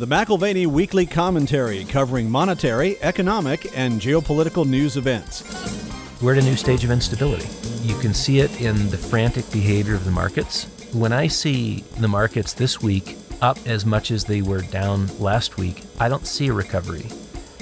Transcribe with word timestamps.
The 0.00 0.06
McAlvany 0.06 0.66
Weekly 0.66 1.04
Commentary 1.04 1.84
covering 1.84 2.30
monetary, 2.30 2.96
economic, 3.02 3.76
and 3.76 4.00
geopolitical 4.00 4.66
news 4.66 4.96
events. 4.96 5.44
We're 6.22 6.36
at 6.36 6.42
a 6.42 6.46
new 6.46 6.56
stage 6.56 6.84
of 6.84 6.90
instability. 6.90 7.46
You 7.86 7.94
can 7.98 8.14
see 8.14 8.38
it 8.38 8.62
in 8.62 8.88
the 8.88 8.96
frantic 8.96 9.52
behavior 9.52 9.94
of 9.94 10.06
the 10.06 10.10
markets. 10.10 10.64
When 10.94 11.12
I 11.12 11.26
see 11.26 11.84
the 11.98 12.08
markets 12.08 12.54
this 12.54 12.80
week 12.80 13.18
up 13.42 13.58
as 13.66 13.84
much 13.84 14.10
as 14.10 14.24
they 14.24 14.40
were 14.40 14.62
down 14.62 15.06
last 15.18 15.58
week, 15.58 15.82
I 16.00 16.08
don't 16.08 16.26
see 16.26 16.48
a 16.48 16.54
recovery. 16.54 17.04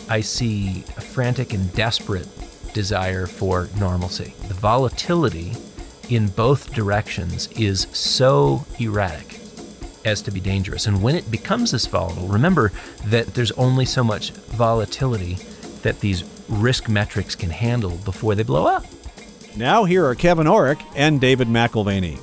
I 0.09 0.20
see 0.20 0.84
a 0.96 1.00
frantic 1.00 1.55
and 1.55 1.75
desperate 1.75 2.29
desire 2.73 3.27
for 3.27 3.68
normalcy. 3.80 4.32
The 4.46 4.55
volatility 4.55 5.55
in 6.09 6.29
both 6.29 6.73
directions 6.73 7.48
is 7.48 7.89
so 7.91 8.64
erratic 8.79 9.38
as 10.09 10.23
to 10.23 10.31
be 10.31 10.41
dangerous. 10.41 10.87
And 10.87 11.03
when 11.03 11.15
it 11.15 11.31
becomes 11.31 11.71
this 11.71 11.87
volatile, 11.87 12.27
remember 12.27 12.73
that 13.07 13.35
there's 13.35 13.53
only 13.53 13.85
so 13.85 14.03
much 14.03 14.33
volatility 14.33 15.35
that 15.83 16.01
these 16.01 16.25
risk 16.49 16.89
metrics 16.89 17.37
can 17.37 17.51
handle 17.51 17.97
before 17.99 18.35
they 18.35 18.43
blow 18.43 18.66
up. 18.66 18.85
Now, 19.57 19.85
here 19.85 20.05
are 20.07 20.15
Kevin 20.15 20.47
Orrick 20.47 20.83
and 20.97 21.21
David 21.21 21.49
McAlvany. 21.49 22.19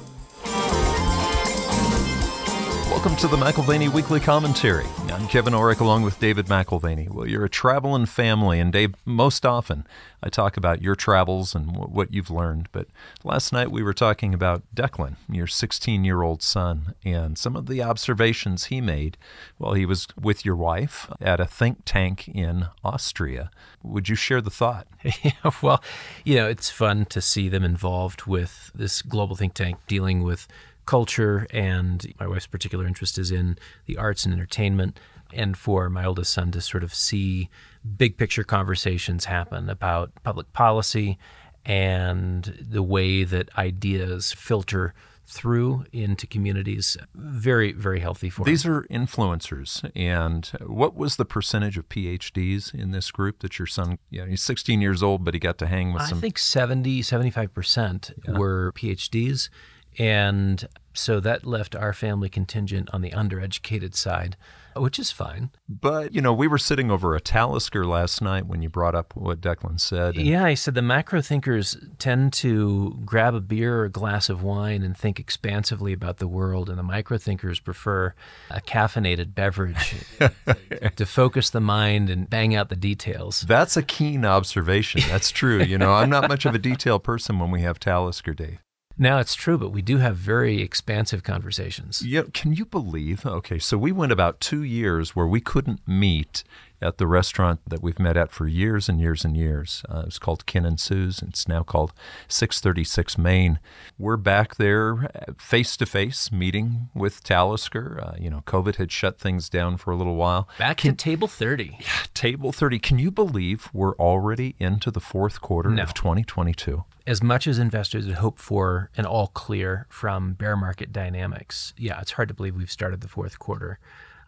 Welcome 3.05 3.21
to 3.21 3.27
the 3.27 3.37
McAlvany 3.37 3.93
Weekly 3.93 4.19
Commentary. 4.19 4.87
I'm 5.09 5.27
Kevin 5.27 5.53
Orrick 5.53 5.79
along 5.79 6.01
with 6.01 6.19
David 6.19 6.47
McAlvany. 6.47 7.07
Well, 7.07 7.27
you're 7.27 7.45
a 7.45 7.49
traveling 7.49 8.07
family, 8.07 8.59
and 8.59 8.73
Dave, 8.73 8.95
most 9.05 9.45
often 9.45 9.85
I 10.23 10.29
talk 10.29 10.57
about 10.57 10.81
your 10.81 10.95
travels 10.95 11.53
and 11.53 11.67
w- 11.67 11.85
what 11.85 12.11
you've 12.11 12.31
learned. 12.31 12.67
But 12.71 12.87
last 13.23 13.53
night 13.53 13.69
we 13.69 13.83
were 13.83 13.93
talking 13.93 14.33
about 14.33 14.63
Declan, 14.73 15.17
your 15.29 15.45
16 15.45 16.03
year 16.03 16.23
old 16.23 16.41
son, 16.41 16.95
and 17.05 17.37
some 17.37 17.55
of 17.55 17.67
the 17.67 17.83
observations 17.83 18.65
he 18.65 18.81
made 18.81 19.19
while 19.59 19.73
he 19.73 19.85
was 19.85 20.07
with 20.19 20.43
your 20.43 20.55
wife 20.55 21.07
at 21.21 21.39
a 21.39 21.45
think 21.45 21.83
tank 21.85 22.27
in 22.29 22.69
Austria. 22.83 23.51
Would 23.83 24.09
you 24.09 24.15
share 24.15 24.41
the 24.41 24.49
thought? 24.49 24.87
yeah, 25.23 25.51
well, 25.61 25.83
you 26.23 26.37
know, 26.37 26.49
it's 26.49 26.71
fun 26.71 27.05
to 27.05 27.21
see 27.21 27.49
them 27.49 27.63
involved 27.63 28.25
with 28.25 28.71
this 28.73 29.03
global 29.03 29.35
think 29.35 29.53
tank 29.53 29.77
dealing 29.85 30.23
with 30.23 30.47
culture, 30.85 31.47
and 31.51 32.13
my 32.19 32.27
wife's 32.27 32.47
particular 32.47 32.85
interest 32.85 33.17
is 33.17 33.31
in 33.31 33.57
the 33.85 33.97
arts 33.97 34.25
and 34.25 34.33
entertainment. 34.33 34.99
And 35.33 35.57
for 35.57 35.89
my 35.89 36.05
oldest 36.05 36.33
son 36.33 36.51
to 36.51 36.61
sort 36.61 36.83
of 36.83 36.93
see 36.93 37.49
big 37.97 38.17
picture 38.17 38.43
conversations 38.43 39.25
happen 39.25 39.69
about 39.69 40.11
public 40.23 40.53
policy 40.53 41.17
and 41.65 42.57
the 42.61 42.83
way 42.83 43.23
that 43.23 43.49
ideas 43.57 44.31
filter 44.33 44.93
through 45.27 45.83
into 45.91 46.27
communities 46.27 46.97
very 47.15 47.71
very 47.71 47.99
healthy 47.99 48.29
for 48.29 48.45
these 48.45 48.63
are 48.63 48.83
influencers 48.91 49.89
and 49.95 50.51
what 50.61 50.95
was 50.95 51.15
the 51.15 51.25
percentage 51.25 51.79
of 51.79 51.89
phds 51.89 52.71
in 52.73 52.91
this 52.91 53.09
group 53.09 53.39
that 53.39 53.57
your 53.57 53.65
son 53.65 53.97
yeah 54.11 54.27
he's 54.27 54.43
16 54.43 54.81
years 54.81 55.01
old 55.01 55.25
but 55.25 55.33
he 55.33 55.39
got 55.39 55.57
to 55.57 55.65
hang 55.65 55.93
with 55.93 56.03
I 56.03 56.09
some 56.09 56.19
i 56.19 56.21
think 56.21 56.37
70 56.37 57.01
75% 57.01 58.13
yeah. 58.27 58.37
were 58.37 58.71
phds 58.73 59.49
and 59.97 60.67
so 60.97 61.19
that 61.19 61.45
left 61.45 61.75
our 61.75 61.93
family 61.93 62.29
contingent 62.29 62.89
on 62.93 63.01
the 63.01 63.11
undereducated 63.11 63.95
side, 63.95 64.37
which 64.75 64.97
is 64.97 65.11
fine. 65.11 65.51
But, 65.67 66.13
you 66.13 66.21
know, 66.21 66.33
we 66.33 66.47
were 66.47 66.57
sitting 66.57 66.89
over 66.89 67.15
a 67.15 67.21
Talisker 67.21 67.85
last 67.85 68.21
night 68.21 68.47
when 68.47 68.61
you 68.61 68.69
brought 68.69 68.95
up 68.95 69.15
what 69.15 69.41
Declan 69.41 69.79
said. 69.79 70.15
Yeah, 70.15 70.47
he 70.47 70.55
said 70.55 70.73
the 70.73 70.81
macro 70.81 71.21
thinkers 71.21 71.77
tend 71.99 72.33
to 72.33 72.99
grab 73.05 73.35
a 73.35 73.41
beer 73.41 73.81
or 73.81 73.85
a 73.85 73.89
glass 73.89 74.29
of 74.29 74.41
wine 74.41 74.83
and 74.83 74.97
think 74.97 75.19
expansively 75.19 75.93
about 75.93 76.17
the 76.17 76.27
world, 76.27 76.69
and 76.69 76.77
the 76.77 76.83
micro 76.83 77.17
thinkers 77.17 77.59
prefer 77.59 78.13
a 78.49 78.61
caffeinated 78.61 79.35
beverage 79.35 79.95
to 80.95 81.05
focus 81.05 81.49
the 81.49 81.61
mind 81.61 82.09
and 82.09 82.29
bang 82.29 82.55
out 82.55 82.69
the 82.69 82.75
details. 82.75 83.41
That's 83.41 83.77
a 83.77 83.83
keen 83.83 84.25
observation. 84.25 85.01
That's 85.09 85.31
true. 85.31 85.61
You 85.61 85.77
know, 85.77 85.93
I'm 85.93 86.09
not 86.09 86.29
much 86.29 86.45
of 86.45 86.55
a 86.55 86.59
detail 86.59 86.99
person 86.99 87.39
when 87.39 87.51
we 87.51 87.61
have 87.61 87.79
Talisker 87.79 88.33
Day. 88.33 88.59
Now 88.97 89.19
it's 89.19 89.35
true, 89.35 89.57
but 89.57 89.71
we 89.71 89.81
do 89.81 89.97
have 89.97 90.15
very 90.15 90.61
expansive 90.61 91.23
conversations. 91.23 92.01
Yeah, 92.01 92.23
can 92.33 92.53
you 92.53 92.65
believe? 92.65 93.25
Okay, 93.25 93.59
so 93.59 93.77
we 93.77 93.91
went 93.91 94.13
about 94.13 94.39
two 94.39 94.63
years 94.63 95.15
where 95.15 95.27
we 95.27 95.41
couldn't 95.41 95.85
meet 95.85 96.43
at 96.81 96.97
the 96.97 97.07
restaurant 97.07 97.59
that 97.67 97.81
we've 97.81 97.99
met 97.99 98.15
at 98.15 98.31
for 98.31 98.47
years 98.47 98.87
and 98.87 98.99
years 98.99 99.25
and 99.25 99.35
years. 99.35 99.83
Uh, 99.89 100.03
it's 100.05 100.19
called 100.19 100.45
Ken 100.45 100.65
and 100.65 100.79
Sue's. 100.79 101.21
It's 101.21 101.47
now 101.47 101.63
called 101.63 101.93
636 102.27 103.17
Main. 103.17 103.59
We're 103.97 104.17
back 104.17 104.55
there 104.55 105.09
face 105.37 105.75
to 105.77 105.85
face 105.85 106.31
meeting 106.31 106.89
with 106.93 107.23
Talisker. 107.23 107.99
Uh, 108.01 108.15
you 108.19 108.29
know, 108.29 108.43
COVID 108.45 108.75
had 108.75 108.91
shut 108.91 109.17
things 109.17 109.49
down 109.49 109.77
for 109.77 109.91
a 109.91 109.95
little 109.95 110.15
while. 110.15 110.47
Back 110.57 110.77
Can, 110.77 110.95
to 110.95 111.03
table 111.03 111.27
30. 111.27 111.77
Yeah, 111.79 111.87
table 112.13 112.51
30. 112.51 112.79
Can 112.79 112.99
you 112.99 113.11
believe 113.11 113.69
we're 113.73 113.95
already 113.95 114.55
into 114.59 114.91
the 114.91 115.01
fourth 115.01 115.41
quarter 115.41 115.69
no. 115.69 115.83
of 115.83 115.93
2022? 115.93 116.85
As 117.07 117.21
much 117.21 117.45
as 117.45 117.59
investors 117.59 118.07
had 118.07 118.15
hoped 118.15 118.39
for 118.39 118.89
an 118.97 119.05
all 119.05 119.27
clear 119.27 119.85
from 119.89 120.33
bear 120.33 120.57
market 120.57 120.91
dynamics, 120.91 121.73
yeah, 121.77 122.01
it's 122.01 122.13
hard 122.13 122.29
to 122.29 122.33
believe 122.33 122.55
we've 122.55 122.71
started 122.71 123.01
the 123.01 123.07
fourth 123.07 123.37
quarter. 123.37 123.77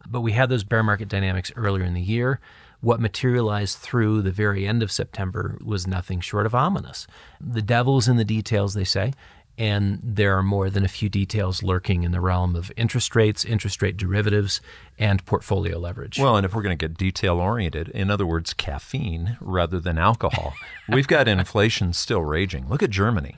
But 0.08 0.22
we 0.22 0.34
had 0.34 0.50
those 0.50 0.64
bear 0.64 0.84
market 0.84 1.10
dynamics 1.10 1.52
earlier 1.56 1.84
in 1.84 1.96
the 1.96 2.02
year. 2.02 2.40
What 2.82 3.00
materialized 3.00 3.80
through 3.80 4.22
the 4.22 4.32
very 4.32 4.68
end 4.68 4.84
of 4.84 4.92
September 4.92 5.58
was 5.64 5.88
nothing 5.88 6.20
short 6.20 6.46
of 6.46 6.54
ominous. 6.54 7.08
The 7.42 7.64
devil's 7.64 8.08
in 8.08 8.18
the 8.18 8.24
details, 8.24 8.76
they 8.76 8.84
say, 8.84 9.14
and 9.58 10.00
there 10.04 10.38
are 10.38 10.44
more 10.44 10.70
than 10.70 10.86
a 10.86 10.88
few 10.88 11.10
details 11.10 11.64
lurking 11.64 12.04
in 12.04 12.12
the 12.12 12.22
realm 12.22 12.56
of 12.56 12.72
interest 12.78 13.16
rates, 13.16 13.44
interest 13.44 13.82
rate 13.82 13.98
derivatives, 13.98 14.62
and 15.00 15.26
portfolio 15.26 15.80
leverage. 15.80 16.20
Well, 16.20 16.38
and 16.38 16.46
if 16.46 16.54
we're 16.54 16.62
going 16.62 16.78
to 16.78 16.88
get 16.88 16.98
detail 16.98 17.40
oriented, 17.40 17.90
in 17.90 18.12
other 18.12 18.26
words, 18.26 18.54
caffeine 18.54 19.38
rather 19.40 19.80
than 19.80 19.98
alcohol, 19.98 20.54
we've 20.90 21.08
got 21.08 21.28
inflation 21.28 21.94
still 21.94 22.22
raging. 22.22 22.68
Look 22.70 22.84
at 22.84 22.92
Germany. 22.92 23.36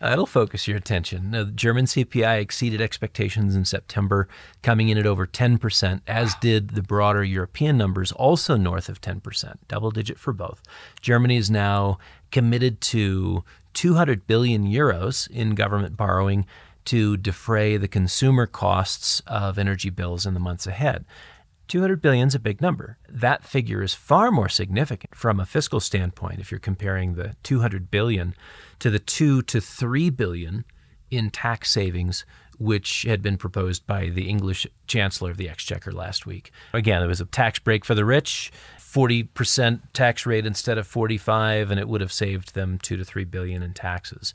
That'll 0.00 0.26
focus 0.26 0.66
your 0.66 0.78
attention. 0.78 1.32
The 1.32 1.46
German 1.46 1.84
CPI 1.84 2.40
exceeded 2.40 2.80
expectations 2.80 3.54
in 3.54 3.64
September, 3.66 4.26
coming 4.62 4.88
in 4.88 4.96
at 4.96 5.06
over 5.06 5.26
10%, 5.26 6.00
as 6.06 6.34
did 6.36 6.70
the 6.70 6.82
broader 6.82 7.22
European 7.22 7.76
numbers, 7.76 8.10
also 8.12 8.56
north 8.56 8.88
of 8.88 9.00
10%, 9.00 9.56
double 9.68 9.90
digit 9.90 10.18
for 10.18 10.32
both. 10.32 10.62
Germany 11.02 11.36
is 11.36 11.50
now 11.50 11.98
committed 12.30 12.80
to 12.80 13.44
200 13.78 14.26
billion 14.26 14.64
euros 14.64 15.30
in 15.30 15.54
government 15.54 15.96
borrowing 15.96 16.44
to 16.84 17.16
defray 17.16 17.76
the 17.76 17.86
consumer 17.86 18.44
costs 18.44 19.22
of 19.24 19.56
energy 19.56 19.88
bills 19.88 20.26
in 20.26 20.34
the 20.34 20.40
months 20.40 20.66
ahead. 20.66 21.04
200 21.68 22.02
billion 22.02 22.26
is 22.26 22.34
a 22.34 22.40
big 22.40 22.60
number. 22.60 22.98
That 23.08 23.44
figure 23.44 23.80
is 23.80 23.94
far 23.94 24.32
more 24.32 24.48
significant 24.48 25.14
from 25.14 25.38
a 25.38 25.46
fiscal 25.46 25.78
standpoint 25.78 26.40
if 26.40 26.50
you're 26.50 26.58
comparing 26.58 27.14
the 27.14 27.36
200 27.44 27.88
billion 27.88 28.34
to 28.80 28.90
the 28.90 28.98
2 28.98 29.42
to 29.42 29.60
3 29.60 30.10
billion 30.10 30.64
in 31.08 31.30
tax 31.30 31.70
savings 31.70 32.24
which 32.58 33.02
had 33.02 33.22
been 33.22 33.36
proposed 33.36 33.86
by 33.86 34.08
the 34.08 34.28
English 34.28 34.66
Chancellor 34.88 35.30
of 35.30 35.36
the 35.36 35.48
Exchequer 35.48 35.92
last 35.92 36.26
week. 36.26 36.50
Again, 36.72 37.00
it 37.00 37.06
was 37.06 37.20
a 37.20 37.26
tax 37.26 37.60
break 37.60 37.84
for 37.84 37.94
the 37.94 38.04
rich, 38.04 38.50
40% 38.92 39.80
tax 39.92 40.24
rate 40.24 40.46
instead 40.46 40.78
of 40.78 40.86
45 40.86 41.70
and 41.70 41.78
it 41.78 41.88
would 41.88 42.00
have 42.00 42.12
saved 42.12 42.54
them 42.54 42.78
2 42.78 42.96
to 42.96 43.04
3 43.04 43.24
billion 43.24 43.62
in 43.62 43.74
taxes. 43.74 44.32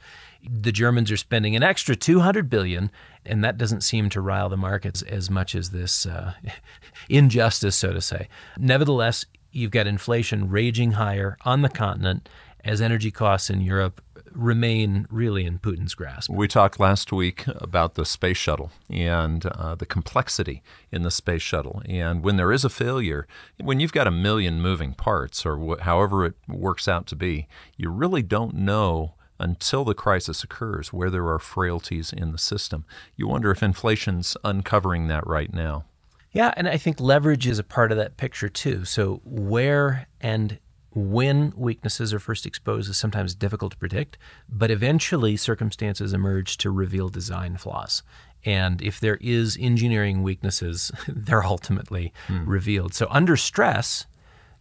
The 0.47 0.71
Germans 0.71 1.09
are 1.11 1.17
spending 1.17 1.55
an 1.55 1.63
extra 1.63 1.95
200 1.95 2.51
billion 2.51 2.91
and 3.25 3.43
that 3.43 3.57
doesn't 3.57 3.81
seem 3.81 4.09
to 4.11 4.21
rile 4.21 4.49
the 4.49 4.57
markets 4.57 5.01
as 5.01 5.29
much 5.29 5.55
as 5.55 5.71
this 5.71 6.05
uh, 6.05 6.33
injustice 7.09 7.75
so 7.75 7.93
to 7.93 8.01
say. 8.01 8.27
Nevertheless, 8.59 9.25
you've 9.51 9.71
got 9.71 9.87
inflation 9.87 10.49
raging 10.49 10.93
higher 10.93 11.35
on 11.41 11.63
the 11.63 11.69
continent 11.69 12.29
as 12.63 12.79
energy 12.79 13.09
costs 13.09 13.49
in 13.49 13.59
Europe 13.59 14.01
remain 14.35 15.07
really 15.09 15.45
in 15.45 15.59
Putin's 15.59 15.95
grasp. 15.95 16.29
We 16.29 16.47
talked 16.47 16.79
last 16.79 17.11
week 17.11 17.45
about 17.47 17.95
the 17.95 18.05
space 18.05 18.37
shuttle 18.37 18.71
and 18.89 19.45
uh, 19.45 19.75
the 19.75 19.85
complexity 19.85 20.61
in 20.91 21.03
the 21.03 21.11
space 21.11 21.41
shuttle. 21.41 21.81
And 21.85 22.23
when 22.23 22.37
there 22.37 22.51
is 22.51 22.65
a 22.65 22.69
failure, 22.69 23.27
when 23.61 23.79
you've 23.79 23.93
got 23.93 24.07
a 24.07 24.11
million 24.11 24.61
moving 24.61 24.93
parts 24.93 25.45
or 25.45 25.57
wh- 25.57 25.81
however 25.81 26.25
it 26.25 26.35
works 26.47 26.87
out 26.87 27.07
to 27.07 27.15
be, 27.15 27.47
you 27.77 27.89
really 27.89 28.21
don't 28.21 28.55
know 28.55 29.15
until 29.39 29.83
the 29.83 29.93
crisis 29.93 30.43
occurs 30.43 30.93
where 30.93 31.09
there 31.09 31.27
are 31.27 31.39
frailties 31.39 32.13
in 32.13 32.31
the 32.31 32.37
system. 32.37 32.85
You 33.15 33.27
wonder 33.27 33.51
if 33.51 33.61
inflation's 33.61 34.37
uncovering 34.43 35.07
that 35.07 35.25
right 35.27 35.53
now. 35.53 35.85
Yeah, 36.31 36.53
and 36.57 36.67
I 36.67 36.77
think 36.77 36.99
leverage 36.99 37.45
is 37.45 37.59
a 37.59 37.63
part 37.63 37.91
of 37.91 37.97
that 37.97 38.17
picture 38.17 38.49
too. 38.49 38.85
So, 38.85 39.21
where 39.23 40.07
and 40.19 40.57
when 40.95 41.53
weaknesses 41.55 42.13
are 42.13 42.19
first 42.19 42.45
exposed 42.45 42.89
is 42.89 42.97
sometimes 42.97 43.33
difficult 43.33 43.71
to 43.71 43.77
predict, 43.77 44.17
but 44.47 44.69
eventually 44.69 45.35
circumstances 45.35 46.13
emerge 46.13 46.57
to 46.57 46.69
reveal 46.69 47.09
design 47.09 47.57
flaws. 47.57 48.03
And 48.45 48.81
if 48.81 48.99
there 48.99 49.17
is 49.21 49.57
engineering 49.59 50.21
weaknesses, 50.21 50.91
they're 51.07 51.43
ultimately 51.43 52.13
hmm. 52.27 52.47
revealed. 52.47 52.93
So 52.93 53.07
under 53.09 53.35
stress, 53.35 54.05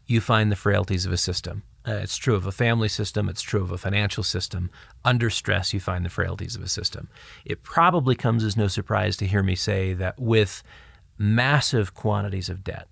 you 0.06 0.20
find 0.20 0.50
the 0.50 0.56
frailties 0.56 1.06
of 1.06 1.12
a 1.12 1.16
system. 1.16 1.62
Uh, 1.86 1.94
it's 1.94 2.16
true 2.16 2.36
of 2.36 2.46
a 2.46 2.52
family 2.52 2.88
system, 2.88 3.28
it's 3.28 3.42
true 3.42 3.60
of 3.60 3.72
a 3.72 3.78
financial 3.78 4.22
system. 4.22 4.70
Under 5.04 5.28
stress, 5.28 5.74
you 5.74 5.80
find 5.80 6.04
the 6.04 6.10
frailties 6.10 6.54
of 6.54 6.62
a 6.62 6.68
system. 6.68 7.08
It 7.44 7.64
probably 7.64 8.14
comes 8.14 8.44
as 8.44 8.56
no 8.56 8.68
surprise 8.68 9.16
to 9.16 9.26
hear 9.26 9.42
me 9.42 9.56
say 9.56 9.92
that 9.94 10.18
with 10.18 10.62
massive 11.18 11.92
quantities 11.92 12.48
of 12.48 12.62
debt, 12.62 12.86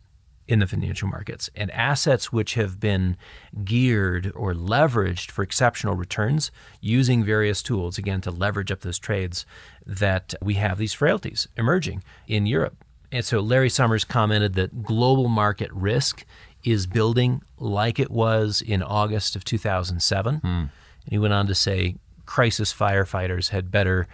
in 0.51 0.59
the 0.59 0.67
financial 0.67 1.09
markets. 1.09 1.49
And 1.55 1.71
assets 1.71 2.33
which 2.33 2.55
have 2.55 2.81
been 2.81 3.17
geared 3.65 4.33
or 4.35 4.53
leveraged 4.53 5.31
for 5.31 5.43
exceptional 5.43 5.95
returns 5.95 6.51
using 6.81 7.23
various 7.23 7.63
tools, 7.63 7.99
again, 7.99 8.21
to 8.23 8.31
leverage 8.31 8.73
up 8.73 8.81
those 8.81 8.99
trades, 8.99 9.47
that 9.87 10.35
we 10.43 10.55
have 10.55 10.79
these 10.79 10.93
frailties 10.93 11.47
emerging 11.57 12.03
in 12.27 12.47
Europe. 12.47 12.85
And 13.13 13.25
so 13.25 13.41
Larry 13.41 13.71
Summers 13.71 14.05
commented 14.05 14.55
that 14.55 14.83
global 14.83 15.29
market 15.29 15.73
risk 15.73 16.25
is 16.65 16.87
building 16.87 17.43
like 17.59 17.99
it 17.99 18.11
was 18.11 18.61
in 18.61 18.83
August 18.83 19.37
of 19.37 19.45
2007. 19.45 20.37
Hmm. 20.37 20.47
And 20.47 20.71
he 21.09 21.19
went 21.19 21.33
on 21.33 21.47
to 21.47 21.55
say 21.55 21.97
crisis 22.27 22.73
firefighters 22.73 23.51
had 23.51 23.71
better 23.71 24.09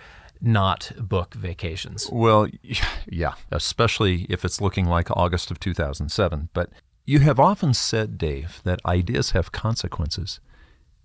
not 0.46 0.92
book 0.98 1.34
vacations. 1.34 2.08
Well, 2.10 2.46
yeah, 3.06 3.34
especially 3.50 4.26
if 4.28 4.44
it's 4.44 4.60
looking 4.60 4.86
like 4.86 5.10
August 5.10 5.50
of 5.50 5.60
2007. 5.60 6.48
But 6.52 6.70
you 7.04 7.20
have 7.20 7.38
often 7.38 7.74
said, 7.74 8.18
Dave, 8.18 8.60
that 8.64 8.80
ideas 8.86 9.32
have 9.32 9.52
consequences. 9.52 10.40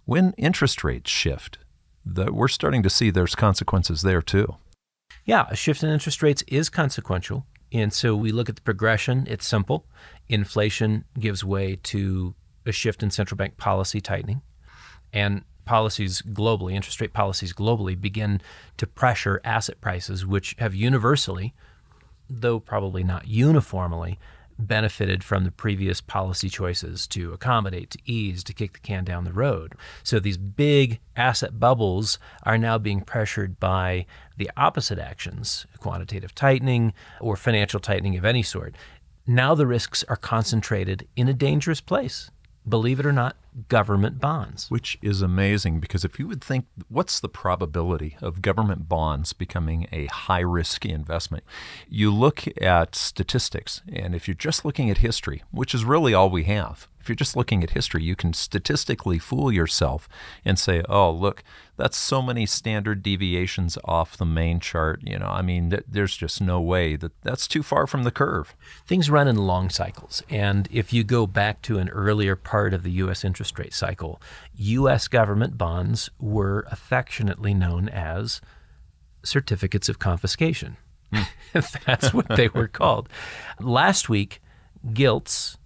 When 0.06 0.34
interest 0.38 0.84
rates 0.84 1.12
shift, 1.12 1.58
that 2.06 2.34
we're 2.34 2.48
starting 2.48 2.84
to 2.84 2.90
see 2.90 3.10
there's 3.10 3.36
consequences 3.36 4.02
there 4.02 4.22
too. 4.22 4.56
Yeah, 5.26 5.46
a 5.50 5.56
shift 5.56 5.84
in 5.84 5.90
interest 5.90 6.24
rates 6.24 6.44
is 6.48 6.70
consequential. 6.70 7.46
And 7.72 7.94
so 7.94 8.16
we 8.16 8.32
look 8.32 8.50
at 8.50 8.56
the 8.56 8.62
progression, 8.62 9.26
it's 9.30 9.46
simple. 9.46 9.86
Inflation 10.28 11.06
gives 11.20 11.44
way 11.44 11.78
to 11.84 12.36
a 12.66 12.72
shift 12.72 13.04
in 13.04 13.12
central 13.12 13.38
bank 13.38 13.58
policy 13.58 14.02
tightening. 14.02 14.42
And 15.14 15.44
policies 15.72 16.22
globally, 16.22 16.74
interest 16.74 17.00
rate 17.00 17.14
policies 17.14 17.54
globally, 17.54 18.00
begin 18.00 18.42
to 18.76 18.86
pressure 18.86 19.40
asset 19.46 19.80
prices, 19.80 20.26
which 20.26 20.54
have 20.60 20.76
universally, 20.76 21.54
though 22.30 22.60
probably 22.60 23.06
not 23.06 23.30
uniformly, 23.30 24.20
benefited 24.60 25.24
from 25.24 25.46
the 25.46 25.52
previous 25.52 26.02
policy 26.02 26.50
choices 26.50 27.08
to 27.08 27.32
accommodate, 27.32 27.90
to 27.90 28.00
ease, 28.06 28.44
to 28.44 28.54
kick 28.54 28.74
the 28.74 28.80
can 28.80 29.06
down 29.06 29.24
the 29.24 29.32
road. 29.32 29.72
So 30.04 30.20
these 30.20 30.38
big 30.38 31.00
asset 31.16 31.58
bubbles 31.58 32.20
are 32.44 32.58
now 32.58 32.78
being 32.78 33.00
pressured 33.00 33.58
by 33.58 34.06
the 34.36 34.52
opposite 34.58 35.00
actions, 35.00 35.66
quantitative 35.80 36.36
tightening 36.36 36.92
or 37.22 37.38
financial 37.38 37.80
tightening 37.80 38.18
of 38.18 38.26
any 38.26 38.44
sort. 38.44 38.76
Now 39.26 39.56
the 39.56 39.68
risks 39.68 40.04
are 40.10 40.18
concentrated 40.18 41.08
in 41.16 41.30
a 41.30 41.34
dangerous 41.34 41.80
place 41.80 42.30
believe 42.68 43.00
it 43.00 43.06
or 43.06 43.12
not, 43.12 43.36
government 43.68 44.20
bonds. 44.20 44.70
Which 44.70 44.98
is 45.02 45.22
amazing 45.22 45.80
because 45.80 46.06
if 46.06 46.20
you 46.20 46.28
would 46.28 46.44
think, 46.44 46.66
what's 46.90 47.20
the 47.20 47.30
probability 47.30 48.18
of 48.22 48.42
government 48.42 48.88
bonds 48.88 49.34
becoming 49.34 49.88
a 49.92 50.06
high 50.08 50.40
risk 50.40 50.86
investment? 50.86 51.44
You 51.90 52.14
look 52.14 52.44
at 52.62 52.96
statistics, 52.96 53.82
and 53.92 54.16
if 54.16 54.28
you're 54.28 54.36
just 54.36 54.64
looking 54.66 54.90
at 54.90 55.00
history, 55.00 55.44
which 55.52 55.74
is 55.74 55.84
really 55.86 56.14
all 56.14 56.30
we 56.30 56.44
have, 56.46 56.88
if 57.02 57.10
you're 57.10 57.16
just 57.16 57.36
looking 57.36 57.64
at 57.64 57.72
history, 57.72 58.04
you 58.04 58.16
can 58.16 58.32
statistically 58.32 59.18
fool 59.18 59.52
yourself 59.52 60.08
and 60.46 60.60
say, 60.60 60.84
oh, 60.88 61.10
look, 61.10 61.44
that's 61.76 61.98
so 61.98 62.22
many 62.22 62.46
standard 62.46 63.02
deviations 63.02 63.76
off 63.86 64.16
the 64.16 64.26
main 64.26 64.60
chart. 64.60 65.02
You 65.04 65.18
know, 65.18 65.26
I 65.26 65.42
mean, 65.42 65.72
th- 65.72 65.84
there's 65.88 66.16
just 66.16 66.40
no 66.40 66.62
way 66.62 66.96
that 66.98 67.20
that's 67.24 67.48
too 67.48 67.64
far 67.64 67.88
from 67.88 68.04
the 68.04 68.12
curve. 68.12 68.56
Things 68.86 69.10
run 69.10 69.28
in 69.28 69.36
long 69.36 69.72
cycles. 69.72 70.22
And 70.30 70.70
if 70.72 70.94
you 70.94 71.04
go 71.04 71.26
back 71.26 71.64
to 71.64 71.80
an 71.80 71.90
earlier 71.90 72.36
part 72.36 72.74
of 72.74 72.84
the 72.84 72.92
U.S. 72.92 73.26
interest 73.26 73.58
rate 73.58 73.74
cycle, 73.74 74.22
U.S. 74.56 75.08
government 75.08 75.58
bonds 75.58 76.12
were 76.20 76.68
affectionately 76.70 77.56
known 77.56 77.90
as 77.90 78.42
certificates 79.24 79.90
of 79.90 79.98
confiscation. 79.98 80.78
Hmm. 81.12 81.24
that's 81.86 82.14
what 82.14 82.28
they 82.30 82.50
were 82.50 82.68
called. 82.68 83.10
Last 83.60 84.08
week, 84.08 84.40
gilts 84.94 85.58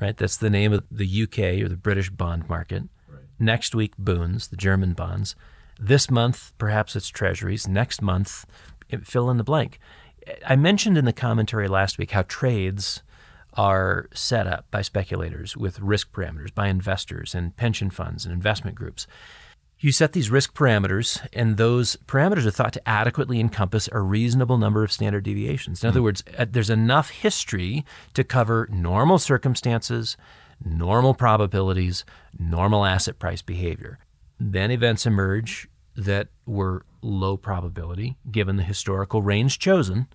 right? 0.00 0.16
That's 0.16 0.36
the 0.36 0.50
name 0.50 0.72
of 0.72 0.84
the 0.90 1.22
UK 1.22 1.62
or 1.62 1.68
the 1.68 1.76
British 1.76 2.10
bond 2.10 2.48
market. 2.48 2.84
Right. 3.08 3.22
Next 3.38 3.74
week, 3.74 3.94
Bunds, 3.98 4.48
the 4.48 4.56
German 4.56 4.94
bonds. 4.94 5.36
This 5.78 6.10
month, 6.10 6.52
perhaps 6.58 6.96
it's 6.96 7.08
treasuries. 7.08 7.68
Next 7.68 8.02
month, 8.02 8.46
fill 9.04 9.30
in 9.30 9.36
the 9.36 9.44
blank. 9.44 9.78
I 10.46 10.56
mentioned 10.56 10.98
in 10.98 11.04
the 11.06 11.12
commentary 11.12 11.68
last 11.68 11.96
week 11.98 12.10
how 12.10 12.22
trades 12.22 13.02
are 13.54 14.08
set 14.12 14.46
up 14.46 14.66
by 14.70 14.82
speculators 14.82 15.56
with 15.56 15.80
risk 15.80 16.12
parameters, 16.12 16.54
by 16.54 16.68
investors 16.68 17.34
and 17.34 17.56
pension 17.56 17.90
funds 17.90 18.24
and 18.24 18.32
investment 18.32 18.76
groups. 18.76 19.06
You 19.82 19.92
set 19.92 20.12
these 20.12 20.30
risk 20.30 20.52
parameters, 20.54 21.26
and 21.32 21.56
those 21.56 21.96
parameters 22.06 22.44
are 22.44 22.50
thought 22.50 22.74
to 22.74 22.86
adequately 22.88 23.40
encompass 23.40 23.88
a 23.90 24.00
reasonable 24.00 24.58
number 24.58 24.84
of 24.84 24.92
standard 24.92 25.24
deviations. 25.24 25.82
In 25.82 25.88
other 25.88 26.00
hmm. 26.00 26.04
words, 26.04 26.22
uh, 26.36 26.44
there's 26.48 26.68
enough 26.68 27.08
history 27.08 27.86
to 28.12 28.22
cover 28.22 28.68
normal 28.70 29.18
circumstances, 29.18 30.18
normal 30.62 31.14
probabilities, 31.14 32.04
normal 32.38 32.84
asset 32.84 33.18
price 33.18 33.40
behavior. 33.40 33.98
Then 34.38 34.70
events 34.70 35.06
emerge 35.06 35.66
that 35.96 36.28
were 36.44 36.84
low 37.00 37.38
probability 37.38 38.18
given 38.30 38.56
the 38.56 38.62
historical 38.62 39.22
range 39.22 39.58
chosen 39.58 40.08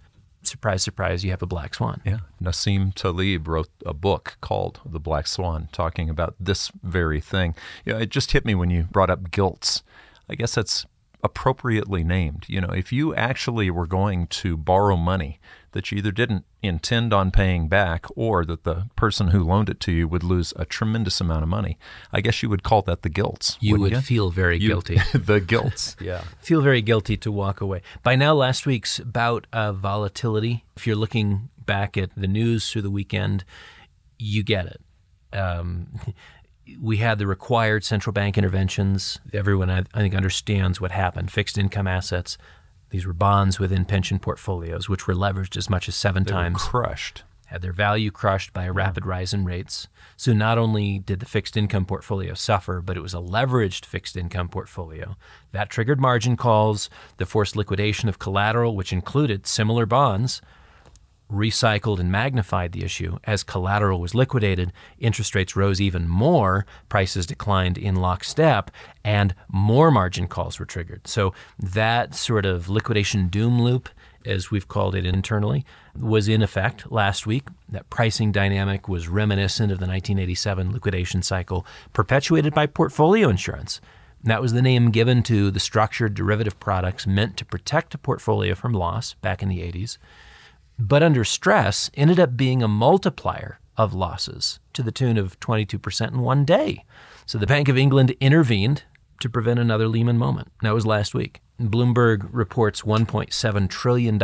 surprise, 0.47 0.83
surprise, 0.83 1.24
you 1.24 1.31
have 1.31 1.42
a 1.42 1.47
black 1.47 1.75
swan. 1.75 2.01
Yeah. 2.06 2.19
Nassim 2.42 2.94
Taleb 2.94 3.47
wrote 3.47 3.69
a 3.86 3.94
book 3.94 4.38
called 4.42 4.80
The 4.86 5.00
Black 5.00 5.27
Swan, 5.27 5.69
talking 5.71 6.09
about 6.09 6.36
this 6.39 6.71
very 6.83 7.21
thing. 7.21 7.56
Yeah, 7.86 7.97
it 7.97 8.09
just 8.09 8.31
hit 8.31 8.45
me 8.45 8.56
when 8.56 8.69
you 8.69 8.83
brought 8.83 9.09
up 9.09 9.31
gilts. 9.31 9.83
I 10.30 10.36
guess 10.36 10.56
that's 10.56 10.86
appropriately 11.25 12.04
named. 12.04 12.45
You 12.48 12.62
know, 12.62 12.69
if 12.69 12.94
you 12.94 13.16
actually 13.16 13.72
were 13.72 13.88
going 13.88 14.27
to 14.27 14.56
borrow 14.56 14.95
money 14.95 15.39
that 15.72 15.92
you 15.92 15.98
either 15.98 16.12
didn't 16.12 16.45
intend 16.62 17.13
on 17.13 17.31
paying 17.31 17.68
back 17.68 18.06
or 18.16 18.45
that 18.45 18.63
the 18.63 18.88
person 18.95 19.30
who 19.30 19.44
loaned 19.44 19.69
it 19.69 19.80
to 19.81 19.92
you 19.92 20.07
would 20.07 20.24
lose 20.24 20.54
a 20.56 20.66
tremendous 20.66 21.19
amount 21.19 21.42
of 21.42 21.50
money, 21.50 21.80
I 22.13 22.22
guess 22.22 22.44
you 22.44 22.50
would 22.50 22.62
call 22.62 22.83
that 22.83 23.01
the 23.01 23.10
gilts. 23.10 23.57
You 23.60 23.80
would 23.80 23.92
you? 23.92 24.01
feel 24.01 24.30
very 24.30 24.60
you, 24.60 24.69
guilty. 24.69 25.00
the 25.13 25.42
gilts, 25.42 25.98
yeah. 26.00 26.24
Feel 26.39 26.62
very 26.62 26.83
guilty 26.83 27.18
to 27.18 27.31
walk 27.31 27.60
away. 27.60 27.81
By 28.04 28.16
now, 28.16 28.36
last 28.36 28.68
week's 28.68 29.00
bout 29.00 29.48
of 29.51 29.80
volatility, 29.80 30.63
if 30.77 30.86
you're 30.86 30.95
looking 30.95 31.50
back 31.57 31.98
at 31.98 32.12
the 32.16 32.27
news 32.27 32.72
through 32.72 32.83
the 32.83 32.92
weekend, 32.92 33.44
you 34.19 34.44
get 34.44 34.68
it. 34.68 34.81
Um, 35.36 35.88
we 36.81 36.97
had 36.97 37.19
the 37.19 37.27
required 37.27 37.83
central 37.83 38.13
bank 38.13 38.38
interventions. 38.38 39.19
Everyone, 39.33 39.69
I, 39.69 39.79
I 39.94 40.00
think, 40.00 40.15
understands 40.15 40.81
what 40.81 40.91
happened. 40.91 41.31
Fixed 41.31 41.57
income 41.57 41.88
assets. 41.88 42.38
These 42.89 43.06
were 43.06 43.13
bonds 43.13 43.59
within 43.59 43.85
pension 43.85 44.19
portfolios, 44.19 44.88
which 44.88 45.07
were 45.07 45.13
leveraged 45.13 45.57
as 45.57 45.69
much 45.69 45.88
as 45.88 45.95
seven 45.95 46.23
they 46.23 46.31
times. 46.31 46.57
crushed. 46.62 47.23
Had 47.47 47.62
their 47.62 47.73
value 47.73 48.09
crushed 48.09 48.53
by 48.53 48.63
a 48.63 48.72
rapid 48.72 49.05
rise 49.05 49.34
in 49.34 49.45
rates. 49.45 49.88
So 50.17 50.34
not 50.34 50.57
only 50.57 50.98
did 51.00 51.19
the 51.19 51.25
fixed 51.25 51.55
income 51.55 51.86
portfolio 51.86 52.34
suffer, 52.34 52.81
but 52.81 52.98
it 52.98 53.01
was 53.01 53.13
a 53.13 53.17
leveraged 53.17 53.86
fixed 53.86 54.17
income 54.17 54.50
portfolio. 54.50 55.15
That 55.51 55.69
triggered 55.69 56.00
margin 56.00 56.38
calls, 56.38 56.89
the 57.17 57.25
forced 57.25 57.55
liquidation 57.55 58.10
of 58.10 58.17
collateral, 58.17 58.75
which 58.75 58.93
included 58.93 59.45
similar 59.45 59.86
bonds 59.86 60.41
recycled 61.32 62.00
and 62.00 62.12
magnified 62.12 62.72
the 62.72 62.84
issue. 62.84 63.17
As 63.24 63.44
collateral 63.44 64.00
was 64.00 64.15
liquidated, 64.15 64.72
interest 65.00 65.34
rates 65.36 65.55
rose 65.55 65.82
even 65.82 66.08
more, 66.08 66.65
prices 66.89 67.25
declined 67.25 67.77
in 67.77 67.96
lockstep, 67.96 68.72
and 69.03 69.34
more 69.48 69.91
margin 69.91 70.27
calls 70.27 70.60
were 70.60 70.65
triggered. 70.65 71.08
So 71.08 71.34
that 71.60 72.15
sort 72.15 72.46
of 72.46 72.70
liquidation 72.70 73.27
doom 73.27 73.62
loop, 73.62 73.89
as 74.25 74.51
we've 74.51 74.67
called 74.67 74.96
it 74.96 75.05
internally, 75.05 75.65
was 76.00 76.27
in 76.27 76.41
effect 76.41 76.91
last 76.91 77.25
week. 77.25 77.48
That 77.70 77.89
pricing 77.89 78.32
dynamic 78.32 78.88
was 78.88 79.08
reminiscent 79.08 79.72
of 79.72 79.79
the 79.79 79.88
1987 79.88 80.72
liquidation 80.72 81.22
cycle, 81.22 81.65
perpetuated 81.94 82.53
by 82.53 82.67
portfolio 82.67 83.29
insurance. 83.29 83.82
That 84.24 84.41
was 84.41 84.53
the 84.53 84.62
name 84.62 84.89
given 84.89 85.22
to 85.24 85.51
the 85.51 85.60
structured 85.60 86.15
derivative 86.15 86.60
products 86.60 87.05
meant 87.05 87.38
to 87.38 87.46
protect 87.46 87.94
a 87.94 88.00
portfolio 88.00 88.55
from 88.55 88.74
loss 88.74 89.13
back 89.15 89.44
in 89.44 89.50
the 89.50 89.60
80s 89.60 89.98
but 90.77 91.03
under 91.03 91.24
stress 91.24 91.89
ended 91.94 92.20
up 92.20 92.36
being 92.36 92.62
a 92.62 92.67
multiplier 92.67 93.60
of 93.77 93.94
losses 93.94 94.60
to 94.74 94.84
the 94.84 94.91
tune 94.91 95.17
of 95.17 95.39
22% 95.39 96.08
in 96.08 96.20
one 96.22 96.46
day. 96.46 96.84
So 97.25 97.38
the 97.38 97.48
Bank 97.48 97.67
of 97.67 97.77
England 97.77 98.15
intervened 98.20 98.84
to 99.22 99.29
prevent 99.29 99.60
another 99.60 99.88
Lehman 99.88 100.17
moment. 100.17 100.51
That 100.62 100.74
was 100.74 100.86
last 100.86 101.13
week. 101.13 101.41
Bloomberg 101.60 102.27
reports 102.32 102.82
$1.7 102.82 103.70
trillion 103.70 104.22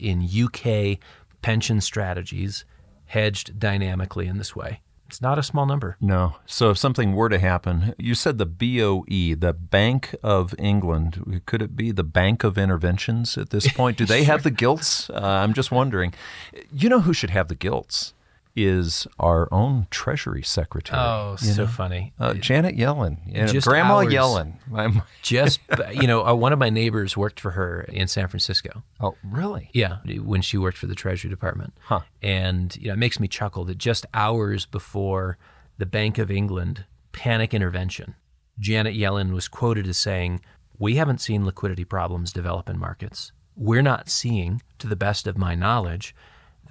in 0.00 0.44
UK 0.44 0.98
pension 1.40 1.80
strategies 1.80 2.64
hedged 3.06 3.58
dynamically 3.58 4.26
in 4.26 4.38
this 4.38 4.56
way. 4.56 4.80
It's 5.12 5.20
not 5.20 5.38
a 5.38 5.42
small 5.42 5.66
number. 5.66 5.98
No. 6.00 6.36
So 6.46 6.70
if 6.70 6.78
something 6.78 7.12
were 7.12 7.28
to 7.28 7.38
happen, 7.38 7.94
you 7.98 8.14
said 8.14 8.38
the 8.38 8.46
BOE, 8.46 9.34
the 9.38 9.52
Bank 9.52 10.14
of 10.22 10.54
England, 10.58 11.42
could 11.44 11.60
it 11.60 11.76
be 11.76 11.92
the 11.92 12.02
Bank 12.02 12.44
of 12.44 12.56
Interventions 12.56 13.36
at 13.36 13.50
this 13.50 13.70
point? 13.70 13.98
Do 13.98 14.06
they 14.06 14.24
have 14.24 14.42
the 14.42 14.50
gilts? 14.62 15.10
Uh, 15.10 15.20
I'm 15.20 15.52
just 15.52 15.70
wondering. 15.70 16.14
You 16.72 16.88
know 16.88 17.00
who 17.00 17.12
should 17.12 17.28
have 17.28 17.48
the 17.48 17.54
gilts? 17.54 18.14
Is 18.54 19.06
our 19.18 19.48
own 19.52 19.86
Treasury 19.90 20.42
Secretary. 20.42 21.00
Oh, 21.00 21.36
so 21.36 21.62
know? 21.62 21.68
funny. 21.68 22.12
Uh, 22.18 22.34
Janet 22.34 22.76
Yellen, 22.76 23.18
you 23.26 23.44
know, 23.44 23.60
Grandma 23.60 23.98
hours. 23.98 24.12
Yellen. 24.12 24.54
I'm- 24.74 25.02
Just, 25.22 25.60
you 25.92 26.06
know, 26.06 26.26
uh, 26.26 26.34
one 26.34 26.52
of 26.52 26.58
my 26.58 26.70
neighbors 26.70 27.16
worked 27.16 27.40
for 27.40 27.52
her 27.52 27.82
in 27.82 28.08
San 28.08 28.28
Francisco. 28.28 28.82
oh, 29.00 29.16
really? 29.24 29.70
Yeah, 29.72 29.98
when 30.22 30.42
she 30.42 30.58
worked 30.58 30.78
for 30.78 30.86
the 30.86 30.94
Treasury 30.94 31.30
Department. 31.30 31.72
Huh. 31.84 32.00
And 32.22 32.76
you 32.76 32.88
know, 32.88 32.94
it 32.94 32.98
makes 32.98 33.18
me 33.18 33.28
chuckle 33.28 33.64
that 33.64 33.78
just 33.78 34.04
hours 34.12 34.66
before 34.66 35.38
the 35.78 35.86
Bank 35.86 36.18
of 36.18 36.30
England 36.30 36.84
panic 37.12 37.54
intervention, 37.54 38.14
Janet 38.58 38.94
Yellen 38.94 39.32
was 39.32 39.48
quoted 39.48 39.86
as 39.86 39.96
saying, 39.96 40.40
"We 40.78 40.96
haven't 40.96 41.20
seen 41.20 41.44
liquidity 41.46 41.84
problems 41.84 42.32
develop 42.32 42.68
in 42.68 42.78
markets. 42.78 43.32
We're 43.56 43.82
not 43.82 44.08
seeing, 44.08 44.62
to 44.78 44.86
the 44.86 44.96
best 44.96 45.26
of 45.26 45.36
my 45.38 45.54
knowledge, 45.54 46.14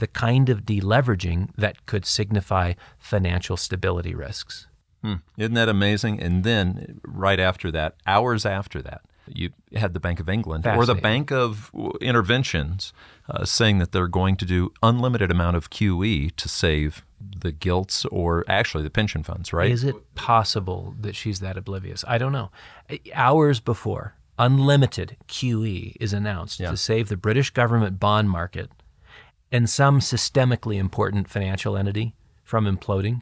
the 0.01 0.07
kind 0.07 0.49
of 0.49 0.63
deleveraging 0.65 1.49
that 1.55 1.85
could 1.85 2.05
signify 2.05 2.73
financial 2.99 3.55
stability 3.55 4.13
risks." 4.13 4.67
Hmm. 5.01 5.15
Isn't 5.37 5.55
that 5.55 5.69
amazing? 5.69 6.21
And 6.21 6.43
then 6.43 6.99
right 7.03 7.39
after 7.39 7.71
that, 7.71 7.95
hours 8.05 8.45
after 8.45 8.81
that, 8.83 9.01
you 9.27 9.49
had 9.75 9.93
the 9.93 9.99
Bank 9.99 10.19
of 10.19 10.27
England 10.29 10.67
or 10.67 10.85
the 10.85 10.93
Bank 10.95 11.31
of 11.31 11.71
Interventions 12.01 12.93
uh, 13.29 13.45
saying 13.45 13.79
that 13.79 13.91
they're 13.93 14.07
going 14.21 14.35
to 14.37 14.45
do 14.45 14.71
unlimited 14.83 15.31
amount 15.31 15.55
of 15.55 15.69
QE 15.69 16.35
to 16.35 16.49
save 16.49 17.03
the 17.19 17.51
gilts 17.51 18.05
or 18.05 18.43
actually 18.47 18.83
the 18.83 18.89
pension 18.89 19.23
funds, 19.23 19.53
right? 19.53 19.71
Is 19.71 19.83
it 19.83 19.95
possible 20.15 20.95
that 20.99 21.15
she's 21.15 21.39
that 21.39 21.57
oblivious? 21.57 22.03
I 22.07 22.17
don't 22.17 22.31
know. 22.31 22.51
Hours 23.13 23.59
before, 23.59 24.15
unlimited 24.37 25.17
QE 25.27 25.95
is 25.99 26.13
announced 26.13 26.59
Yeah. 26.59 26.71
to 26.71 26.77
save 26.77 27.07
the 27.09 27.17
British 27.17 27.51
government 27.51 27.99
bond 27.99 28.29
market 28.29 28.69
and 29.51 29.69
some 29.69 29.99
systemically 29.99 30.77
important 30.77 31.29
financial 31.29 31.77
entity 31.77 32.13
from 32.43 32.65
imploding. 32.65 33.21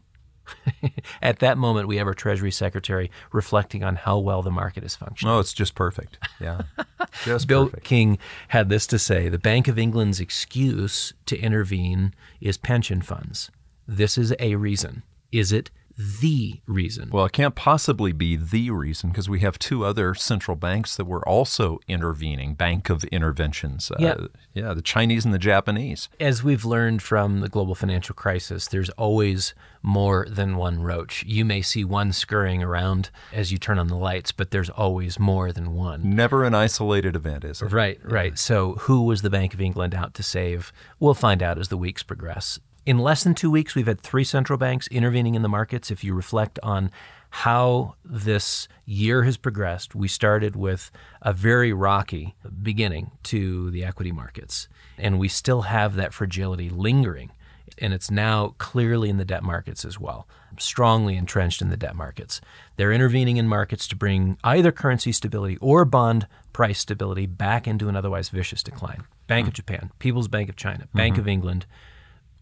At 1.21 1.39
that 1.39 1.57
moment, 1.57 1.87
we 1.87 1.97
have 1.97 2.07
our 2.07 2.13
Treasury 2.13 2.51
Secretary 2.51 3.11
reflecting 3.31 3.83
on 3.83 3.95
how 3.95 4.17
well 4.17 4.41
the 4.41 4.49
market 4.51 4.83
is 4.83 4.95
functioning. 4.95 5.33
Oh, 5.33 5.39
it's 5.39 5.53
just 5.53 5.75
perfect. 5.75 6.17
Yeah, 6.39 6.61
just 7.23 7.47
Bill 7.47 7.65
perfect. 7.65 7.83
King 7.85 8.17
had 8.49 8.69
this 8.69 8.87
to 8.87 8.99
say 8.99 9.29
The 9.29 9.37
Bank 9.37 9.67
of 9.67 9.77
England's 9.77 10.19
excuse 10.19 11.13
to 11.27 11.37
intervene 11.37 12.13
is 12.41 12.57
pension 12.57 13.01
funds. 13.01 13.51
This 13.87 14.17
is 14.17 14.33
a 14.39 14.55
reason. 14.55 15.03
Is 15.31 15.51
it 15.51 15.69
the 15.99 16.61
reason? 16.65 17.09
Well, 17.11 17.25
it 17.25 17.33
can't 17.33 17.55
possibly 17.55 18.13
be 18.13 18.37
the 18.37 18.71
reason 18.71 19.09
because 19.09 19.27
we 19.27 19.41
have 19.41 19.59
two 19.59 19.83
other 19.83 20.15
central 20.15 20.55
banks 20.55 20.95
that 20.95 21.03
were 21.03 21.27
also 21.27 21.79
intervening, 21.89 22.53
Bank 22.53 22.89
of 22.89 23.03
Interventions. 23.05 23.91
Yeah. 23.99 24.11
Uh, 24.11 24.27
yeah, 24.53 24.73
the 24.73 24.81
Chinese 24.81 25.25
and 25.25 25.33
the 25.33 25.39
Japanese. 25.39 26.07
As 26.17 26.41
we've 26.41 26.63
learned 26.63 27.01
from 27.01 27.41
the 27.41 27.49
global 27.49 27.75
financial 27.75 28.15
crisis, 28.15 28.67
there's 28.67 28.89
always 28.91 29.53
more 29.83 30.25
than 30.29 30.55
one 30.55 30.81
roach. 30.81 31.23
You 31.25 31.43
may 31.43 31.61
see 31.61 31.83
one 31.83 32.13
scurrying 32.13 32.63
around 32.63 33.09
as 33.33 33.51
you 33.51 33.57
turn 33.57 33.77
on 33.77 33.87
the 33.87 33.97
lights, 33.97 34.31
but 34.31 34.51
there's 34.51 34.69
always 34.69 35.19
more 35.19 35.51
than 35.51 35.73
one. 35.73 36.15
Never 36.15 36.45
an 36.45 36.55
isolated 36.55 37.17
event, 37.17 37.43
is 37.43 37.61
it? 37.61 37.73
Right, 37.73 37.99
right. 38.03 38.39
So, 38.39 38.75
who 38.75 39.03
was 39.03 39.21
the 39.21 39.29
Bank 39.29 39.53
of 39.53 39.59
England 39.59 39.93
out 39.93 40.13
to 40.13 40.23
save? 40.23 40.71
We'll 40.97 41.13
find 41.13 41.43
out 41.43 41.57
as 41.57 41.67
the 41.67 41.77
weeks 41.77 42.03
progress. 42.03 42.59
In 42.89 42.97
less 42.97 43.23
than 43.23 43.35
two 43.35 43.51
weeks, 43.51 43.75
we've 43.75 43.85
had 43.85 44.01
three 44.01 44.23
central 44.23 44.57
banks 44.57 44.87
intervening 44.87 45.35
in 45.35 45.43
the 45.43 45.47
markets. 45.47 45.91
If 45.91 46.03
you 46.03 46.15
reflect 46.15 46.57
on 46.63 46.89
how 47.29 47.93
this 48.03 48.67
year 48.83 49.25
has 49.25 49.37
progressed, 49.37 49.93
we 49.93 50.07
started 50.07 50.55
with 50.55 50.89
a 51.21 51.31
very 51.31 51.71
rocky 51.71 52.33
beginning 52.63 53.11
to 53.25 53.69
the 53.69 53.85
equity 53.85 54.11
markets, 54.11 54.67
and 54.97 55.19
we 55.19 55.27
still 55.27 55.61
have 55.61 55.97
that 55.97 56.15
fragility 56.15 56.67
lingering. 56.67 57.31
And 57.77 57.93
it's 57.93 58.09
now 58.09 58.55
clearly 58.57 59.11
in 59.11 59.17
the 59.17 59.23
debt 59.23 59.43
markets 59.43 59.85
as 59.85 59.99
well, 59.99 60.27
strongly 60.57 61.15
entrenched 61.15 61.61
in 61.61 61.69
the 61.69 61.77
debt 61.77 61.95
markets. 61.95 62.41
They're 62.77 62.91
intervening 62.91 63.37
in 63.37 63.47
markets 63.47 63.87
to 63.89 63.95
bring 63.95 64.39
either 64.43 64.71
currency 64.71 65.11
stability 65.11 65.57
or 65.57 65.85
bond 65.85 66.25
price 66.53 66.79
stability 66.79 67.27
back 67.27 67.67
into 67.67 67.87
an 67.87 67.95
otherwise 67.95 68.29
vicious 68.29 68.63
decline. 68.63 69.03
Bank 69.27 69.45
of 69.45 69.53
mm-hmm. 69.53 69.57
Japan, 69.57 69.91
People's 69.99 70.27
Bank 70.27 70.49
of 70.49 70.55
China, 70.55 70.85
mm-hmm. 70.85 70.97
Bank 70.97 71.17
of 71.19 71.27
England, 71.27 71.67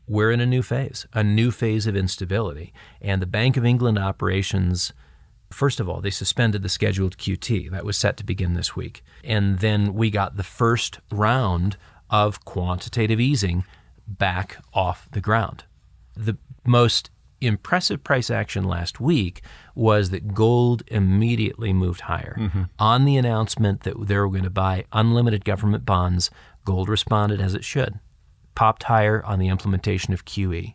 we're 0.08 0.32
in 0.32 0.40
a 0.40 0.46
new 0.46 0.62
phase, 0.62 1.06
a 1.14 1.24
new 1.24 1.52
phase 1.52 1.86
of 1.86 1.96
instability. 1.96 2.74
And 3.02 3.22
the 3.22 3.28
Bank 3.28 3.58
of 3.58 3.66
England 3.66 4.00
operations, 4.00 4.94
first 5.52 5.80
of 5.80 5.90
all, 5.90 6.00
they 6.00 6.10
suspended 6.10 6.64
the 6.64 6.70
scheduled 6.70 7.18
QT 7.18 7.70
that 7.72 7.86
was 7.86 7.98
set 7.98 8.16
to 8.18 8.24
begin 8.24 8.54
this 8.54 8.76
week. 8.76 9.04
And 9.24 9.60
then 9.60 9.94
we 9.94 10.10
got 10.10 10.38
the 10.38 10.44
first 10.44 11.00
round 11.12 11.78
of 12.10 12.46
quantitative 12.46 13.20
easing 13.20 13.66
back 14.08 14.58
off 14.74 15.10
the 15.12 15.20
ground. 15.22 15.66
The 16.16 16.38
most 16.66 17.10
impressive 17.40 18.04
price 18.04 18.32
action 18.32 18.64
last 18.64 19.00
week 19.00 19.42
was 19.76 20.10
that 20.10 20.34
gold 20.34 20.84
immediately 20.88 21.72
moved 21.74 22.02
higher. 22.02 22.36
Mm-hmm. 22.40 22.64
On 22.80 23.06
the 23.06 23.18
announcement 23.18 23.82
that 23.82 24.08
they 24.08 24.18
were 24.18 24.30
going 24.30 24.44
to 24.44 24.50
buy 24.50 24.86
unlimited 24.94 25.46
government 25.46 25.86
bonds, 25.86 26.32
gold 26.66 26.90
responded 26.90 27.42
as 27.42 27.54
it 27.54 27.64
should 27.64 28.00
popped 28.58 28.82
higher 28.82 29.24
on 29.24 29.38
the 29.38 29.50
implementation 29.50 30.16
of 30.16 30.26
QE. 30.26 30.74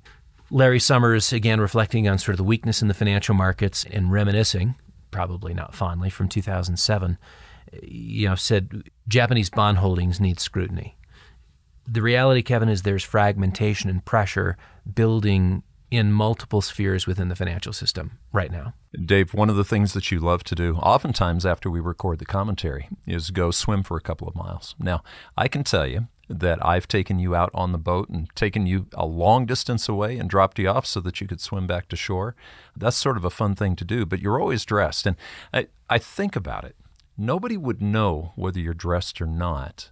Larry 0.52 0.78
Summers, 0.78 1.32
again 1.32 1.60
reflecting 1.60 2.06
on 2.06 2.16
sort 2.16 2.34
of 2.34 2.36
the 2.36 2.44
weakness 2.44 2.80
in 2.80 2.86
the 2.86 2.94
financial 2.94 3.34
markets 3.34 3.84
and 3.90 4.12
reminiscing, 4.12 4.76
probably 5.10 5.52
not 5.52 5.74
fondly, 5.74 6.08
from 6.08 6.28
2007, 6.28 7.18
you 7.82 8.28
know, 8.28 8.36
said 8.36 8.84
Japanese 9.08 9.50
bond 9.50 9.78
holdings 9.78 10.20
need 10.20 10.38
scrutiny. 10.38 10.96
The 11.84 12.02
reality, 12.02 12.40
Kevin, 12.42 12.68
is 12.68 12.82
there's 12.82 13.02
fragmentation 13.02 13.90
and 13.90 14.04
pressure 14.04 14.56
building 14.94 15.64
in 15.90 16.12
multiple 16.12 16.60
spheres 16.60 17.08
within 17.08 17.30
the 17.30 17.36
financial 17.36 17.72
system 17.72 18.18
right 18.32 18.52
now. 18.52 18.74
Dave, 19.04 19.34
one 19.34 19.50
of 19.50 19.56
the 19.56 19.64
things 19.64 19.92
that 19.92 20.12
you 20.12 20.20
love 20.20 20.44
to 20.44 20.54
do, 20.54 20.76
oftentimes 20.76 21.44
after 21.44 21.68
we 21.68 21.80
record 21.80 22.20
the 22.20 22.26
commentary, 22.26 22.88
is 23.08 23.32
go 23.32 23.50
swim 23.50 23.82
for 23.82 23.96
a 23.96 24.00
couple 24.00 24.28
of 24.28 24.36
miles. 24.36 24.76
Now, 24.78 25.02
I 25.36 25.48
can 25.48 25.64
tell 25.64 25.86
you 25.86 26.06
that 26.40 26.64
I've 26.64 26.88
taken 26.88 27.18
you 27.18 27.34
out 27.34 27.50
on 27.54 27.72
the 27.72 27.78
boat 27.78 28.08
and 28.08 28.28
taken 28.34 28.66
you 28.66 28.86
a 28.94 29.06
long 29.06 29.46
distance 29.46 29.88
away 29.88 30.18
and 30.18 30.28
dropped 30.28 30.58
you 30.58 30.68
off 30.68 30.86
so 30.86 31.00
that 31.00 31.20
you 31.20 31.26
could 31.26 31.40
swim 31.40 31.66
back 31.66 31.88
to 31.88 31.96
shore. 31.96 32.34
That's 32.76 32.96
sort 32.96 33.16
of 33.16 33.24
a 33.24 33.30
fun 33.30 33.54
thing 33.54 33.76
to 33.76 33.84
do, 33.84 34.06
but 34.06 34.20
you're 34.20 34.40
always 34.40 34.64
dressed. 34.64 35.06
And 35.06 35.16
I, 35.52 35.68
I 35.88 35.98
think 35.98 36.36
about 36.36 36.64
it. 36.64 36.76
Nobody 37.18 37.56
would 37.56 37.82
know 37.82 38.32
whether 38.36 38.58
you're 38.58 38.74
dressed 38.74 39.20
or 39.20 39.26
not 39.26 39.90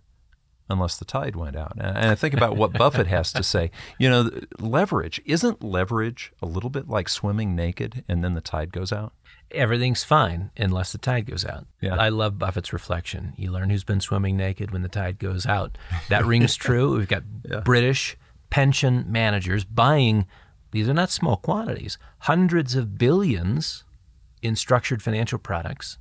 unless 0.70 0.96
the 0.96 1.04
tide 1.04 1.36
went 1.36 1.56
out. 1.56 1.72
And 1.76 2.10
I 2.10 2.14
think 2.14 2.32
about 2.32 2.56
what 2.56 2.72
Buffett 2.72 3.08
has 3.08 3.32
to 3.32 3.42
say. 3.42 3.70
You 3.98 4.08
know, 4.08 4.30
leverage, 4.58 5.20
isn't 5.26 5.62
leverage 5.62 6.32
a 6.40 6.46
little 6.46 6.70
bit 6.70 6.88
like 6.88 7.08
swimming 7.08 7.56
naked 7.56 8.04
and 8.08 8.22
then 8.24 8.34
the 8.34 8.40
tide 8.40 8.72
goes 8.72 8.92
out? 8.92 9.12
Everything's 9.52 10.04
fine 10.04 10.50
unless 10.56 10.92
the 10.92 10.98
tide 10.98 11.26
goes 11.26 11.44
out. 11.44 11.66
Yeah. 11.80 11.96
I 11.96 12.08
love 12.08 12.38
Buffett's 12.38 12.72
reflection. 12.72 13.32
You 13.36 13.50
learn 13.50 13.70
who's 13.70 13.84
been 13.84 14.00
swimming 14.00 14.36
naked 14.36 14.70
when 14.70 14.82
the 14.82 14.88
tide 14.88 15.18
goes 15.18 15.46
out. 15.46 15.76
That 16.08 16.24
rings 16.24 16.56
true. 16.56 16.96
We've 16.96 17.08
got 17.08 17.24
British 17.64 18.16
pension 18.50 19.04
managers 19.08 19.64
buying, 19.64 20.26
these 20.72 20.88
are 20.88 20.94
not 20.94 21.10
small 21.10 21.36
quantities, 21.36 21.98
hundreds 22.20 22.74
of 22.74 22.98
billions 22.98 23.84
in 24.42 24.56
structured 24.56 25.02
financial 25.02 25.38
products. 25.38 25.98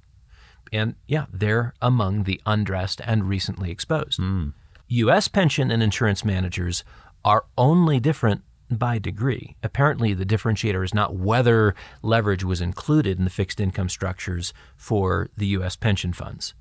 And 0.72 0.96
yeah, 1.08 1.26
they're 1.32 1.74
among 1.82 2.24
the 2.24 2.42
undressed 2.46 3.02
and 3.06 3.28
recently 3.28 3.72
exposed. 3.72 4.18
Hmm. 4.18 4.50
U.S. 4.88 5.28
pension 5.28 5.72
and 5.72 5.84
insurance 5.84 6.26
managers 6.26 6.84
are 7.24 7.46
only 7.58 8.00
different 8.00 8.42
by 8.70 9.00
degree. 9.00 9.56
Apparently, 9.64 10.14
the 10.14 10.26
differentiator 10.26 10.84
is 10.84 10.94
not 10.94 11.16
whether 11.16 11.76
leverage 12.02 12.44
was 12.44 12.62
included 12.62 13.18
in 13.18 13.24
the 13.24 13.30
fixed 13.30 13.60
income 13.60 13.90
structures 13.90 14.54
for 14.78 15.30
the 15.38 15.48
U.S. 15.48 15.76
pension 15.76 16.14
funds, 16.14 16.54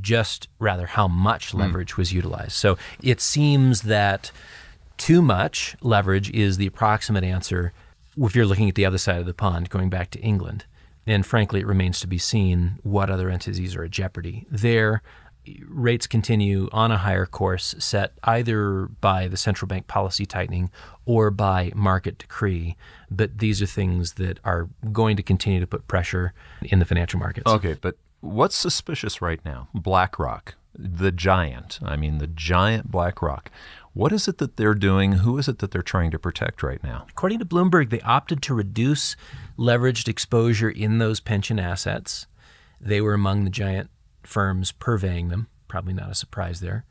just 0.00 0.48
rather 0.58 0.86
how 0.86 1.08
much 1.08 1.52
hmm. 1.52 1.58
leverage 1.58 1.96
was 1.96 2.12
utilized. 2.12 2.52
So 2.52 2.76
it 3.02 3.20
seems 3.20 3.82
that 3.82 4.30
too 4.96 5.22
much 5.22 5.76
leverage 5.80 6.30
is 6.30 6.56
the 6.56 6.66
approximate 6.66 7.24
answer 7.24 7.72
if 8.18 8.34
you're 8.34 8.46
looking 8.46 8.68
at 8.68 8.74
the 8.74 8.86
other 8.86 8.98
side 8.98 9.20
of 9.20 9.26
the 9.26 9.34
pond, 9.34 9.68
going 9.68 9.90
back 9.90 10.10
to 10.10 10.20
England. 10.20 10.64
And 11.06 11.24
frankly, 11.24 11.60
it 11.60 11.66
remains 11.66 12.00
to 12.00 12.06
be 12.06 12.18
seen 12.18 12.78
what 12.82 13.10
other 13.10 13.30
entities 13.30 13.76
are 13.76 13.84
at 13.84 13.90
jeopardy. 13.90 14.46
There, 14.50 15.02
rates 15.68 16.06
continue 16.06 16.68
on 16.72 16.90
a 16.90 16.98
higher 16.98 17.26
course 17.26 17.74
set 17.78 18.12
either 18.24 18.88
by 19.00 19.28
the 19.28 19.36
central 19.36 19.68
bank 19.68 19.86
policy 19.86 20.26
tightening 20.26 20.70
or 21.04 21.30
by 21.30 21.72
market 21.74 22.18
decree. 22.18 22.76
But 23.10 23.38
these 23.38 23.62
are 23.62 23.66
things 23.66 24.14
that 24.14 24.38
are 24.44 24.68
going 24.92 25.16
to 25.16 25.22
continue 25.22 25.60
to 25.60 25.66
put 25.66 25.88
pressure 25.88 26.32
in 26.62 26.78
the 26.78 26.84
financial 26.84 27.18
markets. 27.18 27.50
Okay, 27.50 27.74
but 27.80 27.96
what's 28.20 28.56
suspicious 28.56 29.22
right 29.22 29.44
now? 29.44 29.68
BlackRock, 29.74 30.54
the 30.74 31.12
giant. 31.12 31.78
I 31.82 31.96
mean, 31.96 32.18
the 32.18 32.26
giant 32.26 32.90
BlackRock. 32.90 33.50
What 33.92 34.12
is 34.12 34.28
it 34.28 34.36
that 34.38 34.56
they're 34.56 34.74
doing? 34.74 35.12
Who 35.12 35.38
is 35.38 35.48
it 35.48 35.60
that 35.60 35.70
they're 35.70 35.80
trying 35.80 36.10
to 36.10 36.18
protect 36.18 36.62
right 36.62 36.82
now? 36.84 37.06
According 37.08 37.38
to 37.38 37.46
Bloomberg, 37.46 37.88
they 37.88 38.02
opted 38.02 38.42
to 38.42 38.54
reduce 38.54 39.16
leveraged 39.58 40.06
exposure 40.06 40.68
in 40.68 40.98
those 40.98 41.18
pension 41.18 41.58
assets. 41.58 42.26
They 42.78 43.00
were 43.00 43.14
among 43.14 43.44
the 43.44 43.50
giant 43.50 43.88
firms 44.26 44.72
purveying 44.72 45.28
them. 45.28 45.48
Probably 45.68 45.92
not 45.92 46.10
a 46.10 46.14
surprise 46.14 46.60
there. 46.60 46.84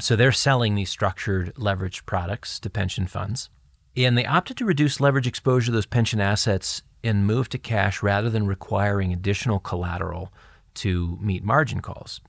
So 0.00 0.14
they're 0.14 0.32
selling 0.32 0.74
these 0.74 0.90
structured 0.90 1.54
leveraged 1.54 2.06
products 2.06 2.60
to 2.60 2.70
pension 2.70 3.06
funds. 3.06 3.48
And 3.96 4.16
they 4.16 4.26
opted 4.26 4.58
to 4.58 4.66
reduce 4.66 5.00
leverage 5.00 5.26
exposure 5.26 5.66
to 5.66 5.72
those 5.72 5.86
pension 5.86 6.20
assets 6.20 6.82
and 7.02 7.26
move 7.26 7.48
to 7.50 7.58
cash 7.58 8.02
rather 8.02 8.28
than 8.28 8.46
requiring 8.46 9.12
additional 9.12 9.58
collateral 9.58 10.32
to 10.74 11.18
meet 11.20 11.42
margin 11.42 11.80
calls. 11.80 12.20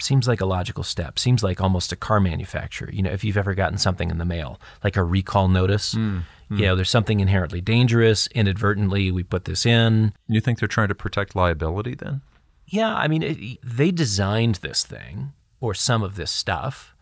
Seems 0.00 0.26
like 0.26 0.40
a 0.40 0.46
logical 0.46 0.82
step. 0.82 1.18
Seems 1.18 1.42
like 1.42 1.60
almost 1.60 1.92
a 1.92 1.96
car 1.96 2.20
manufacturer. 2.20 2.88
You 2.90 3.02
know, 3.02 3.10
if 3.10 3.22
you've 3.22 3.36
ever 3.36 3.54
gotten 3.54 3.76
something 3.76 4.10
in 4.10 4.16
the 4.16 4.24
mail, 4.24 4.58
like 4.82 4.96
a 4.96 5.04
recall 5.04 5.48
notice, 5.48 5.94
mm, 5.94 6.22
mm. 6.50 6.58
you 6.58 6.64
know, 6.64 6.74
there's 6.74 6.88
something 6.88 7.20
inherently 7.20 7.60
dangerous. 7.60 8.26
Inadvertently, 8.28 9.10
we 9.10 9.22
put 9.22 9.44
this 9.44 9.66
in. 9.66 10.14
You 10.26 10.40
think 10.40 10.58
they're 10.58 10.68
trying 10.68 10.88
to 10.88 10.94
protect 10.94 11.36
liability 11.36 11.96
then? 11.96 12.22
Yeah, 12.70 12.94
I 12.94 13.08
mean, 13.08 13.22
it, 13.22 13.58
they 13.62 13.90
designed 13.90 14.56
this 14.56 14.84
thing 14.84 15.32
or 15.60 15.74
some 15.74 16.02
of 16.02 16.16
this 16.16 16.30
stuff 16.30 16.94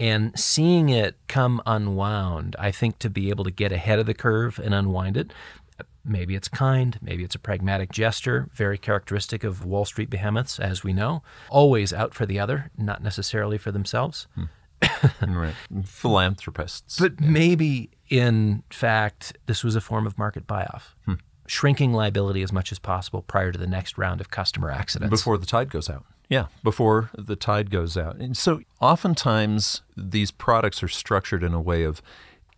and 0.00 0.38
seeing 0.38 0.88
it 0.88 1.16
come 1.26 1.60
unwound, 1.66 2.54
I 2.58 2.70
think 2.70 2.98
to 3.00 3.10
be 3.10 3.30
able 3.30 3.44
to 3.44 3.50
get 3.50 3.72
ahead 3.72 3.98
of 3.98 4.06
the 4.06 4.14
curve 4.14 4.58
and 4.58 4.72
unwind 4.74 5.16
it, 5.16 5.32
maybe 6.04 6.34
it's 6.34 6.48
kind, 6.48 6.98
maybe 7.02 7.24
it's 7.24 7.34
a 7.34 7.38
pragmatic 7.38 7.90
gesture, 7.90 8.48
very 8.54 8.78
characteristic 8.78 9.44
of 9.44 9.64
Wall 9.64 9.84
Street 9.84 10.08
behemoths, 10.08 10.58
as 10.58 10.84
we 10.84 10.92
know, 10.92 11.22
always 11.50 11.92
out 11.92 12.14
for 12.14 12.26
the 12.26 12.38
other, 12.38 12.70
not 12.78 13.02
necessarily 13.02 13.58
for 13.58 13.72
themselves. 13.72 14.26
Hmm. 14.34 14.44
right. 15.26 15.54
Philanthropists. 15.84 17.00
But 17.00 17.14
yeah. 17.20 17.28
maybe, 17.28 17.90
in 18.08 18.62
fact, 18.70 19.36
this 19.46 19.64
was 19.64 19.74
a 19.74 19.80
form 19.80 20.06
of 20.06 20.16
market 20.16 20.46
buy 20.46 20.64
off. 20.66 20.94
Hmm. 21.04 21.14
Shrinking 21.48 21.92
liability 21.92 22.42
as 22.42 22.52
much 22.52 22.70
as 22.70 22.78
possible 22.78 23.22
prior 23.22 23.50
to 23.50 23.58
the 23.58 23.66
next 23.66 23.98
round 23.98 24.20
of 24.20 24.30
customer 24.30 24.70
accidents. 24.70 25.10
Before 25.10 25.38
the 25.38 25.46
tide 25.46 25.70
goes 25.70 25.90
out. 25.90 26.04
Yeah, 26.28 26.46
before 26.62 27.10
the 27.16 27.36
tide 27.36 27.70
goes 27.70 27.96
out. 27.96 28.16
And 28.16 28.36
so 28.36 28.60
oftentimes 28.80 29.82
these 29.96 30.30
products 30.30 30.82
are 30.82 30.88
structured 30.88 31.42
in 31.42 31.54
a 31.54 31.60
way 31.60 31.84
of 31.84 32.02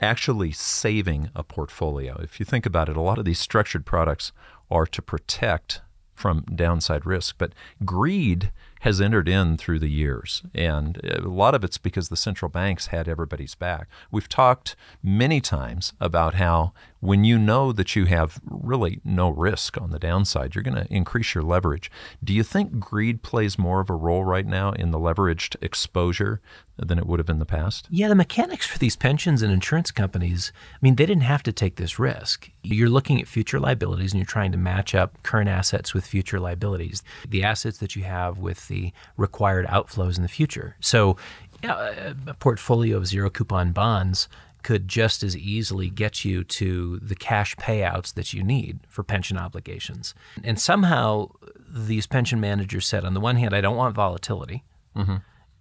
actually 0.01 0.51
saving 0.51 1.31
a 1.35 1.45
portfolio. 1.45 2.19
If 2.21 2.41
you 2.41 2.47
think 2.47 2.67
about 2.67 2.89
it, 2.89 2.97
a 2.97 3.01
lot 3.01 3.19
of 3.19 3.25
these 3.25 3.39
structured 3.39 3.87
products 3.87 4.33
are 4.71 4.87
to 4.87 5.03
protect 5.03 5.83
from 6.15 6.45
downside 6.55 7.07
risk, 7.07 7.37
but 7.39 7.53
greed 7.85 8.51
has 8.81 9.01
entered 9.01 9.29
in 9.29 9.57
through 9.57 9.79
the 9.79 9.91
years. 9.91 10.43
And 10.55 10.99
uh, 11.05 11.23
a 11.23 11.29
lot 11.29 11.55
of 11.55 11.65
it's 11.65 11.79
because 11.79 12.09
the 12.09 12.17
central 12.17 12.49
banks 12.49 12.89
had 12.89 13.09
everybody's 13.09 13.55
back. 13.55 13.89
We've 14.11 14.29
talked 14.29 14.77
many 15.03 15.41
times 15.41 15.93
about 16.01 16.35
how 16.35 16.73
when 17.01 17.25
you 17.25 17.39
know 17.39 17.73
that 17.73 17.97
you 17.97 18.05
have 18.05 18.41
really 18.45 19.01
no 19.05 19.31
risk 19.31 19.81
on 19.81 19.91
the 19.91 19.99
downside, 19.99 20.55
you're 20.55 20.63
going 20.63 20.77
to 20.77 20.93
increase 20.93 21.35
your 21.35 21.43
leverage. 21.43 21.91
Do 22.23 22.35
you 22.35 22.43
think 22.43 22.79
greed 22.79 23.23
plays 23.23 23.59
more 23.59 23.81
of 23.81 23.89
a 23.89 23.95
role 23.95 24.25
right 24.25 24.47
now 24.47 24.73
in 24.73 24.91
the 24.91 24.99
leveraged 24.99 25.57
exposure 25.63 26.41
than 26.77 26.99
it 26.99 27.07
would 27.07 27.19
have 27.19 27.31
in 27.31 27.39
the 27.39 27.47
past? 27.47 27.87
Yeah, 27.91 28.09
the 28.09 28.15
mechanics 28.15 28.67
for 28.67 28.79
these 28.79 28.97
pensions 28.97 29.41
and 29.43 29.53
insurance 29.53 29.91
companies, 29.91 30.53
I 30.75 30.79
mean, 30.83 30.97
they 30.97 31.07
didn't 31.07 31.23
have 31.23 31.43
to 31.45 31.53
take 31.53 31.77
this 31.77 31.99
risk. 31.99 32.51
You're 32.63 32.91
looking 32.91 33.21
at 33.21 33.29
future 33.29 33.61
liabilities 33.61 34.13
and 34.13 34.19
you're 34.19 34.27
trying 34.27 34.53
to 34.53 34.59
match 34.59 34.95
up 34.95 35.23
current 35.23 35.49
assets 35.49 35.95
with 35.95 36.07
future 36.07 36.39
liabilities, 36.39 37.03
the 37.27 37.43
assets 37.43 37.79
that 37.79 37.97
you 37.97 38.05
have 38.05 38.39
with 38.39 38.69
the 38.71 38.93
required 39.19 39.67
outflows 39.67 40.17
in 40.17 40.23
the 40.23 40.29
future. 40.29 40.77
So, 40.81 41.19
yeah, 41.63 42.15
a 42.27 42.35
portfolio 42.35 42.97
of 42.97 43.07
zero 43.07 43.29
coupon 43.29 43.73
bonds 43.73 44.29
could 44.63 44.89
just 44.89 45.23
as 45.23 45.37
easily 45.37 45.91
get 45.91 46.25
you 46.25 46.45
to 46.45 46.99
the 47.01 47.15
cash 47.15 47.57
payouts 47.57 48.15
that 48.15 48.33
you 48.33 48.43
need 48.43 48.81
for 48.89 49.03
pension 49.03 49.37
obligations. 49.37 50.15
And 50.45 50.59
somehow 50.61 51.31
these 51.69 52.07
pension 52.07 52.41
managers 52.41 52.87
said, 52.87 53.05
on 53.05 53.15
the 53.15 53.21
one 53.21 53.37
hand, 53.37 53.55
I 53.55 53.61
don't 53.61 53.77
want 53.77 53.95
volatility. 53.95 54.65
Mm-hmm. 54.97 55.17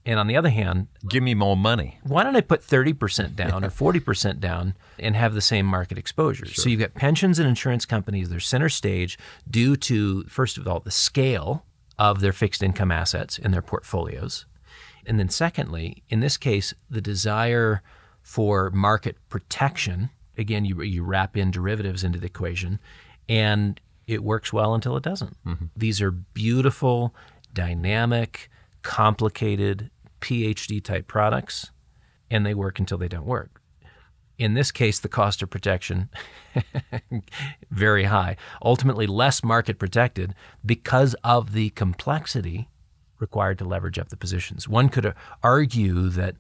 And 0.06 0.20
on 0.20 0.28
the 0.28 0.38
other 0.38 0.50
hand, 0.50 0.88
give 1.08 1.22
me 1.22 1.34
more 1.34 1.58
money. 1.58 2.00
Why 2.04 2.24
don't 2.24 2.36
I 2.36 2.42
put 2.42 2.62
30% 2.62 3.36
down 3.36 3.63
or 3.63 3.70
40% 3.70 4.39
down 4.39 4.74
and 4.98 5.16
have 5.16 5.34
the 5.34 5.42
same 5.42 5.66
market 5.66 5.98
exposure? 5.98 6.46
Sure. 6.46 6.63
So 6.63 6.70
you've 6.70 6.80
got 6.80 6.94
pensions 6.94 7.38
and 7.38 7.48
insurance 7.48 7.86
companies, 7.86 8.30
they're 8.30 8.39
center 8.39 8.70
stage 8.70 9.20
due 9.50 9.75
to, 9.75 10.24
first 10.24 10.58
of 10.58 10.68
all, 10.68 10.80
the 10.80 10.92
scale 10.92 11.66
of 12.00 12.22
their 12.22 12.34
fixed 12.34 12.63
income 12.63 12.91
assets 12.91 13.38
in 13.38 13.51
their 13.51 13.62
portfolios. 13.62 14.46
And 15.06 15.20
then, 15.20 15.29
secondly, 15.29 16.01
in 16.10 16.22
this 16.22 16.38
case, 16.38 16.74
the 16.89 17.01
desire 17.01 17.84
for 18.22 18.70
market 18.72 19.18
protection. 19.27 20.10
Again, 20.38 20.63
you, 20.63 20.82
you 20.82 21.03
wrap 21.03 21.36
in 21.36 21.51
derivatives 21.51 22.03
into 22.03 22.18
the 22.18 22.27
equation, 22.27 22.79
and 23.27 23.79
it 24.07 24.24
works 24.24 24.53
well 24.53 24.74
until 24.74 24.96
it 24.96 25.03
doesn't. 25.03 25.35
Mm-hmm. 25.46 25.66
These 25.75 26.01
are 26.01 26.12
beautiful, 26.12 27.14
dynamic, 27.53 28.50
complicated 28.81 29.92
PhD 30.22 30.81
type 30.83 31.07
products, 31.07 31.72
and 32.31 32.46
they 32.46 32.53
work 32.53 32.79
until 32.79 32.98
they 32.98 33.07
don't 33.09 33.25
work. 33.25 33.58
In 34.40 34.54
this 34.54 34.72
case, 34.72 35.00
the 35.00 35.10
cost 35.10 35.44
of 35.44 35.50
protection 35.50 36.10
very 37.70 38.06
high. 38.06 38.38
Ultimately, 38.64 39.06
less 39.06 39.44
market 39.44 39.78
protected 39.78 40.34
because 40.66 41.14
of 41.25 41.52
the 41.52 41.72
complexity 41.72 42.70
required 43.20 43.58
to 43.58 43.66
leverage 43.66 44.00
up 44.00 44.08
the 44.08 44.16
positions. 44.18 44.68
One 44.68 44.88
could 44.88 45.06
uh, 45.06 45.14
argue 45.44 46.08
that 46.10 46.36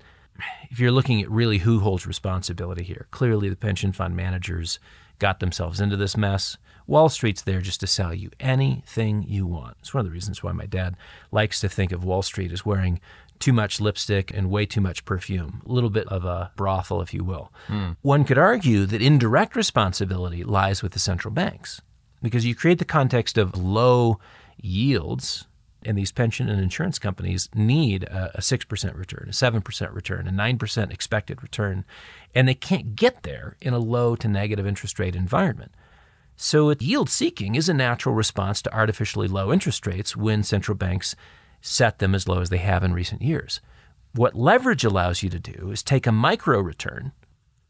if 0.71 0.79
you're 0.79 0.93
looking 0.93 1.21
at 1.21 1.29
really 1.29 1.57
who 1.57 1.81
holds 1.81 2.07
responsibility 2.07 2.83
here, 2.83 3.07
clearly 3.11 3.49
the 3.49 3.57
pension 3.57 3.91
fund 3.91 4.15
managers 4.15 4.79
got 5.19 5.41
themselves 5.41 5.81
into 5.81 5.97
this 5.97 6.15
mess. 6.15 6.57
Wall 6.87 7.09
Street's 7.09 7.41
there 7.41 7.59
just 7.59 7.81
to 7.81 7.87
sell 7.87 8.13
you 8.13 8.31
anything 8.39 9.23
you 9.27 9.45
want. 9.45 9.75
It's 9.81 9.93
one 9.93 9.99
of 9.99 10.05
the 10.05 10.13
reasons 10.13 10.41
why 10.41 10.53
my 10.53 10.65
dad 10.65 10.95
likes 11.31 11.59
to 11.59 11.69
think 11.69 11.91
of 11.91 12.05
Wall 12.05 12.21
Street 12.21 12.53
as 12.53 12.65
wearing 12.65 13.01
too 13.39 13.53
much 13.53 13.79
lipstick 13.79 14.31
and 14.33 14.49
way 14.49 14.65
too 14.65 14.81
much 14.81 15.05
perfume, 15.05 15.61
a 15.65 15.71
little 15.71 15.89
bit 15.89 16.07
of 16.07 16.25
a 16.25 16.51
brothel, 16.55 17.01
if 17.01 17.13
you 17.13 17.23
will. 17.23 17.51
Mm. 17.67 17.95
One 18.01 18.25
could 18.25 18.37
argue 18.37 18.85
that 18.85 19.01
indirect 19.01 19.55
responsibility 19.55 20.43
lies 20.43 20.83
with 20.83 20.91
the 20.91 20.99
central 20.99 21.33
banks 21.33 21.81
because 22.21 22.45
you 22.45 22.55
create 22.55 22.79
the 22.79 22.85
context 22.85 23.37
of 23.37 23.57
low 23.57 24.19
yields 24.61 25.47
and 25.83 25.97
these 25.97 26.11
pension 26.11 26.49
and 26.49 26.59
insurance 26.59 26.99
companies 26.99 27.49
need 27.53 28.03
a, 28.03 28.37
a 28.37 28.41
6% 28.41 28.97
return, 28.97 29.27
a 29.29 29.31
7% 29.31 29.93
return, 29.93 30.27
a 30.27 30.31
9% 30.31 30.91
expected 30.91 31.41
return, 31.41 31.85
and 32.35 32.47
they 32.47 32.53
can't 32.53 32.95
get 32.95 33.23
there 33.23 33.55
in 33.61 33.73
a 33.73 33.79
low 33.79 34.15
to 34.15 34.27
negative 34.27 34.67
interest 34.67 34.99
rate 34.99 35.15
environment. 35.15 35.71
So, 36.35 36.73
yield 36.79 37.09
seeking 37.09 37.55
is 37.55 37.67
a 37.67 37.73
natural 37.73 38.15
response 38.15 38.61
to 38.61 38.73
artificially 38.73 39.27
low 39.27 39.51
interest 39.51 39.85
rates 39.85 40.15
when 40.15 40.43
central 40.43 40.75
banks 40.75 41.15
set 41.61 41.99
them 41.99 42.15
as 42.15 42.27
low 42.27 42.41
as 42.41 42.49
they 42.49 42.57
have 42.57 42.83
in 42.83 42.93
recent 42.93 43.21
years. 43.21 43.61
What 44.13 44.35
leverage 44.35 44.83
allows 44.83 45.21
you 45.23 45.29
to 45.29 45.39
do 45.39 45.69
is 45.71 45.83
take 45.83 46.07
a 46.07 46.11
micro 46.11 46.59
return 46.59 47.11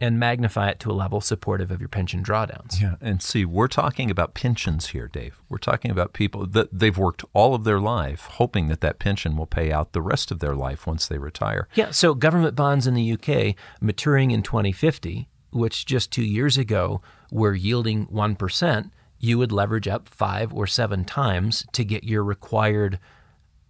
and 0.02 0.17
magnify 0.17 0.69
it 0.69 0.80
to 0.80 0.89
a 0.89 0.93
level 0.93 1.19
supportive 1.19 1.71
of 1.71 1.82
your 1.82 1.89
pension 1.89 2.23
drawdowns. 2.23 2.80
Yeah, 2.80 2.95
and 3.02 3.21
see, 3.21 3.43
we're 3.43 3.67
talking 3.67 4.10
about 4.10 4.34
pensions 4.34 4.88
here, 4.88 5.10
Dave. 5.10 5.41
We're 5.49 5.58
talking 5.58 5.91
about 5.91 6.13
people 6.13 6.47
that 6.47 6.69
they've 6.71 6.97
worked 6.97 7.25
all 7.34 7.54
of 7.54 7.65
their 7.65 7.82
life 7.82 8.21
hoping 8.21 8.69
that 8.69 8.80
that 8.80 8.99
pension 8.99 9.36
will 9.36 9.45
pay 9.45 9.73
out 9.73 9.91
the 9.91 10.02
rest 10.02 10.32
of 10.32 10.39
their 10.39 10.56
life 10.56 10.88
once 10.88 11.06
they 11.06 11.17
retire. 11.17 11.67
Yeah, 11.73 11.91
so 11.91 12.13
government 12.13 12.56
bonds 12.56 12.88
in 12.88 12.93
the 12.93 13.12
UK 13.12 13.56
maturing 13.82 14.32
in 14.32 14.41
2050, 14.41 15.28
which 15.52 15.86
just 15.86 16.12
2 16.12 16.23
years 16.23 16.58
ago 16.58 17.02
were 17.30 17.54
yielding 17.54 18.08
1%, 18.08 18.91
you 19.17 19.38
would 19.38 19.52
leverage 19.52 19.89
up 19.89 20.08
5 20.08 20.54
or 20.54 20.65
7 20.65 21.04
times 21.04 21.65
to 21.73 21.84
get 21.84 22.06
your 22.06 22.23
required 22.23 22.99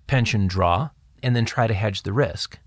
pension 0.09 0.47
draw 0.47 0.89
and 1.21 1.35
then 1.35 1.45
try 1.45 1.67
to 1.67 1.73
hedge 1.73 2.01
the 2.01 2.11
risk 2.11 2.57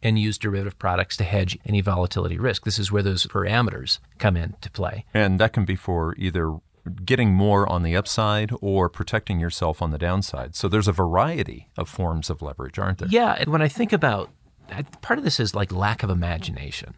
and 0.00 0.16
use 0.16 0.38
derivative 0.38 0.78
products 0.78 1.16
to 1.16 1.24
hedge 1.24 1.58
any 1.66 1.80
volatility 1.80 2.38
risk. 2.38 2.64
This 2.64 2.78
is 2.78 2.92
where 2.92 3.02
those 3.02 3.26
parameters 3.26 3.98
come 4.18 4.36
into 4.36 4.70
play. 4.70 5.04
And 5.12 5.40
that 5.40 5.52
can 5.52 5.64
be 5.64 5.74
for 5.74 6.14
either 6.16 6.56
getting 7.04 7.32
more 7.32 7.68
on 7.68 7.82
the 7.82 7.96
upside 7.96 8.52
or 8.60 8.88
protecting 8.88 9.40
yourself 9.40 9.82
on 9.82 9.90
the 9.90 9.98
downside. 9.98 10.54
So 10.54 10.68
there's 10.68 10.86
a 10.86 10.92
variety 10.92 11.68
of 11.76 11.88
forms 11.88 12.30
of 12.30 12.42
leverage, 12.42 12.78
aren't 12.78 12.98
there? 12.98 13.08
Yeah. 13.08 13.34
And 13.40 13.48
when 13.48 13.62
I 13.62 13.68
think 13.68 13.92
about 13.92 14.30
part 15.00 15.18
of 15.18 15.24
this 15.24 15.40
is 15.40 15.52
like 15.52 15.72
lack 15.72 16.04
of 16.04 16.10
imagination 16.10 16.94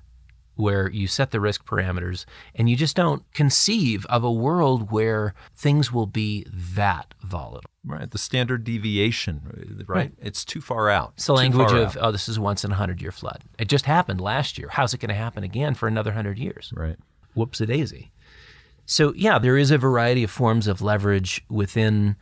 where 0.57 0.91
you 0.91 1.07
set 1.07 1.31
the 1.31 1.41
risk 1.41 1.65
parameters 1.65 2.25
and 2.55 2.69
you 2.69 2.77
just 2.77 2.97
don't 2.97 3.23
conceive 3.33 4.05
of 4.07 4.25
a 4.25 4.33
world 4.33 4.91
where 4.91 5.35
things 5.55 5.93
will 5.93 6.07
be 6.07 6.47
that 6.51 7.15
volatile. 7.23 7.71
Right. 7.85 8.11
The 8.11 8.19
standard 8.19 8.65
deviation, 8.65 9.43
uh, 9.47 9.85
right? 9.87 9.89
right. 9.89 10.13
It's 10.21 10.45
too 10.45 10.61
far 10.61 10.91
out. 10.91 11.13
It's 11.17 11.27
the 11.27 11.35
language 11.35 11.73
of, 11.73 11.97
out. 11.97 12.03
oh, 12.03 12.11
this 12.11 12.29
is 12.29 12.39
once 12.39 12.65
in 12.65 12.73
a 12.73 12.75
hundred 12.75 13.01
year 13.01 13.13
flood. 13.13 13.45
It 13.59 13.69
just 13.69 13.87
happened 13.87 14.21
last 14.21 14.59
year. 14.59 14.69
How's 14.69 14.93
it 14.93 14.99
going 14.99 15.11
to 15.11 15.15
happen 15.15 15.45
again 15.45 15.75
for 15.75 15.87
another 15.87 16.13
hundred 16.13 16.39
years? 16.39 16.73
Right. 16.75 16.97
Whoops 17.35 17.61
a 17.61 17.67
daisy. 17.67 18.13
So, 18.87 19.13
yeah, 19.15 19.39
there 19.39 19.57
is 19.57 19.71
a 19.71 19.79
variety 19.79 20.25
of 20.25 20.31
forms 20.31 20.67
of 20.67 20.81
leverage 20.81 21.45
within 21.49 22.17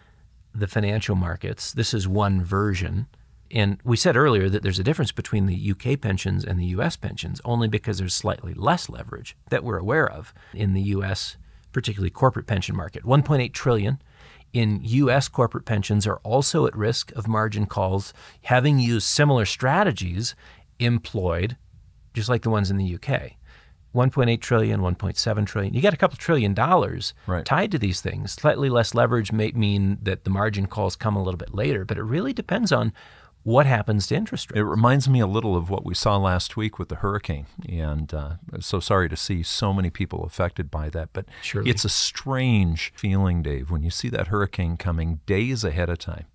the 0.54 0.66
financial 0.66 1.14
markets. 1.14 1.72
This 1.72 1.92
is 1.92 2.08
one 2.08 2.42
version. 2.42 3.06
And 3.54 3.78
we 3.84 3.96
said 3.96 4.16
earlier 4.16 4.48
that 4.50 4.62
there's 4.64 4.80
a 4.80 4.84
difference 4.84 5.12
between 5.12 5.46
the 5.46 5.70
UK 5.72 6.00
pensions 6.00 6.44
and 6.44 6.58
the 6.58 6.66
US 6.66 6.96
pensions 6.96 7.40
only 7.44 7.68
because 7.68 7.98
there's 7.98 8.14
slightly 8.14 8.52
less 8.52 8.90
leverage 8.90 9.36
that 9.48 9.62
we're 9.62 9.78
aware 9.78 10.10
of 10.10 10.34
in 10.52 10.74
the 10.74 10.82
US, 10.96 11.36
particularly 11.72 12.10
corporate 12.10 12.48
pension 12.48 12.74
market. 12.76 13.04
1.8 13.04 13.52
trillion 13.52 14.02
in 14.52 14.80
US 14.82 15.28
corporate 15.28 15.64
pensions 15.64 16.04
are 16.04 16.18
also 16.24 16.66
at 16.66 16.76
risk 16.76 17.12
of 17.12 17.28
margin 17.28 17.66
calls 17.66 18.12
having 18.42 18.80
used 18.80 19.06
similar 19.06 19.46
strategies 19.46 20.34
employed 20.80 21.56
just 22.12 22.28
like 22.28 22.42
the 22.42 22.50
ones 22.50 22.70
in 22.72 22.76
the 22.76 22.94
UK. 22.94 23.32
1.8 23.94 24.40
trillion, 24.40 24.80
1.7 24.80 25.46
trillion. 25.46 25.72
You 25.72 25.80
got 25.80 25.94
a 25.94 25.96
couple 25.96 26.16
trillion 26.16 26.52
dollars 26.54 27.14
Right. 27.28 27.44
tied 27.44 27.70
to 27.70 27.78
these 27.78 28.00
things. 28.00 28.32
Slightly 28.32 28.68
less 28.68 28.94
leverage 28.94 29.30
may 29.30 29.52
mean 29.52 29.98
that 30.02 30.24
the 30.24 30.30
margin 30.30 30.66
calls 30.66 30.96
come 30.96 31.14
a 31.14 31.22
little 31.22 31.38
bit 31.38 31.54
later, 31.54 31.84
but 31.84 31.96
it 31.98 32.02
really 32.02 32.32
depends 32.32 32.72
on 32.72 32.92
what 33.44 33.66
happens 33.66 34.06
to 34.06 34.16
interest 34.16 34.50
rates. 34.50 34.58
It 34.58 34.64
reminds 34.64 35.08
me 35.08 35.20
a 35.20 35.26
little 35.26 35.54
of 35.54 35.70
what 35.70 35.84
we 35.84 35.94
saw 35.94 36.16
last 36.16 36.56
week 36.56 36.78
with 36.78 36.88
the 36.88 36.96
hurricane, 36.96 37.46
and 37.68 38.12
uh, 38.12 38.32
so 38.58 38.80
sorry 38.80 39.08
to 39.08 39.16
see 39.16 39.42
so 39.42 39.72
many 39.72 39.90
people 39.90 40.24
affected 40.24 40.70
by 40.70 40.88
that. 40.90 41.10
But 41.12 41.26
Surely. 41.42 41.70
it's 41.70 41.84
a 41.84 41.90
strange 41.90 42.92
feeling, 42.96 43.42
Dave, 43.42 43.70
when 43.70 43.82
you 43.82 43.90
see 43.90 44.08
that 44.08 44.28
hurricane 44.28 44.76
coming 44.76 45.20
days 45.26 45.62
ahead 45.62 45.90
of 45.90 45.98
time, 45.98 46.26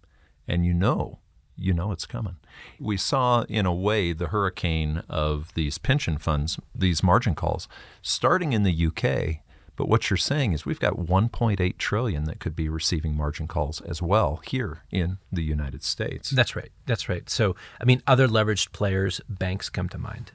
and 0.47 0.65
you 0.65 0.73
know, 0.73 1.19
you 1.57 1.73
know 1.73 1.91
it's 1.91 2.05
coming. 2.05 2.37
We 2.79 2.95
saw, 2.95 3.41
in 3.49 3.65
a 3.65 3.73
way, 3.73 4.13
the 4.13 4.27
hurricane 4.27 5.03
of 5.09 5.53
these 5.55 5.77
pension 5.79 6.19
funds, 6.19 6.59
these 6.73 7.03
margin 7.03 7.35
calls, 7.35 7.67
starting 8.01 8.53
in 8.53 8.63
the 8.63 8.87
UK. 8.87 9.43
But 9.79 9.87
what 9.87 10.09
you're 10.09 10.17
saying 10.17 10.51
is 10.51 10.65
we've 10.65 10.77
got 10.77 10.97
1.8 10.97 11.77
trillion 11.77 12.25
that 12.25 12.41
could 12.41 12.53
be 12.53 12.67
receiving 12.67 13.15
margin 13.15 13.47
calls 13.47 13.79
as 13.79 14.01
well 14.01 14.41
here 14.45 14.83
in 14.91 15.19
the 15.31 15.41
United 15.41 15.83
States. 15.83 16.31
That's 16.31 16.53
right. 16.53 16.69
That's 16.85 17.07
right. 17.07 17.29
So, 17.29 17.55
I 17.79 17.85
mean, 17.85 18.03
other 18.05 18.27
leveraged 18.27 18.73
players, 18.73 19.21
banks 19.29 19.69
come 19.69 19.87
to 19.87 19.97
mind. 19.97 20.33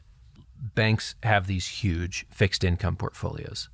Banks 0.74 1.14
have 1.22 1.46
these 1.46 1.66
huge 1.66 2.24
fixed 2.30 2.64
income 2.64 2.96
portfolios. 2.96 3.68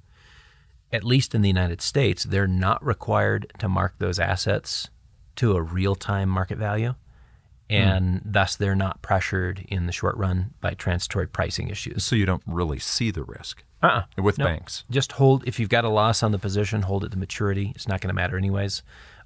At 0.93 1.05
least 1.05 1.37
in 1.37 1.43
the 1.43 1.49
United 1.49 1.81
States, 1.83 2.25
they're 2.25 2.49
not 2.49 2.85
required 2.85 3.53
to 3.61 3.69
mark 3.69 3.95
those 4.01 4.19
assets 4.19 4.91
to 5.37 5.53
a 5.53 5.63
real 5.63 5.95
time 5.95 6.29
market 6.29 6.59
value. 6.59 6.97
And 7.69 8.23
hmm. 8.23 8.33
thus, 8.33 8.57
they're 8.57 8.75
not 8.75 9.03
pressured 9.03 9.65
in 9.69 9.87
the 9.87 9.93
short 9.93 10.17
run 10.17 10.53
by 10.61 10.75
transitory 10.75 11.29
pricing 11.29 11.69
issues. 11.69 12.03
so 12.03 12.17
you 12.17 12.27
don't 12.27 12.43
really 12.45 12.81
see 12.81 13.13
the 13.13 13.23
risk 13.23 13.63
Uh-uh. 13.83 14.03
with 14.21 14.39
No. 14.39 14.45
banks. 14.47 14.85
Just 14.91 15.13
hold, 15.13 15.47
if 15.47 15.59
you've 15.59 15.69
got 15.69 15.85
a 15.85 15.89
loss 15.89 16.23
on 16.23 16.33
the 16.33 16.39
position, 16.39 16.83
hold 16.83 17.05
it 17.05 17.13
to 17.13 17.19
maturity. 17.19 17.73
It's 17.75 17.89
not 17.89 18.01
going 18.01 18.09
to 18.09 18.15
matter 18.15 18.37
anyways. 18.37 18.83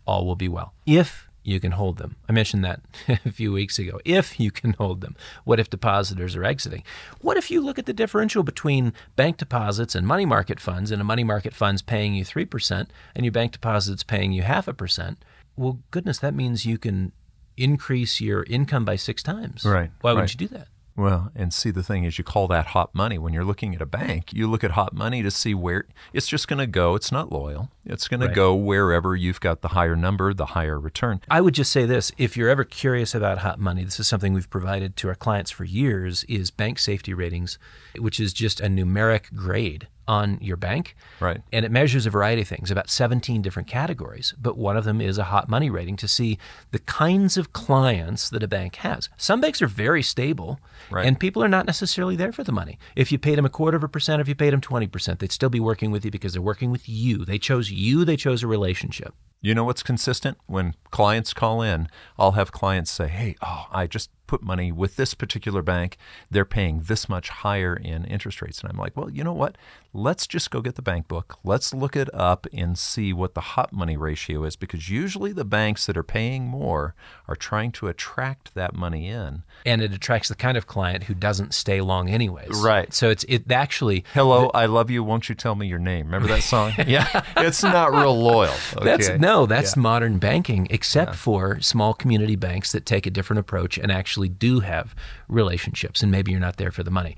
All 0.07 0.25
will 0.27 0.37
be 0.37 0.49
well. 0.49 0.75
If 0.87 1.29
you 1.43 1.61
can 1.61 1.73
hold 1.73 1.99
them. 1.99 2.17
I 2.29 2.33
mentioned 2.33 2.65
that 2.65 2.81
a 3.09 3.31
few 3.31 3.53
weeks 3.53 3.79
ago. 3.79 4.01
If 4.05 4.41
you 4.41 4.51
can 4.51 4.73
hold 4.75 5.03
them. 5.03 5.15
What 5.45 5.61
if 5.61 5.69
depositors 5.69 6.35
are 6.37 6.45
exiting? 6.45 6.83
What 7.21 7.37
if 7.37 7.51
you 7.51 7.61
look 7.61 7.79
at 7.79 7.85
the 7.87 7.93
differential 7.93 8.43
between 8.43 8.95
bank 9.15 9.37
deposits 9.37 9.95
and 9.95 10.07
money 10.07 10.25
market 10.25 10.59
funds, 10.59 10.91
and 10.91 11.03
a 11.03 11.05
money 11.05 11.23
market 11.25 11.53
fund's 11.55 11.83
paying 11.83 12.15
you 12.15 12.25
3% 12.25 12.89
and 13.15 13.25
your 13.27 13.33
bank 13.33 13.53
deposit's 13.53 14.03
paying 14.03 14.33
you 14.33 14.41
half 14.43 14.67
a 14.69 14.73
percent? 14.73 15.23
Well, 15.57 15.81
goodness, 15.91 16.19
that 16.21 16.33
means 16.35 16.65
you 16.65 16.79
can 16.79 17.13
increase 17.57 18.21
your 18.21 18.45
income 18.45 18.85
by 18.85 18.97
six 18.97 19.23
times. 19.23 19.65
Right, 19.65 19.91
Why 20.01 20.13
would 20.15 20.21
right. 20.21 20.33
you 20.33 20.49
do 20.49 20.55
that? 20.57 20.69
Well, 20.97 21.33
and 21.35 21.53
see, 21.53 21.73
the 21.73 21.83
thing 21.83 22.05
is, 22.05 22.19
you 22.19 22.25
call 22.25 22.47
that 22.49 22.67
hot 22.67 22.95
money. 22.95 23.19
When 23.19 23.33
you're 23.33 23.45
looking 23.45 23.75
at 23.75 23.83
a 23.83 23.87
bank, 23.87 24.33
you 24.33 24.49
look 24.49 24.63
at 24.63 24.73
hot 24.73 24.93
money 24.93 25.23
to 25.25 25.31
see 25.31 25.53
where 25.53 25.87
it's 26.13 26.29
just 26.29 26.47
going 26.47 26.61
to 26.61 26.69
go. 26.69 26.95
It's 26.95 27.11
not 27.11 27.33
loyal. 27.33 27.71
It's 27.85 28.07
going 28.07 28.21
to 28.21 28.29
go 28.29 28.55
wherever 28.55 29.17
you've 29.17 29.41
got 29.41 29.61
the 29.61 29.69
higher 29.69 29.97
number, 29.97 30.33
the 30.33 30.47
higher 30.47 30.79
return. 30.79 31.21
I 31.29 31.41
would 31.41 31.55
just 31.55 31.73
say 31.73 31.85
this: 31.85 32.13
if 32.17 32.37
you're 32.37 32.49
ever 32.49 32.63
curious 32.63 33.15
about 33.15 33.39
hot 33.39 33.59
money, 33.59 33.83
this 33.83 33.99
is 33.99 34.07
something 34.07 34.33
we've 34.33 34.49
provided 34.49 34.97
to 34.99 35.09
our 35.09 35.15
clients 35.17 35.51
for 35.51 35.65
years. 35.65 36.25
Is 36.25 36.53
bank 36.53 36.79
safety 36.79 37.13
ratings, 37.13 37.59
which 37.99 38.21
is 38.21 38.33
just 38.33 38.61
a 38.61 38.67
numeric 38.67 39.35
grade 39.35 39.89
on 40.07 40.39
your 40.41 40.57
bank, 40.57 40.97
Right. 41.21 41.41
and 41.53 41.65
it 41.65 41.71
measures 41.73 42.07
a 42.07 42.11
variety 42.11 42.43
of 42.43 42.49
things, 42.49 42.71
about 42.71 42.91
17 42.91 43.43
different 43.43 43.69
categories. 43.69 44.35
But 44.41 44.57
one 44.59 44.77
of 44.77 44.85
them 44.85 45.01
is 45.01 45.19
a 45.19 45.25
hot 45.25 45.49
money 45.49 45.71
rating 45.71 45.97
to 45.97 46.09
see 46.09 46.39
the 46.73 46.79
kinds 46.81 47.37
of 47.37 47.53
clients 47.53 48.29
that 48.31 48.43
a 48.43 48.49
bank 48.49 48.77
has. 48.77 49.09
Some 49.17 49.41
banks 49.41 49.63
are 49.63 49.67
very 49.67 50.03
stable, 50.03 50.61
Right. 50.91 51.07
and 51.07 51.19
people 51.19 51.43
are 51.43 51.49
not 51.49 51.67
necessarily 51.67 52.17
there 52.17 52.33
for 52.33 52.45
the 52.45 52.53
money. 52.53 52.79
If 52.97 53.11
you 53.13 53.19
paid 53.19 53.37
them 53.39 53.47
a 53.47 53.51
quarter 53.51 53.77
of 53.77 53.85
a 53.85 53.89
percent, 53.89 54.21
if 54.21 54.29
you 54.29 54.35
paid 54.35 54.53
them 54.53 54.61
20%, 54.61 55.19
they'd 55.21 55.33
still 55.33 55.49
be 55.51 55.61
working 55.61 55.91
with 55.91 56.05
you 56.05 56.11
because 56.11 56.33
they're 56.35 56.43
working 56.43 56.71
with 56.71 56.89
you. 56.89 57.25
They 57.25 57.39
chose 57.39 57.71
you. 57.71 58.05
They 58.05 58.17
chose 58.17 58.43
a 58.43 58.47
relationship. 58.47 59.15
You 59.41 59.55
know 59.55 59.65
what's 59.65 59.83
consistent? 59.83 60.39
When 60.47 60.75
clients 60.91 61.35
call 61.35 61.61
in, 61.61 61.89
I'll 62.19 62.33
have 62.33 62.51
clients 62.51 62.91
say, 62.91 63.09
Hey, 63.09 63.37
oh, 63.43 63.67
I 63.71 63.87
just 63.87 64.09
put 64.27 64.43
money 64.43 64.73
with 64.73 64.97
this 64.97 65.13
particular 65.13 65.61
bank. 65.61 65.99
They're 66.31 66.47
paying 66.47 66.81
this 66.85 67.11
much 67.11 67.29
higher 67.29 67.77
in 67.77 68.07
interest 68.07 68.41
rates. 68.41 68.63
And 68.63 68.71
I'm 68.73 68.79
like, 68.79 68.97
Well, 68.97 69.11
you 69.11 69.23
know 69.23 69.35
what? 69.35 69.59
Let's 69.97 70.27
just 70.27 70.51
go 70.51 70.61
get 70.61 70.75
the 70.75 70.83
bank 70.83 71.07
book. 71.07 71.39
Let's 71.45 71.73
look 71.73 71.95
it 71.95 72.13
up 72.13 72.49
and 72.53 72.77
see 72.77 73.13
what 73.13 73.35
the 73.35 73.41
hot 73.41 73.73
money 73.73 73.97
ratio 73.97 74.43
is 74.43 74.57
because 74.57 74.91
usually 74.91 75.33
the 75.33 75.45
banks 75.45 75.87
that 75.87 75.97
are 75.97 76.03
paying 76.03 76.47
more 76.49 76.97
are 77.29 77.37
trying 77.37 77.71
to 77.73 77.87
attract 77.87 78.55
that 78.55 78.75
money 78.75 79.07
in. 79.09 79.45
and 79.65 79.81
it 79.83 79.93
attracts 79.93 80.29
the 80.29 80.35
kind 80.35 80.57
of 80.59 80.67
client 80.67 81.05
who 81.05 81.15
doesn't 81.15 81.55
stay 81.55 81.81
long 81.81 82.11
anyways. 82.11 82.51
Right. 82.61 82.93
So 82.93 83.09
it's 83.09 83.23
it 83.29 83.51
actually 83.53 84.05
Hello, 84.15 84.51
I 84.53 84.67
love 84.67 84.91
you. 84.91 85.05
Won't 85.05 85.29
you 85.29 85.37
tell 85.37 85.55
me 85.55 85.69
your 85.69 85.79
name? 85.79 86.07
Remember 86.07 86.27
that 86.27 86.43
song? 86.43 86.73
yeah. 86.89 87.23
It's 87.37 87.63
not 87.63 87.93
real 87.93 88.19
loyal. 88.19 88.55
that's 88.83 89.11
no, 89.11 89.47
that's 89.47 89.77
modern 89.77 90.19
banking, 90.19 90.67
except 90.71 91.15
for 91.15 91.61
small 91.61 91.95
community 91.95 92.35
banks 92.35 92.73
that 92.73 92.85
take 92.85 93.07
a 93.07 93.11
different 93.11 93.39
approach 93.39 93.79
and 93.79 93.93
actually 93.93 94.29
do 94.29 94.59
have 94.61 94.95
relationships. 95.29 96.03
And 96.03 96.11
maybe 96.11 96.33
you're 96.33 96.41
not 96.41 96.57
there 96.57 96.73
for 96.73 96.83
the 96.83 96.91
money. 96.91 97.17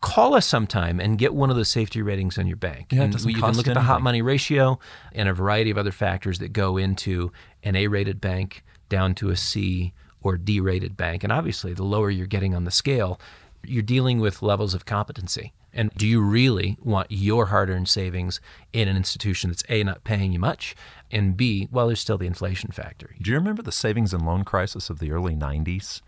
Call 0.00 0.34
us 0.34 0.46
sometime 0.46 1.00
and 1.00 1.18
get 1.18 1.34
one 1.34 1.50
of 1.50 1.56
those 1.56 1.68
safety 1.68 2.02
ratings 2.02 2.38
on 2.38 2.46
your 2.46 2.56
bank. 2.56 2.92
Yeah, 2.92 3.02
and 3.02 3.12
doesn't 3.12 3.30
you 3.30 3.40
can 3.40 3.54
look 3.54 3.68
at 3.68 3.74
the 3.74 3.80
hot 3.80 4.02
money 4.02 4.22
ratio 4.22 4.78
and 5.12 5.28
a 5.28 5.32
variety 5.32 5.70
of 5.70 5.78
other 5.78 5.92
factors 5.92 6.38
that 6.40 6.52
go 6.52 6.76
into 6.76 7.32
an 7.62 7.76
A-rated 7.76 8.20
bank 8.20 8.64
down 8.88 9.14
to 9.16 9.30
a 9.30 9.36
C 9.36 9.92
or 10.22 10.36
D-rated 10.36 10.96
bank. 10.96 11.22
And 11.24 11.32
obviously, 11.32 11.72
the 11.72 11.84
lower 11.84 12.10
you're 12.10 12.26
getting 12.26 12.54
on 12.54 12.64
the 12.64 12.70
scale, 12.70 13.20
you're 13.64 13.82
dealing 13.82 14.18
with 14.20 14.42
levels 14.42 14.74
of 14.74 14.84
competency. 14.84 15.52
And 15.72 15.90
do 15.90 16.06
you 16.06 16.22
really 16.22 16.78
want 16.82 17.08
your 17.10 17.46
hard-earned 17.46 17.88
savings 17.88 18.40
in 18.72 18.88
an 18.88 18.96
institution 18.96 19.50
that's 19.50 19.62
A 19.68 19.84
not 19.84 20.04
paying 20.04 20.32
you 20.32 20.38
much, 20.38 20.74
and 21.10 21.36
B, 21.36 21.68
well, 21.70 21.86
there's 21.86 22.00
still 22.00 22.16
the 22.16 22.26
inflation 22.26 22.70
factor. 22.70 23.14
Do 23.20 23.30
you 23.30 23.36
remember 23.36 23.62
the 23.62 23.72
savings 23.72 24.14
and 24.14 24.24
loan 24.24 24.44
crisis 24.44 24.88
of 24.88 24.98
the 24.98 25.12
early 25.12 25.34
90s? 25.34 26.00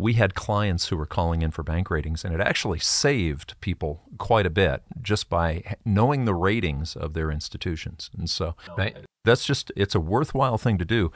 We 0.00 0.14
had 0.14 0.34
clients 0.34 0.88
who 0.88 0.96
were 0.96 1.06
calling 1.06 1.42
in 1.42 1.50
for 1.50 1.62
bank 1.62 1.90
ratings, 1.90 2.24
and 2.24 2.34
it 2.34 2.40
actually 2.40 2.78
saved 2.78 3.54
people 3.60 4.02
quite 4.18 4.46
a 4.46 4.50
bit 4.50 4.82
just 5.02 5.28
by 5.28 5.76
knowing 5.84 6.24
the 6.24 6.34
ratings 6.34 6.96
of 6.96 7.12
their 7.14 7.30
institutions. 7.30 8.10
And 8.16 8.28
so 8.28 8.56
Right? 8.76 8.96
that's 9.24 9.44
just, 9.44 9.70
it's 9.76 9.94
a 9.94 10.00
worthwhile 10.00 10.58
thing 10.58 10.78
to 10.78 10.84
do. 10.84 11.12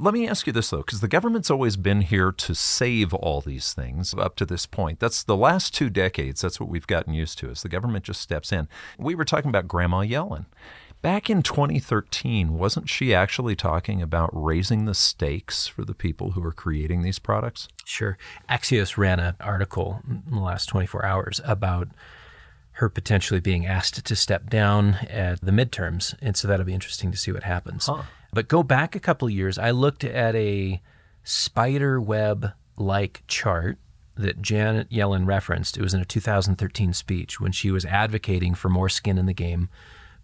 Let 0.00 0.14
me 0.14 0.28
ask 0.28 0.46
you 0.46 0.52
this, 0.52 0.70
though, 0.70 0.78
because 0.78 1.00
the 1.00 1.08
government's 1.08 1.50
always 1.50 1.76
been 1.76 2.02
here 2.02 2.30
to 2.30 2.54
save 2.54 3.12
all 3.14 3.40
these 3.40 3.72
things 3.72 4.14
up 4.14 4.36
to 4.36 4.46
this 4.46 4.64
point. 4.64 5.00
That's 5.00 5.24
the 5.24 5.36
last 5.36 5.74
two 5.74 5.90
decades. 5.90 6.40
That's 6.40 6.60
what 6.60 6.68
we've 6.68 6.86
gotten 6.86 7.14
used 7.14 7.38
to, 7.38 7.50
is 7.50 7.62
the 7.62 7.68
government 7.68 8.04
just 8.04 8.20
steps 8.20 8.52
in. 8.52 8.68
We 8.96 9.16
were 9.16 9.24
talking 9.24 9.48
about 9.48 9.66
Grandma 9.66 10.02
Yellen. 10.02 10.46
Back 11.00 11.30
in 11.30 11.42
2013, 11.42 12.58
wasn't 12.58 12.88
she 12.88 13.14
actually 13.14 13.54
talking 13.54 14.02
about 14.02 14.30
raising 14.32 14.84
the 14.84 14.94
stakes 14.94 15.68
for 15.68 15.84
the 15.84 15.94
people 15.94 16.32
who 16.32 16.44
are 16.44 16.52
creating 16.52 17.02
these 17.02 17.20
products? 17.20 17.68
Sure. 17.84 18.18
Axios 18.50 18.96
ran 18.96 19.20
an 19.20 19.36
article 19.38 20.02
in 20.08 20.24
the 20.28 20.40
last 20.40 20.66
24 20.66 21.04
hours 21.04 21.40
about 21.44 21.88
her 22.72 22.88
potentially 22.88 23.38
being 23.38 23.64
asked 23.64 24.04
to 24.04 24.16
step 24.16 24.50
down 24.50 24.94
at 25.08 25.40
the 25.40 25.52
midterms. 25.52 26.16
And 26.20 26.36
so 26.36 26.48
that'll 26.48 26.66
be 26.66 26.74
interesting 26.74 27.12
to 27.12 27.16
see 27.16 27.30
what 27.30 27.44
happens. 27.44 27.88
But 28.32 28.48
go 28.48 28.64
back 28.64 28.96
a 28.96 29.00
couple 29.00 29.28
of 29.28 29.34
years. 29.34 29.56
I 29.56 29.70
looked 29.70 30.02
at 30.02 30.34
a 30.34 30.82
spider 31.22 32.00
web 32.00 32.52
like 32.76 33.22
chart 33.28 33.78
that 34.16 34.42
Janet 34.42 34.90
Yellen 34.90 35.26
referenced. 35.26 35.76
It 35.76 35.82
was 35.82 35.94
in 35.94 36.00
a 36.00 36.04
2013 36.04 36.92
speech 36.92 37.40
when 37.40 37.52
she 37.52 37.70
was 37.70 37.84
advocating 37.84 38.54
for 38.54 38.68
more 38.68 38.88
skin 38.88 39.16
in 39.16 39.26
the 39.26 39.34
game 39.34 39.68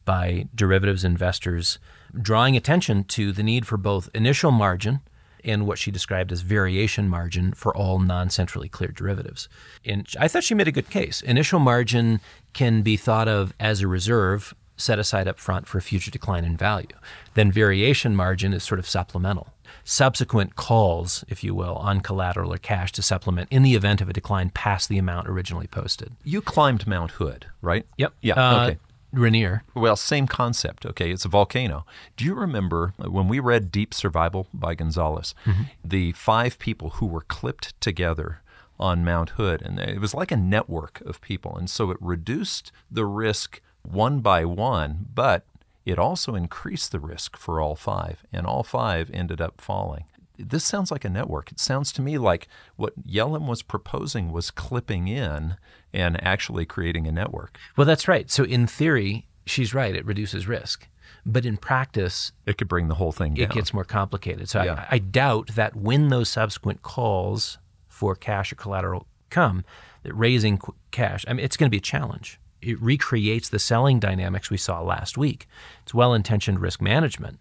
by 0.05 0.49
derivatives 0.55 1.05
investors, 1.05 1.79
drawing 2.21 2.57
attention 2.57 3.05
to 3.05 3.33
the 3.33 3.43
need 3.43 3.67
for 3.67 3.77
both 3.77 4.11
initial 4.15 4.51
margin 4.51 5.01
and 5.45 5.67
what 5.67 5.79
she 5.79 5.91
described 5.91 6.33
as 6.33 6.41
variation 6.41 7.09
margin 7.09 7.53
for 7.53 7.77
all 7.77 7.99
non 7.99 8.31
centrally 8.31 8.69
cleared 8.69 8.95
derivatives. 8.95 9.49
And 9.85 10.07
I 10.19 10.29
thought 10.29 10.45
she 10.45 10.55
made 10.55 10.69
a 10.69 10.73
good 10.73 10.91
case. 10.91 11.21
Initial 11.21 11.61
margin 11.61 12.21
can 12.53 12.83
be 12.83 12.97
thought 12.97 13.29
of 13.29 13.53
as 13.61 13.81
a 13.81 13.89
reserve 13.89 14.55
set 14.77 14.99
aside 14.99 15.29
up 15.29 15.39
front 15.39 15.67
for 15.67 15.79
a 15.79 15.83
future 15.83 16.11
decline 16.11 16.45
in 16.45 16.57
value. 16.57 16.89
Then 17.35 17.53
variation 17.53 18.17
margin 18.17 18.53
is 18.53 18.65
sort 18.65 18.81
of 18.81 18.89
supplemental. 18.89 19.49
Subsequent 19.85 20.57
calls, 20.57 21.25
if 21.29 21.45
you 21.45 21.55
will, 21.55 21.77
on 21.77 22.01
collateral 22.01 22.53
or 22.53 22.59
cash 22.59 22.91
to 22.93 23.03
supplement 23.03 23.49
in 23.51 23.63
the 23.63 23.75
event 23.75 24.01
of 24.01 24.09
a 24.09 24.13
decline 24.13 24.51
past 24.51 24.89
the 24.89 24.99
amount 24.99 25.29
originally 25.29 25.67
posted. 25.67 26.13
You 26.25 26.41
climbed 26.41 26.87
Mount 26.87 27.13
Hood, 27.13 27.47
right? 27.61 27.87
Yep. 27.99 28.15
Yeah. 28.23 28.35
Uh, 28.35 28.67
okay. 28.67 28.79
Rainier. 29.19 29.63
Well, 29.75 29.97
same 29.97 30.27
concept. 30.27 30.87
Okay, 30.87 31.11
it's 31.11 31.25
a 31.25 31.29
volcano. 31.29 31.87
Do 32.17 32.25
you 32.25 32.35
remember 32.35 32.95
when 32.99 33.29
we 33.29 33.41
read 33.41 33.71
Deep 33.71 33.95
Survival 33.95 34.47
by 34.53 34.75
Gonzales, 34.75 35.35
mm-hmm. 35.45 35.65
the 35.85 36.13
five 36.13 36.59
people 36.59 36.91
who 36.91 37.07
were 37.07 37.23
clipped 37.23 37.79
together 37.81 38.41
on 38.79 39.05
Mount 39.05 39.31
Hood, 39.31 39.63
and 39.63 39.79
it 39.79 40.01
was 40.01 40.15
like 40.15 40.33
a 40.33 40.37
network 40.37 41.01
of 41.03 41.21
people, 41.21 41.57
and 41.57 41.71
so 41.71 41.91
it 41.91 41.99
reduced 42.01 42.73
the 42.91 43.07
risk 43.07 43.61
one 43.83 44.21
by 44.21 44.45
one, 44.45 45.07
but 45.15 45.45
it 45.85 45.99
also 45.99 46.35
increased 46.35 46.93
the 46.93 47.01
risk 47.01 47.37
for 47.37 47.61
all 47.61 47.77
five, 47.77 48.25
and 48.33 48.47
all 48.47 48.63
five 48.63 49.11
ended 49.13 49.41
up 49.41 49.61
falling. 49.61 50.05
This 50.37 50.65
sounds 50.65 50.91
like 50.91 51.05
a 51.05 51.11
network. 51.11 51.53
It 51.53 51.61
sounds 51.61 51.93
to 51.93 52.03
me 52.03 52.19
like 52.19 52.49
what 52.75 53.07
Yellen 53.07 53.47
was 53.47 53.63
proposing 53.63 54.33
was 54.33 54.51
clipping 54.51 55.07
in 55.07 55.57
and 55.95 56.23
actually 56.23 56.67
creating 56.67 57.07
a 57.07 57.13
network. 57.13 57.59
Well, 57.77 57.87
that's 57.87 58.09
right. 58.09 58.31
So 58.31 58.45
in 58.45 58.67
theory, 58.67 59.27
she's 59.47 59.73
right. 59.73 59.95
It 59.95 60.05
reduces 60.05 60.47
risk. 60.47 60.89
But 61.27 61.47
in 61.47 61.57
practice, 61.57 62.33
it 62.45 62.59
could 62.59 62.69
bring 62.69 62.89
the 62.89 62.97
whole 62.97 63.13
thing 63.13 63.35
down. 63.35 63.45
It 63.45 63.51
gets 63.51 63.73
more 63.73 63.85
complicated. 63.85 64.49
So 64.49 64.63
yeah. 64.63 64.87
I, 64.91 64.97
I 64.97 64.99
doubt 64.99 65.53
that 65.55 65.75
when 65.75 66.09
those 66.09 66.29
subsequent 66.29 66.83
calls 66.83 67.59
for 67.89 68.15
cash 68.15 68.53
or 68.53 68.57
collateral 68.57 69.07
come, 69.31 69.65
that 70.03 70.13
raising 70.13 70.61
cash, 70.91 71.25
I 71.27 71.33
mean, 71.33 71.45
it's 71.45 71.57
going 71.57 71.69
to 71.69 71.71
be 71.71 71.79
a 71.79 71.81
challenge. 71.81 72.39
It 72.61 72.81
recreates 72.81 73.49
the 73.49 73.59
selling 73.59 74.01
dynamics 74.01 74.51
we 74.51 74.57
saw 74.57 74.81
last 74.83 75.17
week. 75.17 75.47
It's 75.83 75.95
well 75.95 76.13
intentioned 76.13 76.61
risk 76.61 76.83
management, 76.83 77.39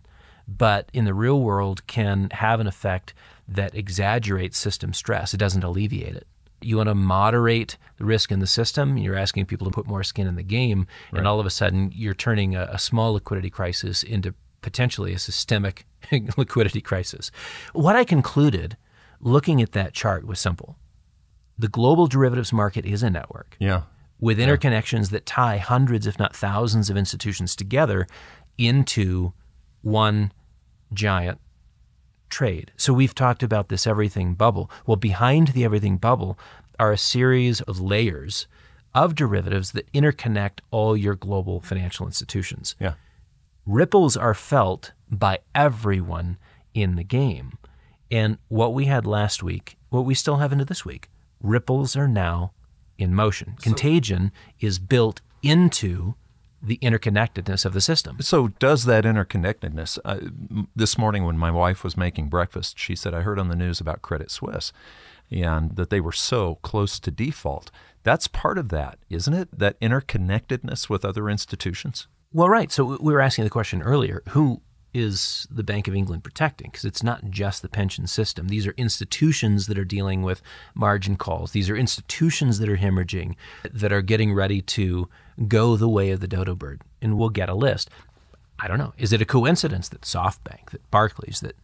but 0.48 0.89
in 0.94 1.06
the 1.06 1.13
real 1.13 1.42
world 1.42 1.86
can 1.88 2.30
have 2.32 2.60
an 2.60 2.68
effect 2.68 3.13
that 3.48 3.76
exaggerates 3.76 4.58
system 4.58 4.94
stress. 4.94 5.34
It 5.34 5.38
doesn't 5.38 5.63
alleviate 5.63 6.16
it. 6.16 6.28
You 6.65 6.78
want 6.78 6.89
to 6.89 6.95
moderate 6.95 7.78
the 7.97 8.06
risk 8.06 8.32
in 8.32 8.39
the 8.39 8.47
system. 8.47 8.97
You're 8.97 9.17
asking 9.17 9.45
people 9.45 9.65
to 9.65 9.71
put 9.71 9.88
more 9.88 10.04
skin 10.04 10.28
in 10.28 10.36
the 10.36 10.43
game, 10.43 10.88
right. 11.12 11.19
and 11.19 11.28
all 11.28 11.39
of 11.39 11.45
a 11.45 11.49
sudden 11.49 11.91
you're 11.93 12.13
turning 12.13 12.56
a, 12.56 12.63
a 12.71 12.80
small 12.80 13.13
liquidity 13.13 13.49
crisis 13.49 14.04
into 14.04 14.34
potentially 14.62 15.13
a 15.13 15.19
systemic 15.19 15.86
liquidity 16.38 16.82
crisis. 16.82 17.32
What 17.73 17.95
I 17.95 18.04
concluded 18.04 18.78
looking 19.19 19.62
at 19.62 19.71
that 19.73 19.93
chart 19.93 20.26
was 20.26 20.39
simple. 20.39 20.78
The 21.58 21.67
global 21.67 22.08
derivatives 22.08 22.52
market 22.52 22.86
is 22.86 23.04
a 23.04 23.10
network. 23.10 23.56
Yeah. 23.60 23.84
With 24.19 24.39
interconnections 24.39 25.12
yeah. 25.12 25.17
that 25.17 25.26
tie 25.26 25.58
hundreds, 25.58 26.08
if 26.08 26.17
not 26.17 26.36
thousands, 26.36 26.89
of 26.89 26.97
institutions 26.97 27.56
together 27.56 28.08
into 28.58 29.34
one 29.82 30.32
giant 30.93 31.39
trade. 32.34 32.72
So 32.76 32.91
we've 32.93 33.15
talked 33.15 33.43
about 33.43 33.69
this 33.69 33.88
everything 33.88 34.34
bubble. 34.34 34.69
Well, 34.86 34.98
behind 34.98 35.50
the 35.50 35.63
everything 35.63 35.98
bubble 35.98 36.38
are 36.80 36.91
a 36.91 36.98
series 36.98 37.62
of 37.62 37.80
layers 37.80 38.48
of 38.96 39.15
derivatives 39.15 39.72
that 39.72 39.91
interconnect 39.93 40.60
all 40.72 40.98
your 40.98 41.15
global 41.15 41.62
financial 41.62 42.06
institutions. 42.06 42.76
Yeah. 42.80 42.96
Ripples 43.65 44.17
are 44.17 44.34
felt 44.34 44.91
by 45.10 45.39
everyone 45.56 46.38
in 46.74 46.96
the 46.96 47.04
game. 47.04 47.58
And 48.12 48.38
what 48.48 48.74
we 48.74 48.86
had 48.86 49.06
last 49.06 49.41
week, 49.41 49.78
what 49.89 50.06
we 50.06 50.13
still 50.13 50.38
have 50.38 50.52
into 50.52 50.65
this 50.65 50.84
week, 50.84 51.10
ripples 51.41 51.96
are 51.96 52.08
now 52.08 52.52
in 52.98 53.13
motion. 53.15 53.56
So, 53.60 53.63
Contagion 53.63 54.32
is 54.60 54.80
built 54.80 55.22
into 55.41 56.15
the 56.63 56.78
interconnectedness 56.78 57.65
of 57.65 57.73
the 57.73 57.82
system. 57.82 58.21
So, 58.21 58.47
does 58.47 58.86
that 58.86 59.04
interconnectedness? 59.04 59.99
Uh, 60.06 60.65
this 60.76 60.97
morning, 60.97 61.26
when 61.26 61.38
my 61.38 61.52
wife 61.52 61.84
was 61.84 61.97
making 61.97 62.30
breakfast, 62.30 62.80
she 62.80 62.95
said, 62.95 63.13
I 63.13 63.21
heard 63.21 63.38
on 63.38 63.49
the 63.49 63.56
news 63.56 63.82
about 63.82 64.02
Credit 64.02 64.32
Suisse 64.32 64.71
and 65.30 65.76
that 65.76 65.89
they 65.89 65.99
were 65.99 66.13
so 66.13 66.56
close 66.62 66.99
to 66.99 67.12
default. 67.12 67.69
That's 68.04 68.28
part 68.28 68.58
of 68.58 68.69
that, 68.69 68.99
isn't 69.10 69.34
it? 69.34 69.49
That 69.58 69.80
interconnectedness 69.82 70.89
with 70.89 71.04
other 71.04 71.30
institutions? 71.30 72.08
Well, 72.32 72.49
right. 72.49 72.71
So, 72.71 72.97
we 73.02 73.12
were 73.13 73.21
asking 73.21 73.43
the 73.43 73.49
question 73.49 73.82
earlier 73.82 74.23
who 74.30 74.62
is 74.93 75.47
the 75.49 75.63
Bank 75.63 75.88
of 75.88 75.95
England 75.95 76.23
protecting? 76.23 76.69
Because 76.71 76.86
it's 76.86 77.03
not 77.03 77.29
just 77.29 77.62
the 77.62 77.69
pension 77.69 78.06
system. 78.08 78.47
These 78.47 78.67
are 78.67 78.73
institutions 78.77 79.67
that 79.67 79.77
are 79.77 79.86
dealing 79.86 80.21
with 80.21 80.41
margin 80.75 81.15
calls. 81.15 81.51
These 81.51 81.69
are 81.69 81.75
institutions 81.75 82.60
that 82.60 82.69
are 82.69 82.77
hemorrhaging, 82.77 83.36
that 83.71 83.91
are 83.91 84.01
getting 84.01 84.34
ready 84.34 84.62
to 84.62 85.10
go 85.47 85.75
the 85.75 85.89
way 85.89 86.12
of 86.12 86.19
the 86.19 86.27
dodo 86.27 86.56
bird. 86.56 86.82
And 87.01 87.17
we'll 87.17 87.29
get 87.29 87.49
a 87.49 87.56
list. 87.56 87.89
I 88.60 88.67
don't 88.67 88.77
know. 88.77 88.93
Is 88.97 89.12
it 89.12 89.21
a 89.21 89.25
coincidence 89.25 89.89
that 89.89 90.01
SoftBank, 90.01 90.69
that 90.71 90.89
Barclays, 90.91 91.41
that 91.41 91.58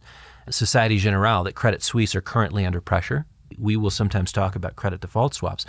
Societe 0.50 0.98
Generale, 0.98 1.44
that 1.44 1.54
Credit 1.54 1.82
Suisse 1.82 2.14
are 2.14 2.20
currently 2.20 2.66
under 2.66 2.80
pressure? 2.80 3.26
We 3.58 3.76
will 3.76 3.90
sometimes 3.90 4.32
talk 4.32 4.56
about 4.56 4.76
credit 4.76 5.00
default 5.00 5.34
swaps. 5.34 5.64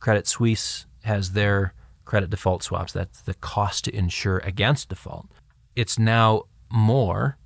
Credit 0.00 0.26
Suisse 0.26 0.86
has 1.04 1.32
their 1.32 1.74
credit 2.04 2.30
default 2.30 2.62
swaps. 2.62 2.92
That's 2.92 3.22
the 3.22 3.34
cost 3.34 3.84
to 3.84 3.94
insure 3.94 4.38
against 4.38 4.88
default. 4.88 5.28
It's 5.76 5.98
now 5.98 6.44
more 6.70 7.36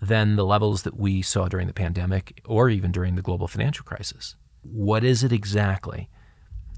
than 0.00 0.36
the 0.36 0.44
levels 0.44 0.82
that 0.82 0.98
we 0.98 1.22
saw 1.22 1.48
during 1.48 1.66
the 1.66 1.72
pandemic 1.72 2.42
or 2.44 2.68
even 2.68 2.92
during 2.92 3.14
the 3.14 3.22
global 3.22 3.48
financial 3.48 3.84
crisis. 3.84 4.36
What 4.62 5.04
is 5.04 5.24
it 5.24 5.32
exactly? 5.32 6.08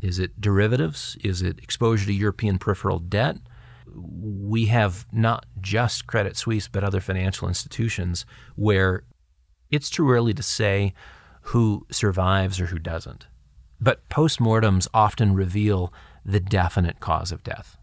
Is 0.02 0.18
it 0.18 0.40
derivatives? 0.40 1.16
Is 1.24 1.42
it 1.42 1.58
exposure 1.58 2.06
to 2.06 2.12
European 2.12 2.58
peripheral 2.58 2.98
debt? 2.98 3.36
We 3.94 4.66
have 4.66 5.06
not 5.10 5.46
just 5.60 6.06
Credit 6.06 6.36
Suisse, 6.36 6.68
but 6.68 6.84
other 6.84 7.00
financial 7.00 7.48
institutions 7.48 8.26
where 8.54 9.04
it's 9.70 9.90
too 9.90 10.10
early 10.10 10.34
to 10.34 10.42
say 10.42 10.92
who 11.42 11.86
survives 11.90 12.60
or 12.60 12.66
who 12.66 12.78
doesn't. 12.78 13.26
But 13.80 14.08
postmortems 14.08 14.88
often 14.92 15.34
reveal 15.34 15.92
the 16.24 16.40
definite 16.40 17.00
cause 17.00 17.32
of 17.32 17.44
death. 17.44 17.76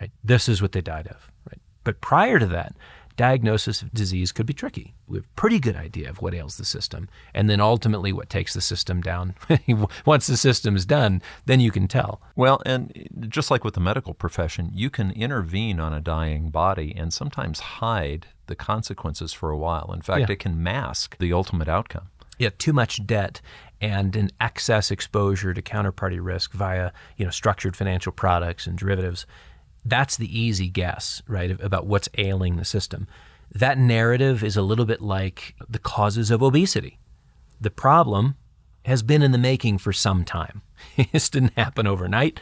Right? 0.00 0.10
This 0.24 0.48
is 0.48 0.60
what 0.60 0.72
they 0.72 0.80
died 0.80 1.06
of. 1.06 1.30
Right? 1.48 1.60
But 1.84 2.00
prior 2.00 2.38
to 2.38 2.46
that, 2.46 2.74
diagnosis 3.16 3.82
of 3.82 3.92
disease 3.92 4.32
could 4.32 4.46
be 4.46 4.52
tricky. 4.52 4.94
We 5.06 5.18
have 5.18 5.26
a 5.26 5.40
pretty 5.40 5.58
good 5.58 5.76
idea 5.76 6.08
of 6.08 6.22
what 6.22 6.34
ails 6.34 6.56
the 6.56 6.64
system, 6.64 7.08
and 7.34 7.48
then 7.48 7.60
ultimately 7.60 8.12
what 8.12 8.30
takes 8.30 8.54
the 8.54 8.60
system 8.60 9.00
down. 9.00 9.34
Once 10.06 10.26
the 10.26 10.36
system 10.36 10.76
is 10.76 10.86
done, 10.86 11.22
then 11.46 11.60
you 11.60 11.70
can 11.70 11.88
tell. 11.88 12.20
Well, 12.36 12.62
and 12.64 13.08
just 13.28 13.50
like 13.50 13.64
with 13.64 13.74
the 13.74 13.80
medical 13.80 14.14
profession, 14.14 14.70
you 14.74 14.90
can 14.90 15.10
intervene 15.12 15.80
on 15.80 15.92
a 15.92 16.00
dying 16.00 16.50
body 16.50 16.94
and 16.96 17.12
sometimes 17.12 17.60
hide 17.60 18.26
the 18.46 18.56
consequences 18.56 19.32
for 19.32 19.50
a 19.50 19.56
while. 19.56 19.90
In 19.94 20.02
fact, 20.02 20.28
yeah. 20.28 20.32
it 20.32 20.38
can 20.38 20.62
mask 20.62 21.18
the 21.18 21.32
ultimate 21.32 21.68
outcome. 21.68 22.08
Yeah, 22.38 22.50
too 22.58 22.72
much 22.72 23.06
debt 23.06 23.40
and 23.80 24.14
an 24.14 24.30
excess 24.40 24.90
exposure 24.90 25.52
to 25.52 25.60
counterparty 25.60 26.18
risk 26.20 26.52
via, 26.52 26.92
you 27.16 27.24
know, 27.24 27.30
structured 27.30 27.76
financial 27.76 28.12
products 28.12 28.66
and 28.66 28.78
derivatives 28.78 29.26
that's 29.84 30.16
the 30.16 30.38
easy 30.38 30.68
guess, 30.68 31.22
right, 31.26 31.50
about 31.60 31.86
what's 31.86 32.08
ailing 32.16 32.56
the 32.56 32.64
system. 32.64 33.08
That 33.52 33.78
narrative 33.78 34.42
is 34.42 34.56
a 34.56 34.62
little 34.62 34.84
bit 34.84 35.00
like 35.00 35.54
the 35.68 35.78
causes 35.78 36.30
of 36.30 36.42
obesity. 36.42 36.98
The 37.60 37.70
problem 37.70 38.36
has 38.84 39.02
been 39.02 39.22
in 39.22 39.32
the 39.32 39.38
making 39.38 39.78
for 39.78 39.92
some 39.92 40.24
time. 40.24 40.62
this 41.12 41.28
didn't 41.28 41.56
happen 41.56 41.86
overnight. 41.86 42.40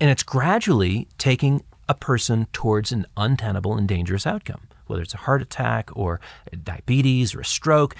And 0.00 0.10
it's 0.10 0.22
gradually 0.22 1.08
taking 1.18 1.62
a 1.88 1.94
person 1.94 2.46
towards 2.52 2.92
an 2.92 3.06
untenable 3.16 3.76
and 3.76 3.86
dangerous 3.86 4.26
outcome, 4.26 4.68
whether 4.86 5.02
it's 5.02 5.14
a 5.14 5.18
heart 5.18 5.42
attack 5.42 5.90
or 5.94 6.20
diabetes 6.62 7.34
or 7.34 7.40
a 7.40 7.44
stroke. 7.44 7.94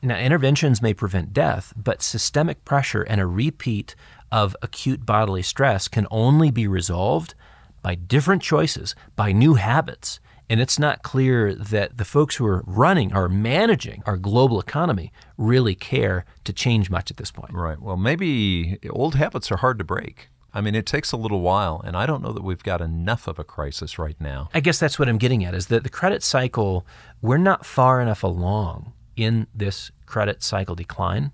Now, 0.00 0.16
interventions 0.16 0.82
may 0.82 0.94
prevent 0.94 1.32
death, 1.32 1.72
but 1.76 2.02
systemic 2.02 2.64
pressure 2.64 3.02
and 3.02 3.20
a 3.20 3.26
repeat 3.26 3.94
of 4.30 4.56
acute 4.62 5.04
bodily 5.04 5.42
stress 5.42 5.88
can 5.88 6.06
only 6.10 6.50
be 6.50 6.66
resolved 6.66 7.34
by 7.82 7.94
different 7.94 8.42
choices, 8.42 8.94
by 9.16 9.32
new 9.32 9.54
habits. 9.54 10.20
And 10.48 10.60
it's 10.60 10.78
not 10.78 11.02
clear 11.02 11.54
that 11.54 11.98
the 11.98 12.04
folks 12.04 12.36
who 12.36 12.46
are 12.46 12.62
running 12.66 13.14
or 13.14 13.28
managing 13.28 14.02
our 14.06 14.16
global 14.16 14.60
economy 14.60 15.12
really 15.38 15.74
care 15.74 16.24
to 16.44 16.52
change 16.52 16.90
much 16.90 17.10
at 17.10 17.16
this 17.16 17.30
point. 17.30 17.52
Right. 17.52 17.80
Well, 17.80 17.96
maybe 17.96 18.78
old 18.90 19.14
habits 19.14 19.50
are 19.50 19.56
hard 19.58 19.78
to 19.78 19.84
break. 19.84 20.28
I 20.54 20.60
mean, 20.60 20.74
it 20.74 20.84
takes 20.84 21.12
a 21.12 21.16
little 21.16 21.40
while, 21.40 21.80
and 21.82 21.96
I 21.96 22.04
don't 22.04 22.22
know 22.22 22.32
that 22.32 22.44
we've 22.44 22.62
got 22.62 22.82
enough 22.82 23.26
of 23.26 23.38
a 23.38 23.44
crisis 23.44 23.98
right 23.98 24.20
now. 24.20 24.50
I 24.52 24.60
guess 24.60 24.78
that's 24.78 24.98
what 24.98 25.08
I'm 25.08 25.16
getting 25.16 25.44
at 25.44 25.54
is 25.54 25.68
that 25.68 25.82
the 25.82 25.88
credit 25.88 26.22
cycle, 26.22 26.86
we're 27.22 27.38
not 27.38 27.64
far 27.64 28.02
enough 28.02 28.22
along 28.22 28.92
in 29.16 29.46
this 29.54 29.90
credit 30.04 30.42
cycle 30.42 30.74
decline 30.74 31.32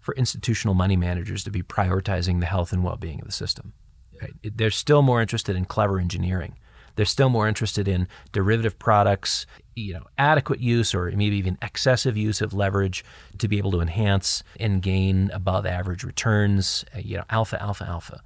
for 0.00 0.14
institutional 0.14 0.74
money 0.74 0.96
managers 0.96 1.42
to 1.44 1.50
be 1.50 1.62
prioritizing 1.62 2.40
the 2.40 2.46
health 2.46 2.72
and 2.72 2.84
well 2.84 2.96
being 2.96 3.20
of 3.20 3.26
the 3.26 3.32
system. 3.32 3.72
Right? 4.20 4.32
They're 4.42 4.70
still 4.70 5.02
more 5.02 5.20
interested 5.20 5.56
in 5.56 5.64
clever 5.64 5.98
engineering. 5.98 6.54
They're 6.96 7.04
still 7.04 7.28
more 7.28 7.46
interested 7.46 7.86
in 7.86 8.08
derivative 8.32 8.78
products, 8.78 9.46
you 9.74 9.94
know, 9.94 10.04
adequate 10.16 10.60
use 10.60 10.94
or 10.94 11.10
maybe 11.10 11.36
even 11.36 11.58
excessive 11.60 12.16
use 12.16 12.40
of 12.40 12.54
leverage 12.54 13.04
to 13.38 13.48
be 13.48 13.58
able 13.58 13.70
to 13.72 13.80
enhance 13.80 14.42
and 14.58 14.80
gain 14.82 15.30
above 15.32 15.66
average 15.66 16.04
returns, 16.04 16.84
uh, 16.94 16.98
you 16.98 17.18
know, 17.18 17.24
alpha, 17.28 17.60
alpha, 17.62 17.84
alpha. 17.86 18.22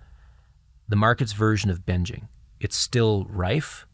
The 0.88 0.96
market's 0.96 1.32
version 1.32 1.70
of 1.70 1.84
binging. 1.84 2.28
It's 2.60 2.76
still 2.76 3.26
rife 3.28 3.86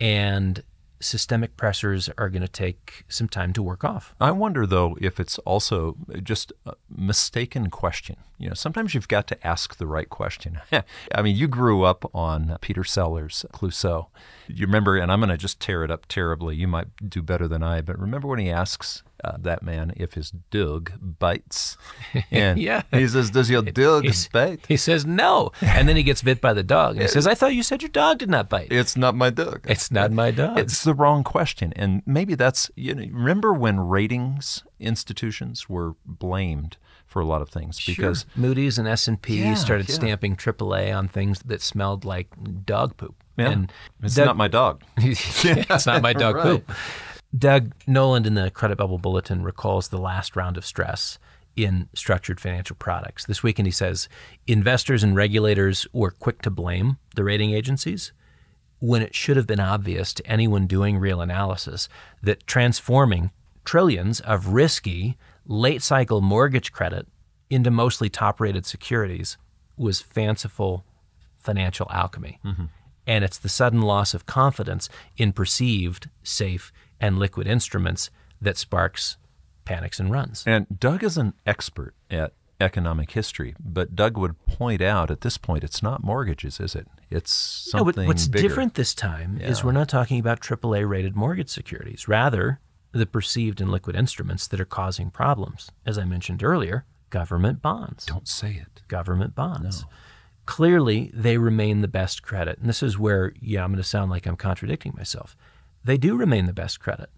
and 0.00 0.62
systemic 1.00 1.56
pressures 1.56 2.08
are 2.16 2.30
going 2.30 2.42
to 2.42 2.48
take 2.48 3.04
some 3.08 3.28
time 3.28 3.52
to 3.52 3.62
work 3.62 3.84
off. 3.84 4.14
I 4.20 4.30
wonder, 4.30 4.66
though, 4.66 4.96
if 5.00 5.20
it's 5.20 5.38
also 5.40 5.96
just 6.22 6.52
a 6.64 6.74
mistaken 6.88 7.68
question. 7.68 8.16
You 8.38 8.48
know, 8.48 8.54
sometimes 8.54 8.94
you've 8.94 9.08
got 9.08 9.26
to 9.28 9.46
ask 9.46 9.76
the 9.76 9.86
right 9.86 10.08
question. 10.08 10.60
I 11.14 11.22
mean, 11.22 11.36
you 11.36 11.48
grew 11.48 11.82
up 11.82 12.10
on 12.14 12.56
Peter 12.60 12.84
Sellers' 12.84 13.44
Clouseau. 13.52 14.08
You 14.48 14.66
remember, 14.66 14.96
and 14.96 15.10
I'm 15.12 15.20
going 15.20 15.30
to 15.30 15.36
just 15.36 15.60
tear 15.60 15.84
it 15.84 15.90
up 15.90 16.06
terribly. 16.06 16.56
You 16.56 16.66
might 16.66 16.88
do 17.08 17.22
better 17.22 17.46
than 17.46 17.62
I, 17.62 17.80
but 17.80 17.98
remember 17.98 18.28
when 18.28 18.40
he 18.40 18.50
asks 18.50 19.02
uh, 19.22 19.36
that 19.38 19.62
man 19.62 19.92
if 19.96 20.14
his 20.14 20.30
dog 20.50 20.92
bites. 21.00 21.76
And 22.30 22.58
yeah. 22.58 22.82
he 22.90 23.06
says, 23.06 23.30
Does 23.30 23.48
your 23.48 23.62
dog 23.62 24.06
bite? 24.32 24.66
He 24.66 24.76
says, 24.76 25.06
No. 25.06 25.52
And 25.62 25.88
then 25.88 25.96
he 25.96 26.02
gets 26.02 26.22
bit 26.22 26.40
by 26.40 26.52
the 26.52 26.62
dog. 26.62 26.96
And 26.96 27.02
he 27.02 27.08
says, 27.08 27.26
I 27.26 27.34
thought 27.34 27.54
you 27.54 27.62
said 27.62 27.82
your 27.82 27.90
dog 27.90 28.18
did 28.18 28.28
not 28.28 28.48
bite. 28.48 28.72
It's 28.72 28.96
not 28.96 29.14
my 29.14 29.30
dog. 29.30 29.64
It's 29.68 29.90
not 29.90 30.10
my 30.10 30.30
dog. 30.30 30.58
It's 30.58 30.82
the 30.82 30.94
wrong 30.94 31.22
question. 31.22 31.72
And 31.76 32.02
maybe 32.06 32.34
that's, 32.34 32.70
you 32.76 32.94
know, 32.94 33.02
remember 33.02 33.52
when 33.52 33.80
ratings 33.80 34.64
institutions 34.80 35.68
were 35.68 35.94
blamed 36.04 36.76
for 37.14 37.20
a 37.20 37.24
lot 37.24 37.40
of 37.40 37.48
things 37.48 37.80
because 37.86 38.26
Moody's 38.34 38.76
and 38.76 38.88
S 38.88 39.06
and 39.06 39.22
P 39.22 39.38
Yeah, 39.38 39.54
started 39.54 39.88
yeah. 39.88 39.94
stamping 39.94 40.34
AAA 40.34 40.92
on 40.92 41.06
things 41.06 41.38
that 41.46 41.62
smelled 41.62 42.04
like 42.04 42.26
dog 42.66 42.96
poop. 42.96 43.14
yeah, 43.36 43.50
And 43.50 43.72
it's 44.02 44.16
Doug- 44.16 44.26
not 44.26 44.36
my 44.36 44.48
dog. 44.48 44.82
it's 44.96 45.86
not 45.86 46.02
my 46.02 46.12
dog 46.24 46.34
Right. 46.34 46.42
poop. 46.44 46.72
Doug 47.38 47.72
Noland 47.86 48.26
in 48.26 48.34
the 48.34 48.50
Credit 48.50 48.76
Bubble 48.76 48.98
Bulletin 48.98 49.42
recalls 49.44 49.88
the 49.88 49.98
last 49.98 50.34
round 50.34 50.56
of 50.56 50.66
stress 50.66 51.20
in 51.54 51.88
structured 51.94 52.40
financial 52.40 52.74
products. 52.74 53.24
This 53.26 53.44
weekend, 53.44 53.66
he 53.68 53.72
says 53.72 54.08
investors 54.48 55.04
and 55.04 55.14
regulators 55.14 55.86
were 55.92 56.10
quick 56.10 56.42
to 56.42 56.50
blame 56.50 56.98
the 57.14 57.22
rating 57.22 57.52
agencies 57.52 58.12
when 58.80 59.02
it 59.02 59.14
should 59.14 59.36
have 59.36 59.46
been 59.46 59.60
obvious 59.60 60.12
to 60.14 60.26
anyone 60.26 60.66
doing 60.66 60.98
real 60.98 61.20
analysis 61.20 61.88
that 62.24 62.44
transforming 62.48 63.30
trillions 63.64 64.18
of 64.18 64.48
risky 64.48 65.16
late 65.46 65.82
cycle 65.82 66.20
mortgage 66.20 66.72
credit 66.72 67.06
into 67.50 67.70
mostly 67.70 68.08
top 68.08 68.40
rated 68.40 68.64
securities 68.66 69.36
was 69.76 70.00
fanciful 70.00 70.84
financial 71.38 71.86
alchemy. 71.90 72.38
Mm-hmm. 72.44 72.64
And 73.06 73.24
it's 73.24 73.38
the 73.38 73.48
sudden 73.50 73.82
loss 73.82 74.14
of 74.14 74.24
confidence 74.24 74.88
in 75.16 75.32
perceived 75.32 76.08
safe 76.22 76.72
and 77.00 77.18
liquid 77.18 77.46
instruments 77.46 78.10
that 78.40 78.56
sparks 78.56 79.18
panics 79.64 80.00
and 80.00 80.10
runs. 80.10 80.42
And 80.46 80.66
Doug 80.80 81.04
is 81.04 81.18
an 81.18 81.34
expert 81.44 81.94
at 82.10 82.32
economic 82.60 83.10
history, 83.10 83.54
but 83.60 83.94
Doug 83.94 84.16
would 84.16 84.42
point 84.46 84.80
out 84.80 85.10
at 85.10 85.20
this 85.20 85.36
point 85.36 85.64
it's 85.64 85.82
not 85.82 86.02
mortgages, 86.02 86.60
is 86.60 86.74
it? 86.74 86.86
It's 87.10 87.68
No, 87.74 87.80
something 87.80 88.04
what- 88.06 88.08
what's 88.08 88.28
bigger. 88.28 88.48
different 88.48 88.74
this 88.74 88.94
time 88.94 89.38
is 89.38 89.62
we're 89.62 89.72
not 89.72 89.88
talking 89.88 90.18
about 90.18 90.40
AAA 90.40 90.84
rated 90.88 91.14
mortgage 91.14 91.50
securities. 91.50 92.08
Rather, 92.08 92.60
the 92.94 93.06
perceived 93.06 93.60
and 93.60 93.70
liquid 93.70 93.96
instruments 93.96 94.46
that 94.46 94.60
are 94.60 94.64
causing 94.64 95.10
problems. 95.10 95.70
As 95.84 95.98
I 95.98 96.04
mentioned 96.04 96.42
earlier, 96.42 96.86
government 97.10 97.60
bonds. 97.60 98.06
Don't 98.06 98.28
say 98.28 98.52
it. 98.52 98.82
Government 98.88 99.34
bonds. 99.34 99.84
Clearly, 100.46 101.10
they 101.12 101.36
remain 101.36 101.80
the 101.80 101.88
best 101.88 102.22
credit. 102.22 102.58
And 102.58 102.68
this 102.68 102.82
is 102.82 102.98
where, 102.98 103.32
yeah, 103.40 103.64
I'm 103.64 103.70
going 103.70 103.82
to 103.82 103.88
sound 103.88 104.10
like 104.10 104.26
I'm 104.26 104.36
contradicting 104.36 104.94
myself. 104.96 105.36
They 105.82 105.96
do 105.96 106.16
remain 106.16 106.46
the 106.46 106.52
best 106.52 106.80
credit. 106.80 107.10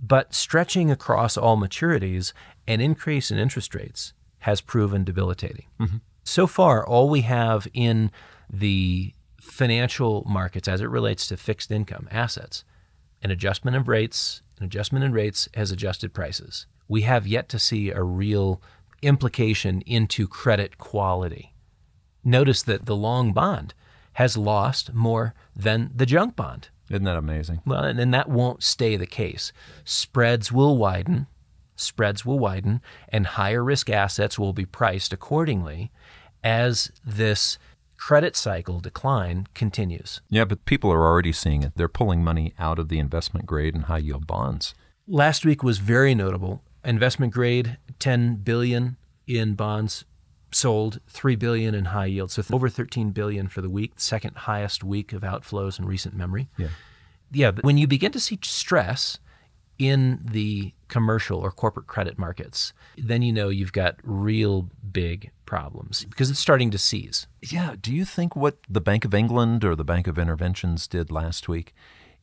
But 0.00 0.34
stretching 0.34 0.90
across 0.90 1.36
all 1.36 1.56
maturities, 1.56 2.32
an 2.66 2.80
increase 2.80 3.30
in 3.30 3.38
interest 3.38 3.74
rates 3.74 4.12
has 4.40 4.60
proven 4.60 5.04
debilitating. 5.04 5.66
Mm-hmm. 5.80 5.96
So 6.22 6.46
far, 6.46 6.86
all 6.86 7.08
we 7.08 7.22
have 7.22 7.68
in 7.74 8.10
the 8.48 9.14
financial 9.40 10.24
markets 10.26 10.68
as 10.68 10.80
it 10.80 10.88
relates 10.88 11.26
to 11.28 11.36
fixed 11.36 11.70
income 11.70 12.08
assets, 12.10 12.64
an 13.22 13.30
adjustment 13.30 13.76
of 13.76 13.88
rates, 13.88 14.42
an 14.58 14.64
adjustment 14.64 15.04
in 15.04 15.12
rates 15.12 15.48
has 15.54 15.70
adjusted 15.70 16.12
prices. 16.12 16.66
We 16.88 17.02
have 17.02 17.26
yet 17.26 17.48
to 17.50 17.58
see 17.58 17.90
a 17.90 18.02
real 18.02 18.60
implication 19.02 19.82
into 19.82 20.28
credit 20.28 20.78
quality. 20.78 21.54
Notice 22.22 22.62
that 22.62 22.86
the 22.86 22.96
long 22.96 23.32
bond 23.32 23.74
has 24.14 24.36
lost 24.36 24.94
more 24.94 25.34
than 25.54 25.90
the 25.94 26.06
junk 26.06 26.36
bond. 26.36 26.68
Isn't 26.90 27.04
that 27.04 27.16
amazing? 27.16 27.60
Well, 27.66 27.84
and, 27.84 27.98
and 27.98 28.12
that 28.14 28.28
won't 28.28 28.62
stay 28.62 28.96
the 28.96 29.06
case. 29.06 29.52
Spreads 29.84 30.52
will 30.52 30.76
widen, 30.76 31.26
spreads 31.76 32.24
will 32.24 32.38
widen, 32.38 32.80
and 33.08 33.26
higher 33.26 33.64
risk 33.64 33.90
assets 33.90 34.38
will 34.38 34.52
be 34.52 34.66
priced 34.66 35.12
accordingly 35.12 35.90
as 36.42 36.92
this 37.04 37.58
credit 38.04 38.36
cycle 38.36 38.80
decline 38.80 39.46
continues. 39.54 40.20
Yeah, 40.28 40.44
but 40.44 40.66
people 40.66 40.92
are 40.92 41.06
already 41.06 41.32
seeing 41.32 41.62
it. 41.62 41.72
They're 41.74 41.88
pulling 41.88 42.22
money 42.22 42.52
out 42.58 42.78
of 42.78 42.90
the 42.90 42.98
investment 42.98 43.46
grade 43.46 43.74
and 43.74 43.84
high 43.84 43.96
yield 43.96 44.26
bonds. 44.26 44.74
Last 45.08 45.46
week 45.46 45.62
was 45.62 45.78
very 45.78 46.14
notable. 46.14 46.62
Investment 46.84 47.32
grade, 47.32 47.78
10 48.00 48.36
billion 48.36 48.98
in 49.26 49.54
bonds 49.54 50.04
sold, 50.52 51.00
3 51.08 51.34
billion 51.36 51.74
in 51.74 51.86
high 51.86 52.04
yield. 52.04 52.30
So 52.30 52.42
over 52.52 52.68
13 52.68 53.12
billion 53.12 53.48
for 53.48 53.62
the 53.62 53.70
week, 53.70 53.94
second 53.96 54.36
highest 54.36 54.84
week 54.84 55.14
of 55.14 55.22
outflows 55.22 55.78
in 55.78 55.86
recent 55.86 56.14
memory. 56.14 56.50
Yeah. 56.58 56.68
Yeah, 57.32 57.52
but 57.52 57.64
when 57.64 57.78
you 57.78 57.86
begin 57.86 58.12
to 58.12 58.20
see 58.20 58.38
stress 58.42 59.18
in 59.78 60.20
the 60.24 60.72
commercial 60.88 61.40
or 61.40 61.50
corporate 61.50 61.86
credit 61.86 62.18
markets, 62.18 62.72
then 62.96 63.22
you 63.22 63.32
know 63.32 63.48
you've 63.48 63.72
got 63.72 63.96
real 64.02 64.68
big 64.92 65.30
problems 65.46 66.04
because 66.04 66.30
it's 66.30 66.38
starting 66.38 66.70
to 66.70 66.78
seize. 66.78 67.26
Yeah. 67.42 67.74
Do 67.80 67.92
you 67.92 68.04
think 68.04 68.36
what 68.36 68.58
the 68.68 68.80
Bank 68.80 69.04
of 69.04 69.14
England 69.14 69.64
or 69.64 69.74
the 69.74 69.84
Bank 69.84 70.06
of 70.06 70.18
Interventions 70.18 70.86
did 70.86 71.10
last 71.10 71.48
week 71.48 71.74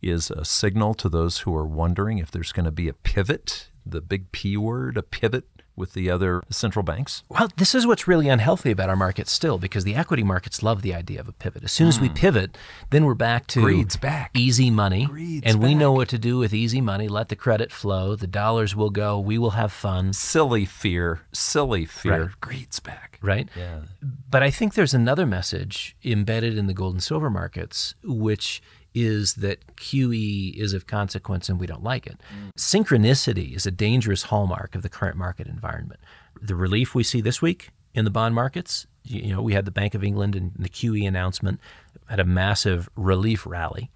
is 0.01 0.31
a 0.31 0.45
signal 0.45 0.93
to 0.95 1.09
those 1.09 1.39
who 1.39 1.55
are 1.55 1.67
wondering 1.67 2.17
if 2.17 2.31
there's 2.31 2.51
going 2.51 2.65
to 2.65 2.71
be 2.71 2.87
a 2.87 2.93
pivot, 2.93 3.69
the 3.85 4.01
big 4.01 4.31
P 4.31 4.57
word, 4.57 4.97
a 4.97 5.03
pivot 5.03 5.47
with 5.81 5.93
the 5.93 6.09
other 6.09 6.43
central 6.49 6.83
banks? 6.83 7.23
Well, 7.27 7.49
this 7.57 7.75
is 7.75 7.85
what's 7.85 8.07
really 8.07 8.29
unhealthy 8.29 8.71
about 8.71 8.89
our 8.89 8.95
markets 8.95 9.31
still 9.31 9.57
because 9.57 9.83
the 9.83 9.95
equity 9.95 10.23
markets 10.23 10.63
love 10.63 10.81
the 10.81 10.93
idea 10.93 11.19
of 11.19 11.27
a 11.27 11.33
pivot. 11.33 11.63
As 11.65 11.73
soon 11.73 11.87
as 11.87 11.99
we 11.99 12.07
hmm. 12.07 12.13
pivot, 12.13 12.57
then 12.91 13.03
we're 13.03 13.15
back 13.15 13.47
to 13.47 13.61
Greed's 13.61 13.97
back. 13.97 14.31
easy 14.33 14.69
money. 14.69 15.07
Greed's 15.07 15.45
and 15.45 15.61
we 15.61 15.75
know 15.75 15.91
what 15.91 16.07
to 16.09 16.17
do 16.17 16.37
with 16.37 16.53
easy 16.53 16.79
money. 16.79 17.09
Let 17.09 17.27
the 17.27 17.35
credit 17.35 17.71
flow. 17.71 18.15
The 18.15 18.27
dollars 18.27 18.75
will 18.75 18.91
go. 18.91 19.19
We 19.19 19.37
will 19.37 19.51
have 19.51 19.73
fun. 19.73 20.13
Silly 20.13 20.65
fear, 20.65 21.21
silly 21.33 21.85
fear. 21.85 22.21
Right. 22.21 22.41
Greed's 22.41 22.79
back. 22.79 23.19
Right? 23.21 23.49
Yeah. 23.57 23.81
But 24.29 24.43
I 24.43 24.51
think 24.51 24.75
there's 24.75 24.93
another 24.93 25.25
message 25.25 25.95
embedded 26.03 26.57
in 26.57 26.67
the 26.67 26.73
gold 26.73 26.93
and 26.93 27.03
silver 27.03 27.29
markets, 27.29 27.95
which 28.03 28.61
is 28.93 29.35
that 29.35 29.75
QE 29.75 30.53
is 30.55 30.73
of 30.73 30.87
consequence 30.87 31.49
and 31.49 31.59
we 31.59 31.67
don't 31.67 31.83
like 31.83 32.05
it. 32.05 32.19
Synchronicity 32.57 33.55
is 33.55 33.65
a 33.65 33.71
dangerous 33.71 34.23
hallmark 34.23 34.75
of 34.75 34.81
the 34.81 34.89
current 34.89 35.17
market 35.17 35.47
environment. 35.47 35.99
The 36.41 36.55
relief 36.55 36.93
we 36.93 37.03
see 37.03 37.21
this 37.21 37.41
week 37.41 37.69
in 37.93 38.05
the 38.05 38.11
bond 38.11 38.35
markets, 38.35 38.87
you 39.03 39.33
know, 39.33 39.41
we 39.41 39.53
had 39.53 39.65
the 39.65 39.71
Bank 39.71 39.93
of 39.93 40.03
England 40.03 40.35
and 40.35 40.51
the 40.57 40.69
QE 40.69 41.07
announcement 41.07 41.59
had 42.07 42.19
a 42.19 42.25
massive 42.25 42.89
relief 42.95 43.45
rally 43.45 43.89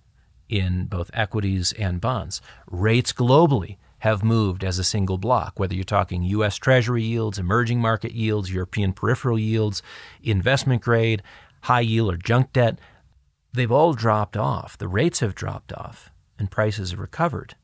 in 0.47 0.85
both 0.85 1.09
equities 1.13 1.73
and 1.73 1.99
bonds. 1.99 2.41
Rates 2.69 3.11
globally 3.11 3.77
have 3.99 4.23
moved 4.23 4.63
as 4.63 4.77
a 4.77 4.83
single 4.83 5.17
block, 5.17 5.59
whether 5.59 5.73
you're 5.73 5.83
talking 5.83 6.23
US 6.23 6.57
Treasury 6.57 7.03
yields, 7.03 7.39
emerging 7.39 7.79
market 7.81 8.11
yields, 8.11 8.53
European 8.53 8.93
peripheral 8.93 9.39
yields, 9.39 9.81
investment 10.21 10.81
grade, 10.81 11.23
high 11.61 11.81
yield 11.81 12.13
or 12.13 12.17
junk 12.17 12.53
debt. 12.53 12.79
They've 13.55 13.71
all 13.71 13.93
dropped 13.93 14.35
off. 14.35 14.77
The 14.77 14.87
rates 14.87 15.21
have 15.21 15.33
dropped 15.33 15.71
off, 15.71 16.11
and 16.37 16.51
prices 16.51 16.91
have 16.91 16.99
recovered 16.99 17.55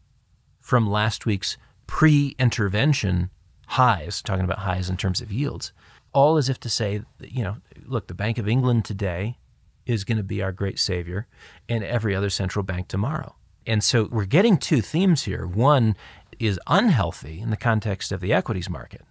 from 0.60 0.90
last 0.90 1.26
week's 1.26 1.58
pre 1.86 2.36
intervention 2.40 3.30
highs, 3.68 4.22
talking 4.22 4.46
about 4.46 4.60
highs 4.60 4.90
in 4.90 4.96
terms 4.96 5.20
of 5.22 5.32
yields, 5.32 5.74
all 6.14 6.38
as 6.38 6.48
if 6.48 6.60
to 6.62 6.70
say, 6.70 7.02
you 7.20 7.44
know, 7.44 7.58
look, 7.86 8.08
the 8.08 8.14
Bank 8.14 8.38
of 8.38 8.48
England 8.48 8.86
today 8.86 9.38
is 9.86 10.04
going 10.06 10.18
to 10.18 10.24
be 10.24 10.42
our 10.42 10.52
great 10.52 10.80
savior, 10.80 11.28
and 11.68 11.84
every 11.84 12.16
other 12.16 12.30
central 12.30 12.64
bank 12.64 12.88
tomorrow. 12.88 13.36
And 13.68 13.84
so 13.84 14.08
we're 14.12 14.26
getting 14.26 14.58
two 14.58 14.82
themes 14.82 15.24
here. 15.24 15.46
One 15.46 15.96
is 16.40 16.60
unhealthy 16.68 17.42
in 17.42 17.50
the 17.50 17.58
context 17.58 18.12
of 18.12 18.22
the 18.22 18.34
equities 18.34 18.70
market. 18.70 19.02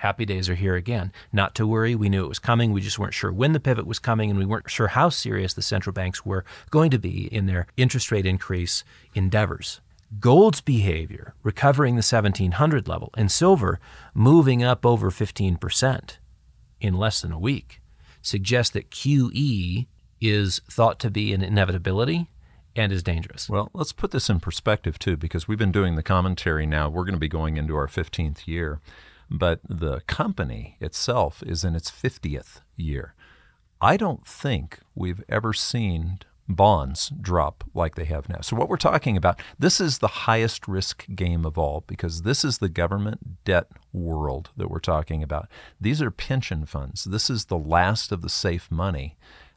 Happy 0.00 0.24
days 0.24 0.48
are 0.48 0.54
here 0.54 0.76
again. 0.76 1.12
Not 1.30 1.54
to 1.56 1.66
worry, 1.66 1.94
we 1.94 2.08
knew 2.08 2.24
it 2.24 2.28
was 2.28 2.38
coming. 2.38 2.72
We 2.72 2.80
just 2.80 2.98
weren't 2.98 3.12
sure 3.12 3.30
when 3.30 3.52
the 3.52 3.60
pivot 3.60 3.86
was 3.86 3.98
coming, 3.98 4.30
and 4.30 4.38
we 4.38 4.46
weren't 4.46 4.70
sure 4.70 4.88
how 4.88 5.10
serious 5.10 5.52
the 5.52 5.60
central 5.60 5.92
banks 5.92 6.24
were 6.24 6.42
going 6.70 6.90
to 6.92 6.98
be 6.98 7.26
in 7.26 7.44
their 7.44 7.66
interest 7.76 8.10
rate 8.10 8.24
increase 8.24 8.82
endeavors. 9.12 9.82
Gold's 10.18 10.62
behavior 10.62 11.34
recovering 11.42 11.96
the 11.96 11.98
1700 11.98 12.88
level, 12.88 13.10
and 13.14 13.30
silver 13.30 13.78
moving 14.14 14.64
up 14.64 14.86
over 14.86 15.10
15% 15.10 16.16
in 16.80 16.94
less 16.94 17.20
than 17.20 17.30
a 17.30 17.38
week 17.38 17.82
suggests 18.22 18.72
that 18.72 18.90
QE 18.90 19.86
is 20.18 20.62
thought 20.70 20.98
to 21.00 21.10
be 21.10 21.34
an 21.34 21.42
inevitability 21.42 22.30
and 22.74 22.90
is 22.90 23.02
dangerous. 23.02 23.50
Well, 23.50 23.68
let's 23.74 23.92
put 23.92 24.12
this 24.12 24.30
in 24.30 24.40
perspective 24.40 24.98
too, 24.98 25.18
because 25.18 25.46
we've 25.46 25.58
been 25.58 25.72
doing 25.72 25.96
the 25.96 26.02
commentary 26.02 26.64
now. 26.64 26.88
We're 26.88 27.04
going 27.04 27.12
to 27.12 27.20
be 27.20 27.28
going 27.28 27.58
into 27.58 27.76
our 27.76 27.86
15th 27.86 28.46
year, 28.46 28.80
but 29.30 29.60
the 29.68 30.00
company 30.02 30.76
itself 30.80 31.42
is 31.46 31.64
in 31.64 31.74
its 31.76 31.90
50th 31.90 32.60
year. 32.76 33.14
I 33.80 33.96
don't 33.96 34.26
think 34.26 34.80
we've 34.94 35.22
ever 35.28 35.52
seen 35.52 36.18
bonds 36.48 37.12
drop 37.20 37.64
like 37.74 37.94
they 37.94 38.04
have 38.04 38.28
now. 38.28 38.40
So, 38.40 38.56
what 38.56 38.68
we're 38.68 38.76
talking 38.76 39.16
about, 39.16 39.40
this 39.58 39.80
is 39.80 39.98
the 39.98 40.08
highest 40.08 40.68
risk 40.68 41.06
game 41.14 41.46
of 41.46 41.56
all 41.56 41.84
because 41.86 42.22
this 42.22 42.44
is 42.44 42.58
the 42.58 42.68
government 42.68 43.44
debt 43.44 43.68
world 43.92 44.50
that 44.56 44.70
we're 44.70 44.80
talking 44.80 45.22
about. 45.22 45.48
These 45.80 46.02
are 46.02 46.10
pension 46.10 46.66
funds. 46.66 47.04
This 47.04 47.30
is 47.30 47.46
the 47.46 47.58
last 47.58 48.12
of 48.12 48.22
the 48.22 48.28
safe 48.28 48.70
money. 48.70 49.16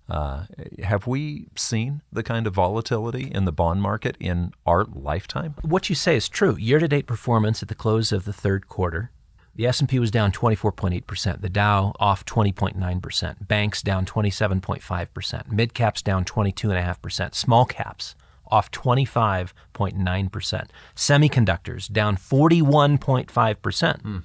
Uh, 0.10 0.46
have 0.84 1.08
we 1.08 1.48
seen 1.56 2.02
the 2.12 2.24
kind 2.24 2.46
of 2.46 2.54
volatility 2.54 3.32
in 3.34 3.46
the 3.46 3.54
bond 3.54 3.82
market 3.82 4.18
in 4.20 4.52
our 4.66 4.84
lifetime? 4.84 5.56
What 5.62 5.90
you 5.90 5.96
say 5.96 6.18
is 6.18 6.28
true. 6.28 6.58
Year-to-date 6.58 7.08
performance 7.08 7.64
at 7.64 7.70
the 7.70 7.76
close 7.76 8.12
of 8.12 8.26
the 8.26 8.34
third 8.34 8.68
quarter, 8.68 9.12
the 9.56 9.68
S&P 9.68 10.00
was 10.00 10.12
down 10.12 10.32
24.8%, 10.32 11.42
the 11.42 11.50
Dow 11.50 11.94
off 12.00 12.26
20.9%, 12.26 13.48
banks 13.48 13.82
down 13.82 14.06
27.5%, 14.06 15.52
mid 15.52 15.74
caps 15.74 16.02
down 16.02 16.26
22.5%, 16.26 17.36
small 17.36 17.66
caps 17.66 18.16
off 18.48 18.72
25.9%, 18.72 20.68
semiconductors 20.96 21.92
down 21.92 22.18
41.5%. 22.18 24.02
Hmm. 24.02 24.18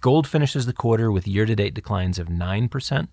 Gold 0.00 0.26
finishes 0.26 0.66
the 0.66 0.72
quarter 0.72 1.12
with 1.12 1.28
year 1.28 1.46
to 1.46 1.54
date 1.54 1.74
declines 1.74 2.18
of 2.18 2.28
9%, 2.28 3.08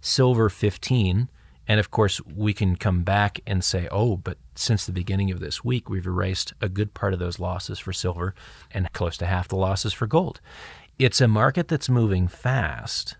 silver 0.00 0.48
15 0.50 1.28
and 1.66 1.80
of 1.80 1.90
course, 1.90 2.20
we 2.26 2.52
can 2.52 2.76
come 2.76 3.02
back 3.02 3.40
and 3.46 3.64
say, 3.64 3.88
oh, 3.90 4.16
but 4.16 4.36
since 4.54 4.84
the 4.84 4.92
beginning 4.92 5.30
of 5.30 5.40
this 5.40 5.64
week, 5.64 5.88
we've 5.88 6.06
erased 6.06 6.52
a 6.60 6.68
good 6.68 6.92
part 6.92 7.14
of 7.14 7.18
those 7.18 7.38
losses 7.38 7.78
for 7.78 7.92
silver 7.92 8.34
and 8.70 8.92
close 8.92 9.16
to 9.18 9.26
half 9.26 9.48
the 9.48 9.56
losses 9.56 9.92
for 9.92 10.06
gold. 10.06 10.40
It's 10.98 11.20
a 11.20 11.26
market 11.26 11.66
that's 11.66 11.88
moving 11.88 12.28
fast. 12.28 13.16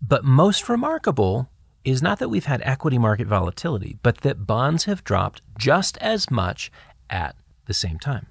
But 0.00 0.24
most 0.24 0.68
remarkable 0.68 1.50
is 1.84 2.00
not 2.00 2.18
that 2.20 2.30
we've 2.30 2.46
had 2.46 2.62
equity 2.64 2.96
market 2.96 3.26
volatility, 3.26 3.98
but 4.02 4.22
that 4.22 4.46
bonds 4.46 4.84
have 4.84 5.04
dropped 5.04 5.42
just 5.58 5.98
as 5.98 6.30
much 6.30 6.70
at 7.10 7.36
the 7.66 7.74
same 7.74 7.98
time. 7.98 8.28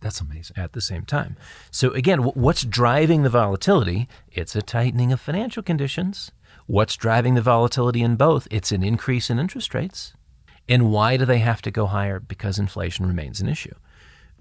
That's 0.00 0.20
amazing. 0.20 0.56
At 0.58 0.74
the 0.74 0.82
same 0.82 1.06
time. 1.06 1.36
So, 1.70 1.90
again, 1.92 2.18
what's 2.20 2.62
driving 2.64 3.22
the 3.22 3.30
volatility? 3.30 4.06
It's 4.30 4.54
a 4.54 4.60
tightening 4.60 5.12
of 5.12 5.20
financial 5.20 5.62
conditions. 5.62 6.30
What's 6.66 6.96
driving 6.96 7.34
the 7.34 7.42
volatility 7.42 8.02
in 8.02 8.16
both? 8.16 8.46
It's 8.50 8.70
an 8.70 8.82
increase 8.82 9.30
in 9.30 9.38
interest 9.38 9.72
rates. 9.72 10.12
And 10.68 10.90
why 10.90 11.16
do 11.16 11.24
they 11.24 11.38
have 11.38 11.62
to 11.62 11.70
go 11.70 11.86
higher? 11.86 12.20
Because 12.20 12.58
inflation 12.58 13.06
remains 13.06 13.40
an 13.40 13.48
issue. 13.48 13.74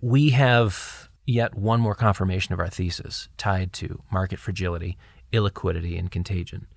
We 0.02 0.32
have 0.32 1.05
yet 1.26 1.56
one 1.56 1.80
more 1.80 1.96
confirmation 1.96 2.54
of 2.54 2.60
our 2.60 2.70
thesis 2.70 3.30
tied 3.38 3.74
to 3.74 4.02
market 4.12 4.40
fragility, 4.40 4.98
illiquidity, 5.34 5.98
and 5.98 6.12
contagion. 6.12 6.68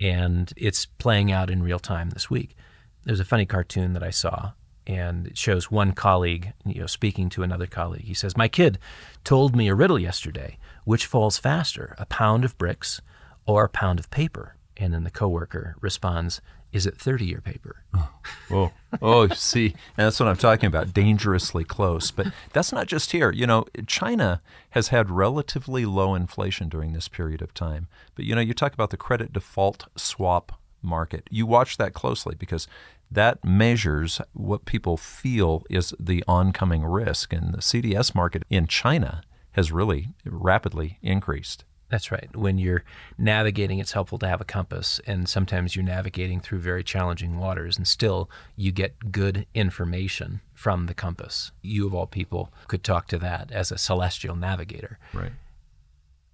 And 0.00 0.52
it's 0.56 0.86
playing 0.86 1.32
out 1.32 1.50
in 1.50 1.62
real 1.62 1.78
time 1.78 2.10
this 2.10 2.30
week. 2.30 2.56
There's 3.04 3.20
a 3.20 3.24
funny 3.24 3.46
cartoon 3.46 3.94
that 3.94 4.02
I 4.02 4.10
saw 4.10 4.52
and 4.88 5.26
it 5.26 5.36
shows 5.36 5.70
one 5.70 5.92
colleague 5.92 6.54
you 6.64 6.80
know 6.80 6.86
speaking 6.86 7.28
to 7.28 7.42
another 7.42 7.66
colleague 7.66 8.04
he 8.04 8.14
says 8.14 8.36
my 8.36 8.48
kid 8.48 8.78
told 9.22 9.54
me 9.54 9.68
a 9.68 9.74
riddle 9.74 9.98
yesterday 9.98 10.58
which 10.84 11.06
falls 11.06 11.38
faster 11.38 11.94
a 11.98 12.06
pound 12.06 12.44
of 12.44 12.56
bricks 12.56 13.00
or 13.46 13.64
a 13.64 13.68
pound 13.68 14.00
of 14.00 14.10
paper 14.10 14.56
and 14.78 14.94
then 14.94 15.04
the 15.04 15.10
coworker 15.10 15.76
responds 15.80 16.40
is 16.72 16.86
it 16.86 16.96
30 16.96 17.26
year 17.26 17.40
paper? 17.40 17.84
Oh 17.94 18.10
oh, 18.50 18.70
oh 19.02 19.28
see 19.28 19.74
and 19.96 20.06
that's 20.06 20.18
what 20.20 20.28
i'm 20.28 20.36
talking 20.36 20.66
about 20.66 20.94
dangerously 20.94 21.64
close. 21.64 22.10
But 22.10 22.28
that's 22.52 22.72
not 22.72 22.86
just 22.86 23.12
here. 23.12 23.30
You 23.30 23.46
know 23.46 23.66
china 23.86 24.40
has 24.70 24.88
had 24.88 25.10
relatively 25.10 25.84
low 25.84 26.14
inflation 26.14 26.68
during 26.68 26.92
this 26.92 27.08
period 27.08 27.42
of 27.42 27.54
time. 27.54 27.88
But 28.14 28.24
you 28.24 28.34
know 28.34 28.40
you 28.40 28.54
talk 28.54 28.74
about 28.74 28.90
the 28.90 28.96
credit 28.96 29.32
default 29.32 29.86
swap 29.96 30.52
market. 30.82 31.26
You 31.30 31.46
watch 31.46 31.76
that 31.78 31.94
closely 31.94 32.34
because 32.34 32.68
that 33.10 33.44
measures 33.44 34.20
what 34.32 34.64
people 34.64 34.96
feel 34.96 35.64
is 35.70 35.94
the 35.98 36.22
oncoming 36.28 36.84
risk. 36.84 37.32
And 37.32 37.54
the 37.54 37.58
CDS 37.58 38.14
market 38.14 38.44
in 38.50 38.66
China 38.66 39.22
has 39.52 39.72
really 39.72 40.08
rapidly 40.24 40.98
increased. 41.02 41.64
That's 41.90 42.10
right. 42.12 42.28
When 42.36 42.58
you're 42.58 42.84
navigating, 43.16 43.78
it's 43.78 43.92
helpful 43.92 44.18
to 44.18 44.28
have 44.28 44.40
a 44.40 44.44
compass. 44.44 45.00
And 45.06 45.28
sometimes 45.28 45.74
you're 45.74 45.84
navigating 45.84 46.40
through 46.40 46.58
very 46.58 46.84
challenging 46.84 47.38
waters, 47.38 47.78
and 47.78 47.88
still 47.88 48.28
you 48.56 48.72
get 48.72 49.10
good 49.10 49.46
information 49.54 50.40
from 50.52 50.86
the 50.86 50.94
compass. 50.94 51.50
You, 51.62 51.86
of 51.86 51.94
all 51.94 52.06
people, 52.06 52.52
could 52.66 52.84
talk 52.84 53.06
to 53.08 53.18
that 53.18 53.50
as 53.50 53.72
a 53.72 53.78
celestial 53.78 54.36
navigator. 54.36 54.98
Right. 55.14 55.32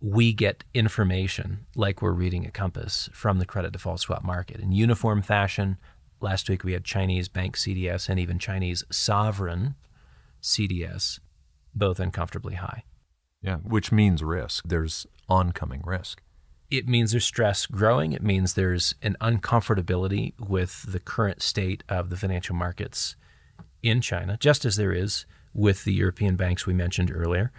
We 0.00 0.32
get 0.32 0.64
information 0.74 1.66
like 1.76 2.02
we're 2.02 2.12
reading 2.12 2.44
a 2.44 2.50
compass 2.50 3.08
from 3.12 3.38
the 3.38 3.46
credit 3.46 3.72
default 3.72 4.00
swap 4.00 4.24
market 4.24 4.60
in 4.60 4.72
uniform 4.72 5.22
fashion, 5.22 5.78
Last 6.24 6.48
week 6.48 6.64
we 6.64 6.72
had 6.72 6.84
Chinese 6.84 7.28
bank 7.28 7.54
CDS 7.54 8.08
and 8.08 8.18
even 8.18 8.38
Chinese 8.38 8.82
sovereign 8.90 9.74
CDS, 10.42 11.20
both 11.74 12.00
uncomfortably 12.00 12.54
high. 12.54 12.84
Yeah, 13.42 13.56
which 13.56 13.92
means 13.92 14.22
risk. 14.22 14.64
There's 14.66 15.06
oncoming 15.28 15.82
risk. 15.84 16.22
It 16.70 16.88
means 16.88 17.10
there's 17.12 17.24
stress 17.24 17.66
growing. 17.66 18.12
It 18.12 18.22
means 18.22 18.54
there's 18.54 18.94
an 19.02 19.16
uncomfortability 19.20 20.32
with 20.38 20.90
the 20.90 21.00
current 21.00 21.42
state 21.42 21.84
of 21.88 22.10
the 22.10 22.16
financial 22.16 22.56
markets 22.56 23.16
in 23.82 24.00
China, 24.00 24.36
just 24.40 24.64
as 24.64 24.76
there 24.76 24.92
is 24.92 25.26
with 25.52 25.84
the 25.84 25.92
European 25.92 26.36
banks 26.36 26.66
we 26.66 26.74
mentioned 26.74 27.12
earlier. 27.14 27.52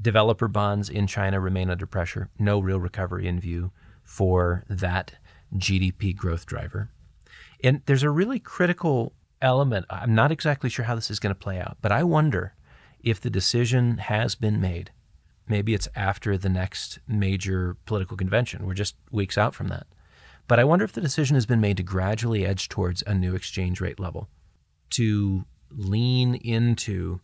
Developer 0.00 0.48
bonds 0.48 0.88
in 0.88 1.06
China 1.06 1.40
remain 1.40 1.70
under 1.70 1.86
pressure. 1.86 2.28
No 2.38 2.60
real 2.60 2.78
recovery 2.78 3.26
in 3.26 3.40
view 3.40 3.72
for 4.04 4.64
that 4.68 5.14
GDP 5.56 6.14
growth 6.14 6.46
driver. 6.46 6.90
And 7.62 7.82
there's 7.86 8.02
a 8.02 8.10
really 8.10 8.38
critical 8.38 9.12
element. 9.42 9.86
I'm 9.90 10.14
not 10.14 10.32
exactly 10.32 10.70
sure 10.70 10.84
how 10.84 10.94
this 10.94 11.10
is 11.10 11.18
going 11.18 11.34
to 11.34 11.38
play 11.38 11.58
out, 11.58 11.78
but 11.82 11.92
I 11.92 12.02
wonder 12.02 12.54
if 13.02 13.20
the 13.20 13.30
decision 13.30 13.98
has 13.98 14.34
been 14.34 14.60
made. 14.60 14.90
Maybe 15.50 15.74
it's 15.74 15.88
after 15.96 16.38
the 16.38 16.48
next 16.48 17.00
major 17.08 17.76
political 17.84 18.16
convention. 18.16 18.64
We're 18.64 18.74
just 18.74 18.94
weeks 19.10 19.36
out 19.36 19.54
from 19.54 19.68
that. 19.68 19.86
But 20.46 20.58
I 20.60 20.64
wonder 20.64 20.84
if 20.84 20.92
the 20.92 21.00
decision 21.00 21.34
has 21.34 21.44
been 21.44 21.60
made 21.60 21.76
to 21.76 21.82
gradually 21.82 22.46
edge 22.46 22.68
towards 22.68 23.02
a 23.06 23.14
new 23.14 23.34
exchange 23.34 23.80
rate 23.80 24.00
level, 24.00 24.28
to 24.90 25.44
lean 25.70 26.36
into 26.36 27.20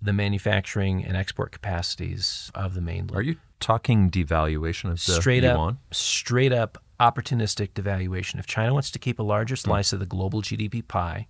the 0.00 0.12
manufacturing 0.12 1.04
and 1.04 1.16
export 1.16 1.52
capacities 1.52 2.50
of 2.54 2.74
the 2.74 2.80
mainland. 2.80 3.14
Are 3.14 3.22
you 3.22 3.36
talking 3.60 4.10
devaluation 4.10 4.90
of 4.90 5.04
the 5.04 5.20
straight 5.20 5.42
yuan? 5.42 5.74
up, 5.74 5.94
straight 5.94 6.52
up 6.52 6.82
opportunistic 7.00 7.72
devaluation. 7.72 8.38
If 8.38 8.46
China 8.46 8.72
wants 8.72 8.90
to 8.90 8.98
keep 8.98 9.18
a 9.18 9.22
larger 9.22 9.56
slice 9.56 9.92
of 9.92 10.00
the 10.00 10.06
global 10.06 10.42
GDP 10.42 10.86
pie, 10.86 11.28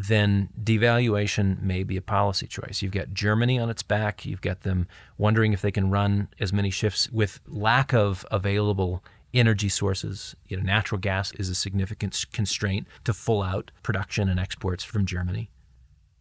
then 0.00 0.48
devaluation 0.62 1.60
may 1.60 1.82
be 1.82 1.96
a 1.96 2.00
policy 2.00 2.46
choice. 2.46 2.82
You've 2.82 2.92
got 2.92 3.12
Germany 3.12 3.58
on 3.58 3.68
its 3.68 3.82
back. 3.82 4.24
You've 4.24 4.40
got 4.40 4.60
them 4.60 4.86
wondering 5.18 5.52
if 5.52 5.60
they 5.60 5.72
can 5.72 5.90
run 5.90 6.28
as 6.38 6.52
many 6.52 6.70
shifts 6.70 7.10
with 7.10 7.40
lack 7.48 7.92
of 7.92 8.24
available 8.30 9.02
energy 9.34 9.68
sources. 9.68 10.36
You 10.46 10.56
know, 10.56 10.62
natural 10.62 11.00
gas 11.00 11.32
is 11.32 11.48
a 11.48 11.54
significant 11.54 12.26
constraint 12.32 12.86
to 13.04 13.12
full 13.12 13.42
out 13.42 13.72
production 13.82 14.28
and 14.28 14.38
exports 14.38 14.84
from 14.84 15.04
Germany. 15.04 15.50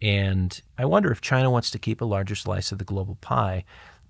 And 0.01 0.59
I 0.79 0.85
wonder 0.85 1.11
if 1.11 1.21
China 1.21 1.51
wants 1.51 1.69
to 1.69 1.79
keep 1.79 2.01
a 2.01 2.05
larger 2.05 2.35
slice 2.35 2.71
of 2.71 2.79
the 2.79 2.83
global 2.83 3.15
pie, 3.21 3.63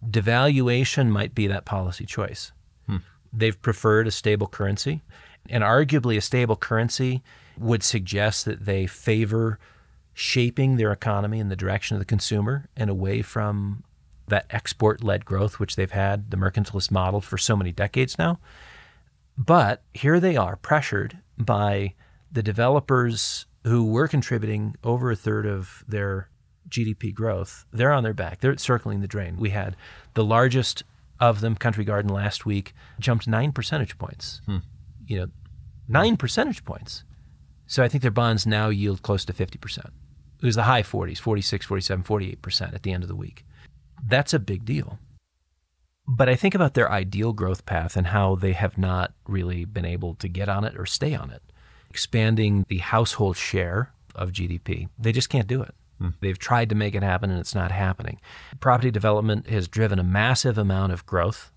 devaluation 0.09 1.09
might 1.09 1.36
be 1.36 1.45
that 1.47 1.65
policy 1.65 2.05
choice. 2.05 2.53
Hmm. 2.88 2.97
They've 3.34 3.61
preferred 3.61 4.07
a 4.07 4.11
stable 4.11 4.47
currency, 4.47 5.01
and 5.49 5.61
arguably 5.61 6.15
a 6.15 6.22
stable 6.22 6.55
currency 6.55 7.22
would 7.60 7.84
suggest 7.84 8.45
that 8.45 8.66
they 8.66 8.88
favor 8.88 9.60
shaping 10.14 10.78
their 10.78 10.91
economy 10.91 11.39
in 11.39 11.49
the 11.49 11.55
direction 11.55 11.95
of 11.95 11.99
the 11.99 12.05
consumer 12.05 12.68
and 12.76 12.89
away 12.89 13.22
from 13.22 13.84
that 14.28 14.45
export 14.49 15.03
led 15.03 15.26
growth, 15.26 15.60
which 15.60 15.76
they've 15.76 15.91
had, 15.91 16.32
the 16.32 16.38
mercantilist 16.38 16.91
model, 16.91 17.22
for 17.22 17.38
so 17.38 17.55
many 17.55 17.72
decades 17.72 18.18
now. 18.18 18.39
But 19.38 19.84
here 19.93 20.20
they 20.20 20.36
are, 20.36 20.55
pressured 20.55 21.20
by 21.38 21.93
the 22.32 22.43
developers 22.43 23.45
who 23.64 23.86
were 23.86 24.08
contributing 24.08 24.76
over 24.84 25.12
a 25.12 25.16
third 25.16 25.45
of 25.45 25.84
their 25.88 26.30
GDP 26.68 27.14
growth. 27.14 27.66
They're 27.72 27.93
on 27.93 28.03
their 28.03 28.14
back. 28.14 28.41
They're 28.41 28.58
circling 28.58 29.01
the 29.01 29.08
drain. 29.08 29.38
We 29.38 29.51
had 29.51 29.76
the 30.14 30.26
largest 30.26 30.84
of 31.20 31.41
them, 31.41 31.55
Country 31.55 31.84
Garden, 31.84 32.12
last 32.12 32.45
week 32.45 32.74
jumped 32.99 33.28
nine 33.28 33.51
percentage 33.51 33.97
points. 33.97 34.41
Hmm. 34.45 34.58
You 35.05 35.18
know, 35.20 35.28
nine 35.88 36.18
percentage 36.18 36.66
points. 36.66 37.03
So 37.68 37.84
I 37.84 37.88
think 37.88 38.01
their 38.01 38.11
bonds 38.11 38.47
now 38.47 38.70
yield 38.70 39.01
close 39.01 39.26
to 39.26 39.34
50%. 39.34 39.78
It 39.78 40.45
was 40.45 40.55
the 40.55 40.63
high 40.63 40.84
40s, 40.84 41.20
46, 41.20 41.65
47, 41.65 42.03
48% 42.03 42.74
at 42.74 42.84
the 42.84 42.91
end 42.91 43.03
of 43.03 43.09
the 43.09 43.15
week. 43.15 43.45
That's 44.03 44.34
a 44.34 44.39
big 44.39 44.65
deal. 44.65 44.99
But 46.07 46.30
I 46.30 46.36
think 46.36 46.55
about 46.55 46.74
their 46.74 46.89
ideal 46.89 47.34
growth 47.34 47.65
path 47.65 47.97
and 47.97 48.07
how 48.07 48.36
they 48.36 48.53
have 48.53 48.78
not 48.78 49.13
really 49.28 49.65
been 49.65 49.84
able 49.84 50.15
to 50.15 50.30
get 50.30 50.47
on 50.47 50.63
it 50.63 50.78
or 50.78 50.86
stay 50.86 51.13
on 51.13 51.30
it. 51.30 51.41
Expanding 51.89 52.65
the 52.70 52.78
household 52.78 53.36
share 53.36 53.91
of 54.15 54.32
GDP, 54.32 54.88
they 54.97 55.11
just 55.11 55.30
can't 55.30 55.47
do 55.47 55.61
it. 55.61 55.76
Hmm. 55.99 56.09
They've 56.22 56.39
tried 56.39 56.70
to 56.70 56.76
make 56.76 56.95
it 56.95 57.03
happen 57.03 57.30
and 57.30 57.39
it's 57.39 57.55
not 57.55 57.72
happening. 57.72 58.20
Property 58.61 58.91
development 58.91 59.49
has 59.49 59.68
driven 59.68 59.99
a 59.99 60.03
massive 60.03 60.57
amount 60.57 60.93
of 60.93 61.05
growth, 61.05 61.51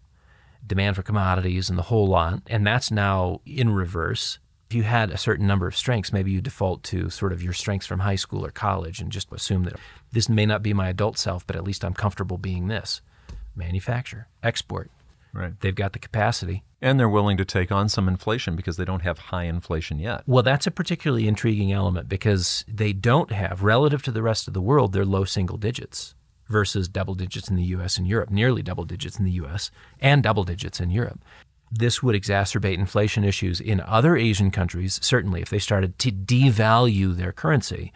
demand 0.67 0.97
for 0.97 1.03
commodities, 1.03 1.69
and 1.69 1.79
the 1.79 1.85
whole 1.85 2.09
lot. 2.09 2.43
And 2.49 2.67
that's 2.67 2.91
now 2.91 3.41
in 3.47 3.71
reverse. 3.71 4.39
If 4.71 4.75
you 4.77 4.85
had 4.85 5.11
a 5.11 5.19
certain 5.19 5.49
number 5.49 5.67
of 5.67 5.77
strengths, 5.77 6.13
maybe 6.13 6.31
you 6.31 6.41
default 6.41 6.85
to 6.85 7.11
sort 7.11 7.33
of 7.33 7.43
your 7.43 7.53
strengths 7.53 7.89
from 7.89 7.99
high 7.99 8.15
school 8.15 8.47
or 8.47 8.53
college 8.53 9.01
and 9.01 9.11
just 9.11 9.33
assume 9.33 9.65
that 9.65 9.75
this 10.13 10.29
may 10.29 10.47
not 10.47 10.63
be 10.63 10.73
my 10.73 10.89
adult 10.89 11.19
self, 11.19 11.45
but 11.45 11.57
at 11.57 11.65
least 11.65 11.85
I'm 11.85 11.93
comfortable 11.93 12.39
being 12.39 12.69
this. 12.69 13.01
Manufacture, 13.57 14.29
export. 14.45 14.89
Right. 15.33 15.59
They've 15.59 15.75
got 15.75 15.93
the 15.93 15.99
capacity. 15.99 16.63
And 16.81 17.01
they're 17.01 17.09
willing 17.09 17.37
to 17.39 17.45
take 17.45 17.73
on 17.73 17.89
some 17.89 18.07
inflation 18.07 18.55
because 18.55 18.77
they 18.77 18.85
don't 18.85 19.03
have 19.03 19.19
high 19.19 19.43
inflation 19.43 19.99
yet. 19.99 20.23
Well, 20.25 20.45
that's 20.45 20.69
a 20.69 20.71
particularly 20.71 21.27
intriguing 21.27 21.73
element 21.73 22.09
because 22.09 22.65
they 22.69 22.93
don't 22.93 23.33
have, 23.33 23.65
relative 23.65 24.05
to 24.05 24.13
the 24.13 24.23
rest 24.23 24.47
of 24.47 24.55
the 24.55 24.63
world, 24.63 24.93
they're 24.93 25.05
low 25.05 25.25
single 25.25 25.57
digits 25.57 26.15
versus 26.47 26.87
double 26.87 27.17
digits 27.17 27.49
in 27.49 27.57
the 27.57 27.65
US 27.65 27.99
and 27.99 28.07
Europe, 28.07 28.31
nearly 28.31 28.63
double 28.63 28.85
digits 28.85 29.19
in 29.19 29.25
the 29.25 29.33
US 29.33 29.73
and 30.01 30.23
double 30.23 30.45
digits 30.45 30.79
in 30.79 30.91
Europe. 30.91 31.25
This 31.71 32.03
would 32.03 32.17
exacerbate 32.21 32.79
inflation 32.79 33.25
issues 33.25 33.61
in 33.61 33.81
other 33.81 34.17
Asian 34.17 34.51
countries, 34.51 34.99
certainly, 35.03 35.41
if 35.41 35.51
they 35.51 35.59
started 35.59 35.99
to 36.01 36.11
devalue 36.11 37.17
their 37.17 37.33
currency, 37.33 37.93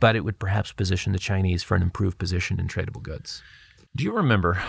but 0.00 0.16
it 0.16 0.24
would 0.24 0.38
perhaps 0.38 0.72
position 0.72 1.12
the 1.12 1.18
Chinese 1.18 1.62
for 1.62 1.76
an 1.76 1.82
improved 1.82 2.18
position 2.18 2.58
in 2.58 2.66
tradable 2.66 3.02
goods. 3.02 3.42
Do 3.94 4.02
you 4.02 4.12
remember 4.12 4.60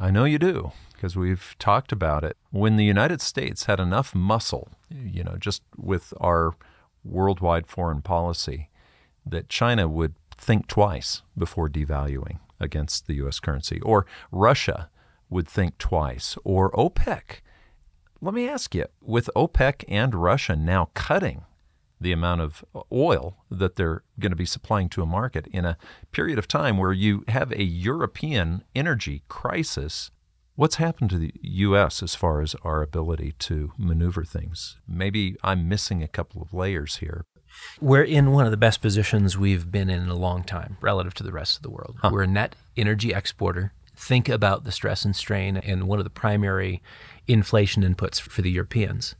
I 0.00 0.10
know 0.10 0.24
you 0.24 0.38
do 0.38 0.72
because 0.92 1.16
we've 1.16 1.54
talked 1.58 1.92
about 1.92 2.24
it. 2.24 2.36
When 2.50 2.76
the 2.76 2.84
United 2.84 3.20
States 3.20 3.64
had 3.64 3.78
enough 3.78 4.14
muscle, 4.14 4.68
you 4.90 5.22
know, 5.22 5.36
just 5.38 5.62
with 5.76 6.12
our 6.20 6.54
worldwide 7.04 7.68
foreign 7.68 8.02
policy, 8.02 8.68
that 9.24 9.48
China 9.48 9.86
would 9.86 10.14
think 10.36 10.66
twice 10.66 11.22
before 11.36 11.68
devaluing 11.68 12.38
against 12.58 13.06
the 13.06 13.14
U.S. 13.16 13.38
currency, 13.38 13.80
or 13.82 14.06
Russia 14.32 14.90
would 15.30 15.46
think 15.46 15.78
twice, 15.78 16.36
or 16.42 16.72
OPEC. 16.72 17.40
Let 18.20 18.34
me 18.34 18.48
ask 18.48 18.74
you 18.74 18.86
with 19.00 19.30
OPEC 19.36 19.84
and 19.86 20.12
Russia 20.12 20.56
now 20.56 20.90
cutting 20.94 21.44
the 22.00 22.10
amount 22.10 22.40
of 22.40 22.64
oil 22.92 23.36
that 23.48 23.76
they're 23.76 24.02
going 24.18 24.32
to 24.32 24.36
be 24.36 24.44
supplying 24.44 24.88
to 24.88 25.02
a 25.02 25.06
market 25.06 25.46
in 25.48 25.64
a 25.64 25.78
period 26.10 26.36
of 26.36 26.48
time 26.48 26.78
where 26.78 26.92
you 26.92 27.24
have 27.28 27.52
a 27.52 27.62
European 27.62 28.64
energy 28.74 29.22
crisis. 29.28 30.10
What's 30.56 30.76
happened 30.76 31.10
to 31.10 31.18
the 31.18 31.32
U.S. 31.42 32.02
as 32.02 32.16
far 32.16 32.40
as 32.40 32.56
our 32.64 32.82
ability 32.82 33.34
to 33.38 33.72
maneuver 33.78 34.24
things? 34.24 34.78
Maybe 34.88 35.36
I'm 35.44 35.68
missing 35.68 36.02
a 36.02 36.08
couple 36.08 36.42
of 36.42 36.52
layers 36.52 36.96
here. 36.96 37.24
We're 37.80 38.02
in 38.02 38.32
one 38.32 38.44
of 38.44 38.50
the 38.50 38.56
best 38.56 38.82
positions 38.82 39.38
we've 39.38 39.70
been 39.70 39.88
in 39.88 40.02
in 40.02 40.08
a 40.08 40.16
long 40.16 40.42
time 40.42 40.76
relative 40.80 41.14
to 41.14 41.22
the 41.22 41.32
rest 41.32 41.56
of 41.56 41.62
the 41.62 41.70
world. 41.70 41.98
Huh. 42.02 42.10
We're 42.12 42.22
a 42.22 42.26
net 42.26 42.56
energy 42.76 43.12
exporter. 43.12 43.72
Think 43.98 44.28
about 44.28 44.62
the 44.62 44.70
stress 44.70 45.04
and 45.04 45.14
strain 45.14 45.56
and 45.56 45.88
one 45.88 45.98
of 45.98 46.04
the 46.04 46.10
primary 46.10 46.80
inflation 47.26 47.82
inputs 47.82 48.20
for 48.20 48.42
the 48.42 48.50
Europeans. 48.50 49.16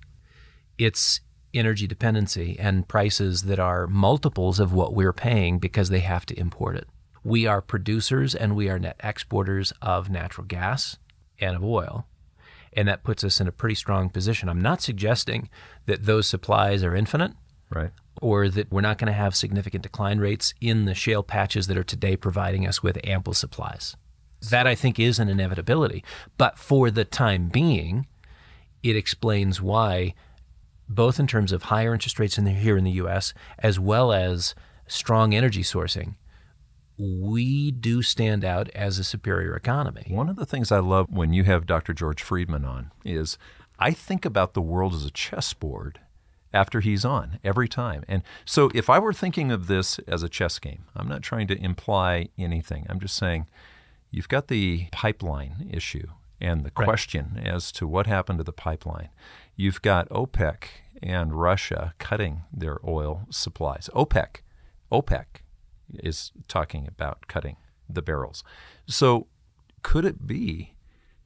It's 0.78 1.20
energy 1.52 1.88
dependency 1.88 2.56
and 2.60 2.86
prices 2.86 3.42
that 3.42 3.58
are 3.58 3.88
multiples 3.88 4.60
of 4.60 4.72
what 4.72 4.94
we're 4.94 5.12
paying 5.12 5.58
because 5.58 5.88
they 5.88 5.98
have 5.98 6.24
to 6.26 6.38
import 6.38 6.76
it. 6.76 6.86
We 7.24 7.44
are 7.44 7.60
producers 7.60 8.36
and 8.36 8.54
we 8.54 8.70
are 8.70 8.78
net 8.78 9.00
exporters 9.02 9.72
of 9.82 10.10
natural 10.10 10.46
gas 10.46 10.96
and 11.40 11.56
of 11.56 11.64
oil. 11.64 12.06
And 12.72 12.86
that 12.86 13.02
puts 13.02 13.24
us 13.24 13.40
in 13.40 13.48
a 13.48 13.52
pretty 13.52 13.74
strong 13.74 14.08
position. 14.10 14.48
I'm 14.48 14.62
not 14.62 14.80
suggesting 14.80 15.50
that 15.86 16.04
those 16.04 16.28
supplies 16.28 16.84
are 16.84 16.94
infinite. 16.94 17.32
Right. 17.68 17.90
Or 18.22 18.48
that 18.48 18.70
we're 18.70 18.80
not 18.80 18.98
going 18.98 19.12
to 19.12 19.18
have 19.18 19.34
significant 19.34 19.82
decline 19.82 20.20
rates 20.20 20.54
in 20.60 20.84
the 20.84 20.94
shale 20.94 21.24
patches 21.24 21.66
that 21.66 21.76
are 21.76 21.84
today 21.84 22.16
providing 22.16 22.64
us 22.64 22.80
with 22.80 23.04
ample 23.04 23.34
supplies. 23.34 23.96
That 24.50 24.66
I 24.66 24.74
think 24.74 24.98
is 24.98 25.18
an 25.18 25.28
inevitability. 25.28 26.04
But 26.36 26.58
for 26.58 26.90
the 26.90 27.04
time 27.04 27.48
being, 27.48 28.06
it 28.82 28.96
explains 28.96 29.60
why 29.60 30.14
both 30.88 31.20
in 31.20 31.26
terms 31.26 31.52
of 31.52 31.64
higher 31.64 31.92
interest 31.92 32.18
rates 32.18 32.38
in 32.38 32.44
the, 32.44 32.52
here 32.52 32.76
in 32.76 32.84
the 32.84 32.92
U.S. 32.92 33.34
as 33.58 33.78
well 33.78 34.12
as 34.12 34.54
strong 34.86 35.34
energy 35.34 35.62
sourcing, 35.62 36.14
we 36.98 37.70
do 37.70 38.02
stand 38.02 38.44
out 38.44 38.68
as 38.70 38.98
a 38.98 39.04
superior 39.04 39.54
economy. 39.54 40.04
One 40.08 40.28
of 40.28 40.36
the 40.36 40.46
things 40.46 40.72
I 40.72 40.78
love 40.78 41.06
when 41.10 41.32
you 41.32 41.44
have 41.44 41.66
Dr. 41.66 41.92
George 41.92 42.22
Friedman 42.22 42.64
on 42.64 42.90
is 43.04 43.38
I 43.78 43.92
think 43.92 44.24
about 44.24 44.54
the 44.54 44.62
world 44.62 44.94
as 44.94 45.04
a 45.04 45.10
chessboard 45.10 46.00
after 46.52 46.80
he's 46.80 47.04
on 47.04 47.38
every 47.44 47.68
time. 47.68 48.04
And 48.08 48.22
so 48.44 48.70
if 48.74 48.90
I 48.90 48.98
were 48.98 49.12
thinking 49.12 49.52
of 49.52 49.66
this 49.66 49.98
as 50.00 50.22
a 50.22 50.28
chess 50.28 50.58
game, 50.58 50.84
I'm 50.96 51.08
not 51.08 51.22
trying 51.22 51.46
to 51.48 51.62
imply 51.62 52.30
anything. 52.38 52.86
I'm 52.88 52.98
just 52.98 53.16
saying 53.16 53.46
you've 54.10 54.28
got 54.28 54.48
the 54.48 54.86
pipeline 54.92 55.68
issue 55.72 56.08
and 56.40 56.64
the 56.64 56.70
question 56.70 57.32
right. 57.36 57.46
as 57.46 57.72
to 57.72 57.86
what 57.86 58.06
happened 58.06 58.38
to 58.38 58.44
the 58.44 58.52
pipeline. 58.52 59.08
You've 59.56 59.82
got 59.82 60.08
OPEC 60.10 60.64
and 61.02 61.34
Russia 61.34 61.94
cutting 61.98 62.42
their 62.52 62.78
oil 62.86 63.26
supplies. 63.30 63.90
OPEC, 63.94 64.42
OPEC 64.92 65.24
is 65.94 66.32
talking 66.46 66.86
about 66.86 67.26
cutting 67.26 67.56
the 67.88 68.02
barrels. 68.02 68.44
So 68.86 69.26
could 69.82 70.04
it 70.04 70.26
be 70.26 70.74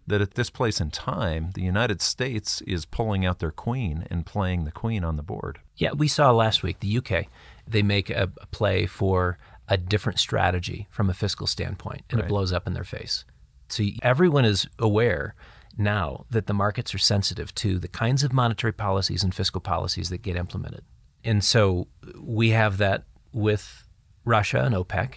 that 0.07 0.20
at 0.20 0.35
this 0.35 0.51
place 0.51 0.80
in 0.80 0.91
time, 0.91 1.51
the 1.55 1.62
United 1.62 2.03
States 2.03 2.61
is 2.62 2.85
pulling 2.85 3.24
out 3.24 3.39
their 3.39 3.51
queen 3.51 4.07
and 4.11 4.26
playing 4.26 4.64
the 4.64 4.72
queen 4.72 5.05
on 5.05 5.16
the 5.16 5.22
board? 5.22 5.61
Yeah, 5.76 5.93
we 5.93 6.09
saw 6.09 6.30
last 6.30 6.62
week 6.62 6.80
the 6.80 6.99
UK. 6.99 7.26
They 7.66 7.83
make 7.83 8.11
a, 8.11 8.30
a 8.41 8.47
play 8.47 8.87
for 8.87 9.39
a 9.73 9.79
different 9.79 10.18
strategy 10.18 10.87
from 10.91 11.09
a 11.09 11.14
fiscal 11.14 11.47
standpoint, 11.47 12.03
and 12.11 12.20
right. 12.20 12.27
it 12.27 12.29
blows 12.29 12.53
up 12.53 12.66
in 12.66 12.75
their 12.75 12.85
face. 12.85 13.25
So 13.70 13.83
everyone 14.03 14.45
is 14.45 14.68
aware 14.79 15.35
now 15.79 16.27
that 16.29 16.47
the 16.47 16.53
markets 16.53 16.95
are 16.95 16.99
sensitive 16.99 17.55
to 17.55 17.79
the 17.79 17.89
kinds 17.89 18.23
of 18.23 18.35
monetary 18.35 18.75
policies 18.75 19.25
and 19.25 19.35
fiscal 19.35 19.62
policies 19.62 20.11
that 20.11 20.20
get 20.20 20.37
implemented. 20.37 20.85
And 21.25 21.43
so 21.43 21.89
we 22.20 22.51
have 22.51 22.77
that 22.79 23.05
with 23.33 23.89
Russia 24.27 24.62
and 24.62 24.75
OPEC. 24.75 25.14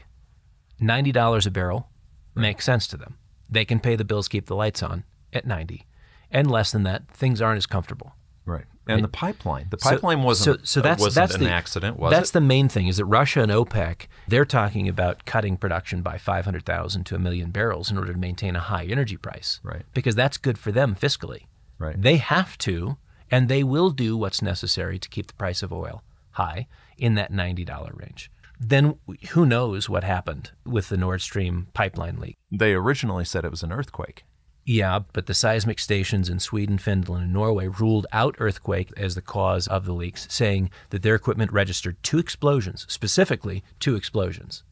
$90 0.81 1.45
a 1.45 1.51
barrel 1.51 1.89
right. 2.33 2.41
makes 2.43 2.63
sense 2.63 2.87
to 2.87 2.95
them. 2.95 3.17
They 3.49 3.65
can 3.65 3.81
pay 3.81 3.97
the 3.97 4.05
bills, 4.05 4.29
keep 4.29 4.45
the 4.45 4.55
lights 4.55 4.81
on 4.81 5.03
at 5.33 5.45
90. 5.45 5.85
And 6.31 6.49
less 6.49 6.71
than 6.71 6.83
that, 6.83 7.09
things 7.09 7.41
aren't 7.41 7.57
as 7.57 7.65
comfortable. 7.65 8.15
Right. 8.45 8.65
And 8.87 9.03
the 9.03 9.09
pipeline. 9.09 9.67
The 9.69 9.77
pipeline 9.77 10.19
so, 10.19 10.25
wasn't, 10.25 10.59
so, 10.59 10.65
so 10.65 10.81
that's, 10.81 11.01
wasn't 11.01 11.15
that's 11.15 11.35
an 11.35 11.43
the, 11.43 11.49
accident, 11.49 11.97
was 11.97 12.11
That's 12.11 12.29
it? 12.29 12.33
the 12.33 12.41
main 12.41 12.69
thing 12.69 12.87
is 12.87 12.97
that 12.97 13.05
Russia 13.05 13.41
and 13.41 13.51
OPEC, 13.51 14.07
they're 14.27 14.45
talking 14.45 14.87
about 14.87 15.25
cutting 15.25 15.57
production 15.57 16.01
by 16.01 16.17
500,000 16.17 17.03
to 17.05 17.15
a 17.15 17.19
million 17.19 17.51
barrels 17.51 17.89
in 17.89 17.97
order 17.97 18.13
to 18.13 18.19
maintain 18.19 18.55
a 18.55 18.59
high 18.59 18.85
energy 18.85 19.17
price. 19.17 19.59
Right. 19.63 19.83
Because 19.93 20.15
that's 20.15 20.37
good 20.37 20.57
for 20.57 20.71
them 20.71 20.95
fiscally. 20.95 21.45
Right. 21.79 21.99
They 21.99 22.17
have 22.17 22.57
to, 22.59 22.97
and 23.31 23.49
they 23.49 23.63
will 23.63 23.89
do 23.89 24.15
what's 24.15 24.41
necessary 24.41 24.99
to 24.99 25.09
keep 25.09 25.27
the 25.27 25.33
price 25.33 25.63
of 25.63 25.73
oil 25.73 26.03
high 26.31 26.67
in 26.97 27.15
that 27.15 27.31
$90 27.31 27.99
range. 27.99 28.31
Then 28.59 28.97
who 29.31 29.45
knows 29.45 29.89
what 29.89 30.03
happened 30.03 30.51
with 30.65 30.89
the 30.89 30.97
Nord 30.97 31.21
Stream 31.21 31.67
pipeline 31.73 32.19
leak? 32.19 32.37
They 32.51 32.73
originally 32.73 33.25
said 33.25 33.43
it 33.43 33.51
was 33.51 33.63
an 33.63 33.71
earthquake. 33.71 34.23
Yeah, 34.65 34.99
but 35.13 35.27
the 35.27 35.35
seismic 35.35 35.77
stations 35.77 36.27
in 36.27 36.39
Sweden, 36.39 36.79
Finland, 36.79 37.25
and 37.25 37.33
Norway 37.33 37.67
ruled 37.67 38.07
out 38.11 38.35
earthquake 38.39 38.91
as 38.97 39.13
the 39.13 39.21
cause 39.21 39.67
of 39.67 39.85
the 39.85 39.93
leaks, 39.93 40.27
saying 40.29 40.71
that 40.89 41.03
their 41.03 41.13
equipment 41.13 41.51
registered 41.53 42.01
two 42.01 42.17
explosions, 42.17 42.85
specifically 42.89 43.63
two 43.79 43.95
explosions. 43.95 44.63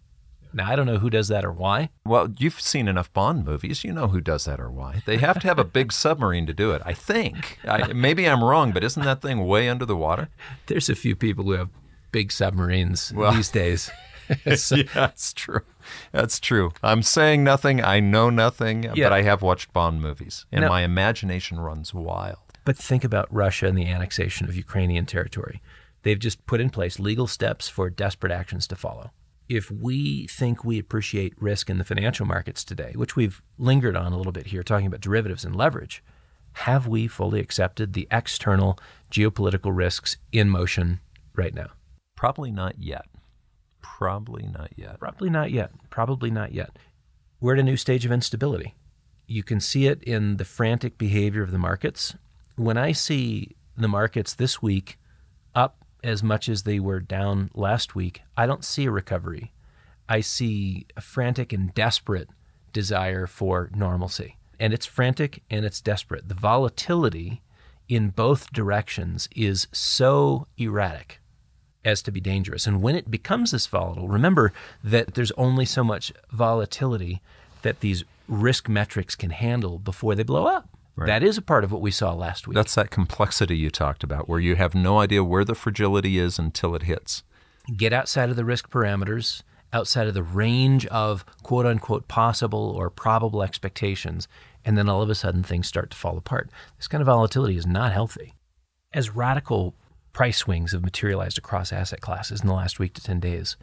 Now, 0.51 0.69
I 0.69 0.75
don't 0.75 0.85
know 0.85 0.97
who 0.97 1.09
does 1.09 1.27
that 1.29 1.45
or 1.45 1.51
why. 1.51 1.89
Well, 2.05 2.33
you've 2.37 2.61
seen 2.61 2.87
enough 2.87 3.11
Bond 3.13 3.45
movies. 3.45 3.83
You 3.83 3.91
know 3.91 4.07
who 4.07 4.21
does 4.21 4.45
that 4.45 4.59
or 4.59 4.69
why. 4.69 5.01
They 5.05 5.17
have 5.17 5.39
to 5.39 5.47
have 5.47 5.57
a 5.57 5.63
big 5.63 5.91
submarine 5.91 6.45
to 6.45 6.53
do 6.53 6.71
it, 6.71 6.81
I 6.85 6.93
think. 6.93 7.59
I, 7.63 7.93
maybe 7.93 8.27
I'm 8.27 8.43
wrong, 8.43 8.71
but 8.71 8.83
isn't 8.83 9.03
that 9.03 9.21
thing 9.21 9.45
way 9.45 9.67
under 9.67 9.85
the 9.85 9.95
water? 9.95 10.29
There's 10.67 10.89
a 10.89 10.95
few 10.95 11.15
people 11.15 11.45
who 11.45 11.53
have 11.53 11.69
big 12.11 12.31
submarines 12.31 13.11
well, 13.15 13.33
these 13.33 13.49
days. 13.49 13.91
so. 14.55 14.75
yeah, 14.75 14.83
that's 14.93 15.33
true. 15.33 15.61
That's 16.11 16.39
true. 16.39 16.71
I'm 16.81 17.03
saying 17.03 17.43
nothing. 17.43 17.83
I 17.83 17.99
know 17.99 18.29
nothing, 18.29 18.83
yeah. 18.83 19.05
but 19.05 19.13
I 19.13 19.21
have 19.23 19.41
watched 19.41 19.73
Bond 19.73 20.01
movies, 20.01 20.45
and 20.51 20.61
now, 20.61 20.69
my 20.69 20.81
imagination 20.81 21.59
runs 21.59 21.93
wild. 21.93 22.37
But 22.65 22.77
think 22.77 23.03
about 23.03 23.33
Russia 23.33 23.67
and 23.67 23.77
the 23.77 23.87
annexation 23.87 24.47
of 24.47 24.55
Ukrainian 24.55 25.05
territory. 25.05 25.61
They've 26.03 26.19
just 26.19 26.45
put 26.45 26.61
in 26.61 26.69
place 26.69 26.99
legal 26.99 27.27
steps 27.27 27.67
for 27.69 27.89
desperate 27.89 28.31
actions 28.31 28.67
to 28.67 28.75
follow. 28.75 29.11
If 29.49 29.69
we 29.69 30.27
think 30.27 30.63
we 30.63 30.79
appreciate 30.79 31.33
risk 31.41 31.69
in 31.69 31.77
the 31.77 31.83
financial 31.83 32.25
markets 32.25 32.63
today, 32.63 32.93
which 32.95 33.15
we've 33.15 33.41
lingered 33.57 33.97
on 33.97 34.13
a 34.13 34.17
little 34.17 34.31
bit 34.31 34.47
here, 34.47 34.63
talking 34.63 34.87
about 34.87 35.01
derivatives 35.01 35.43
and 35.43 35.55
leverage, 35.55 36.03
have 36.53 36.87
we 36.87 37.07
fully 37.07 37.39
accepted 37.39 37.93
the 37.93 38.07
external 38.11 38.79
geopolitical 39.11 39.75
risks 39.75 40.17
in 40.31 40.49
motion 40.49 40.99
right 41.35 41.53
now? 41.53 41.71
Probably 42.15 42.51
not 42.51 42.79
yet. 42.79 43.05
Probably 44.03 44.47
not 44.47 44.71
yet. 44.75 44.99
Probably 44.99 45.29
not 45.29 45.51
yet. 45.51 45.71
Probably 45.89 46.29
not 46.29 46.51
yet. 46.51 46.77
We're 47.39 47.53
at 47.53 47.59
a 47.61 47.63
new 47.63 47.77
stage 47.77 48.05
of 48.05 48.11
instability. 48.11 48.75
You 49.27 49.43
can 49.43 49.61
see 49.61 49.87
it 49.87 50.03
in 50.03 50.35
the 50.35 50.43
frantic 50.43 50.97
behavior 50.97 51.41
of 51.41 51.51
the 51.51 51.57
markets. 51.57 52.13
When 52.57 52.77
I 52.77 52.91
see 52.91 53.55
the 53.77 53.87
markets 53.87 54.33
this 54.33 54.61
week 54.61 54.99
up 55.55 55.85
as 56.03 56.21
much 56.21 56.49
as 56.49 56.63
they 56.63 56.81
were 56.81 56.99
down 56.99 57.49
last 57.53 57.95
week, 57.95 58.23
I 58.35 58.45
don't 58.45 58.65
see 58.65 58.83
a 58.87 58.91
recovery. 58.91 59.53
I 60.09 60.19
see 60.19 60.85
a 60.97 61.01
frantic 61.01 61.53
and 61.53 61.73
desperate 61.73 62.27
desire 62.73 63.25
for 63.25 63.71
normalcy. 63.73 64.35
And 64.59 64.73
it's 64.73 64.85
frantic 64.85 65.43
and 65.49 65.63
it's 65.63 65.79
desperate. 65.79 66.27
The 66.27 66.35
volatility 66.35 67.41
in 67.87 68.09
both 68.09 68.51
directions 68.51 69.29
is 69.33 69.67
so 69.71 70.47
erratic 70.57 71.21
as 71.85 72.01
to 72.03 72.11
be 72.11 72.21
dangerous. 72.21 72.67
And 72.67 72.81
when 72.81 72.95
it 72.95 73.11
becomes 73.11 73.51
this 73.51 73.67
volatile, 73.67 74.07
remember 74.07 74.53
that 74.83 75.15
there's 75.15 75.31
only 75.33 75.65
so 75.65 75.83
much 75.83 76.13
volatility 76.31 77.21
that 77.61 77.79
these 77.81 78.03
risk 78.27 78.69
metrics 78.69 79.15
can 79.15 79.31
handle 79.31 79.79
before 79.79 80.15
they 80.15 80.23
blow 80.23 80.45
up. 80.45 80.69
Right. 80.95 81.07
That 81.07 81.23
is 81.23 81.37
a 81.37 81.41
part 81.41 81.63
of 81.63 81.71
what 81.71 81.81
we 81.81 81.91
saw 81.91 82.13
last 82.13 82.47
week. 82.47 82.55
That's 82.55 82.75
that 82.75 82.91
complexity 82.91 83.57
you 83.57 83.71
talked 83.71 84.03
about, 84.03 84.29
where 84.29 84.39
you 84.39 84.55
have 84.55 84.75
no 84.75 84.99
idea 84.99 85.23
where 85.23 85.43
the 85.43 85.55
fragility 85.55 86.19
is 86.19 86.37
until 86.37 86.75
it 86.75 86.83
hits. 86.83 87.23
Get 87.75 87.93
outside 87.93 88.29
of 88.29 88.35
the 88.35 88.45
risk 88.45 88.69
parameters, 88.69 89.41
outside 89.71 90.07
of 90.07 90.13
the 90.13 90.23
range 90.23 90.85
of 90.87 91.25
quote 91.41 91.65
unquote 91.65 92.07
possible 92.07 92.75
or 92.77 92.91
probable 92.91 93.41
expectations, 93.41 94.27
and 94.63 94.77
then 94.77 94.87
all 94.87 95.01
of 95.01 95.09
a 95.09 95.15
sudden 95.15 95.41
things 95.41 95.67
start 95.67 95.89
to 95.91 95.97
fall 95.97 96.17
apart. 96.17 96.49
This 96.77 96.87
kind 96.87 97.01
of 97.01 97.07
volatility 97.07 97.57
is 97.57 97.65
not 97.65 97.91
healthy. 97.91 98.35
As 98.93 99.15
radical 99.15 99.73
price 100.13 100.37
swings 100.37 100.71
have 100.71 100.83
materialized 100.83 101.37
across 101.37 101.73
asset 101.73 101.99
classes 101.99 102.41
in 102.41 102.47
the 102.47 102.53
last 102.53 102.79
week 102.79 102.93
to 102.93 103.03
10 103.03 103.19
days. 103.19 103.57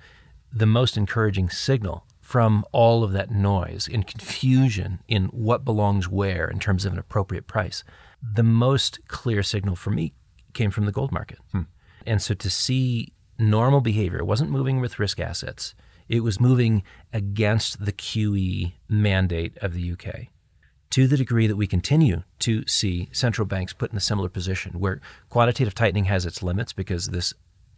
The 0.52 0.66
most 0.66 0.96
encouraging 0.96 1.48
signal 1.48 2.04
from 2.20 2.64
all 2.72 3.02
of 3.02 3.12
that 3.12 3.30
noise 3.30 3.88
and 3.90 4.06
confusion 4.06 5.00
in 5.08 5.26
what 5.26 5.64
belongs 5.64 6.08
where 6.08 6.48
in 6.48 6.58
terms 6.58 6.84
of 6.84 6.92
an 6.92 6.98
appropriate 6.98 7.46
price, 7.46 7.84
the 8.20 8.42
most 8.42 8.98
clear 9.08 9.42
signal 9.42 9.76
for 9.76 9.90
me 9.90 10.12
came 10.52 10.70
from 10.70 10.86
the 10.86 10.92
gold 10.92 11.12
market. 11.12 11.38
Hmm. 11.52 11.62
And 12.04 12.20
so 12.20 12.34
to 12.34 12.50
see 12.50 13.12
normal 13.38 13.80
behavior, 13.80 14.18
it 14.18 14.26
wasn't 14.26 14.50
moving 14.50 14.80
with 14.80 14.98
risk 14.98 15.20
assets, 15.20 15.74
it 16.08 16.20
was 16.20 16.40
moving 16.40 16.82
against 17.12 17.84
the 17.84 17.92
QE 17.92 18.72
mandate 18.88 19.56
of 19.58 19.74
the 19.74 19.92
UK. 19.92 20.26
To 20.90 21.06
the 21.06 21.16
degree 21.16 21.46
that 21.46 21.56
we 21.56 21.68
continue 21.68 22.24
to 22.40 22.66
see 22.66 23.08
central 23.12 23.46
banks 23.46 23.72
put 23.72 23.92
in 23.92 23.96
a 23.96 24.00
similar 24.00 24.28
position 24.28 24.80
where 24.80 25.00
quantitative 25.28 25.74
tightening 25.74 26.06
has 26.06 26.26
its 26.26 26.42
limits 26.42 26.72
because 26.72 27.06
this 27.06 27.32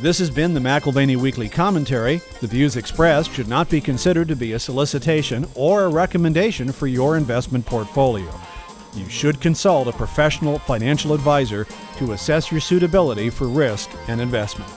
This 0.00 0.18
has 0.18 0.30
been 0.30 0.54
the 0.54 0.60
McAlvany 0.60 1.16
Weekly 1.16 1.48
Commentary. 1.48 2.20
The 2.40 2.46
views 2.46 2.76
expressed 2.76 3.32
should 3.32 3.48
not 3.48 3.70
be 3.70 3.80
considered 3.80 4.28
to 4.28 4.36
be 4.36 4.52
a 4.52 4.58
solicitation 4.58 5.46
or 5.54 5.84
a 5.84 5.88
recommendation 5.88 6.72
for 6.72 6.86
your 6.86 7.16
investment 7.16 7.64
portfolio 7.64 8.30
you 8.96 9.08
should 9.08 9.40
consult 9.40 9.88
a 9.88 9.92
professional 9.92 10.58
financial 10.60 11.12
advisor 11.12 11.66
to 11.98 12.12
assess 12.12 12.50
your 12.50 12.60
suitability 12.60 13.30
for 13.30 13.48
risk 13.48 13.90
and 14.08 14.20
investment. 14.20 14.70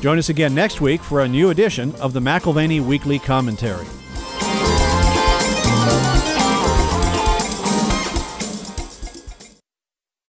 Join 0.00 0.18
us 0.18 0.28
again 0.28 0.54
next 0.54 0.80
week 0.80 1.02
for 1.02 1.20
a 1.20 1.28
new 1.28 1.50
edition 1.50 1.94
of 1.96 2.12
the 2.12 2.20
McAlvany 2.20 2.84
Weekly 2.84 3.18
Commentary. 3.18 3.86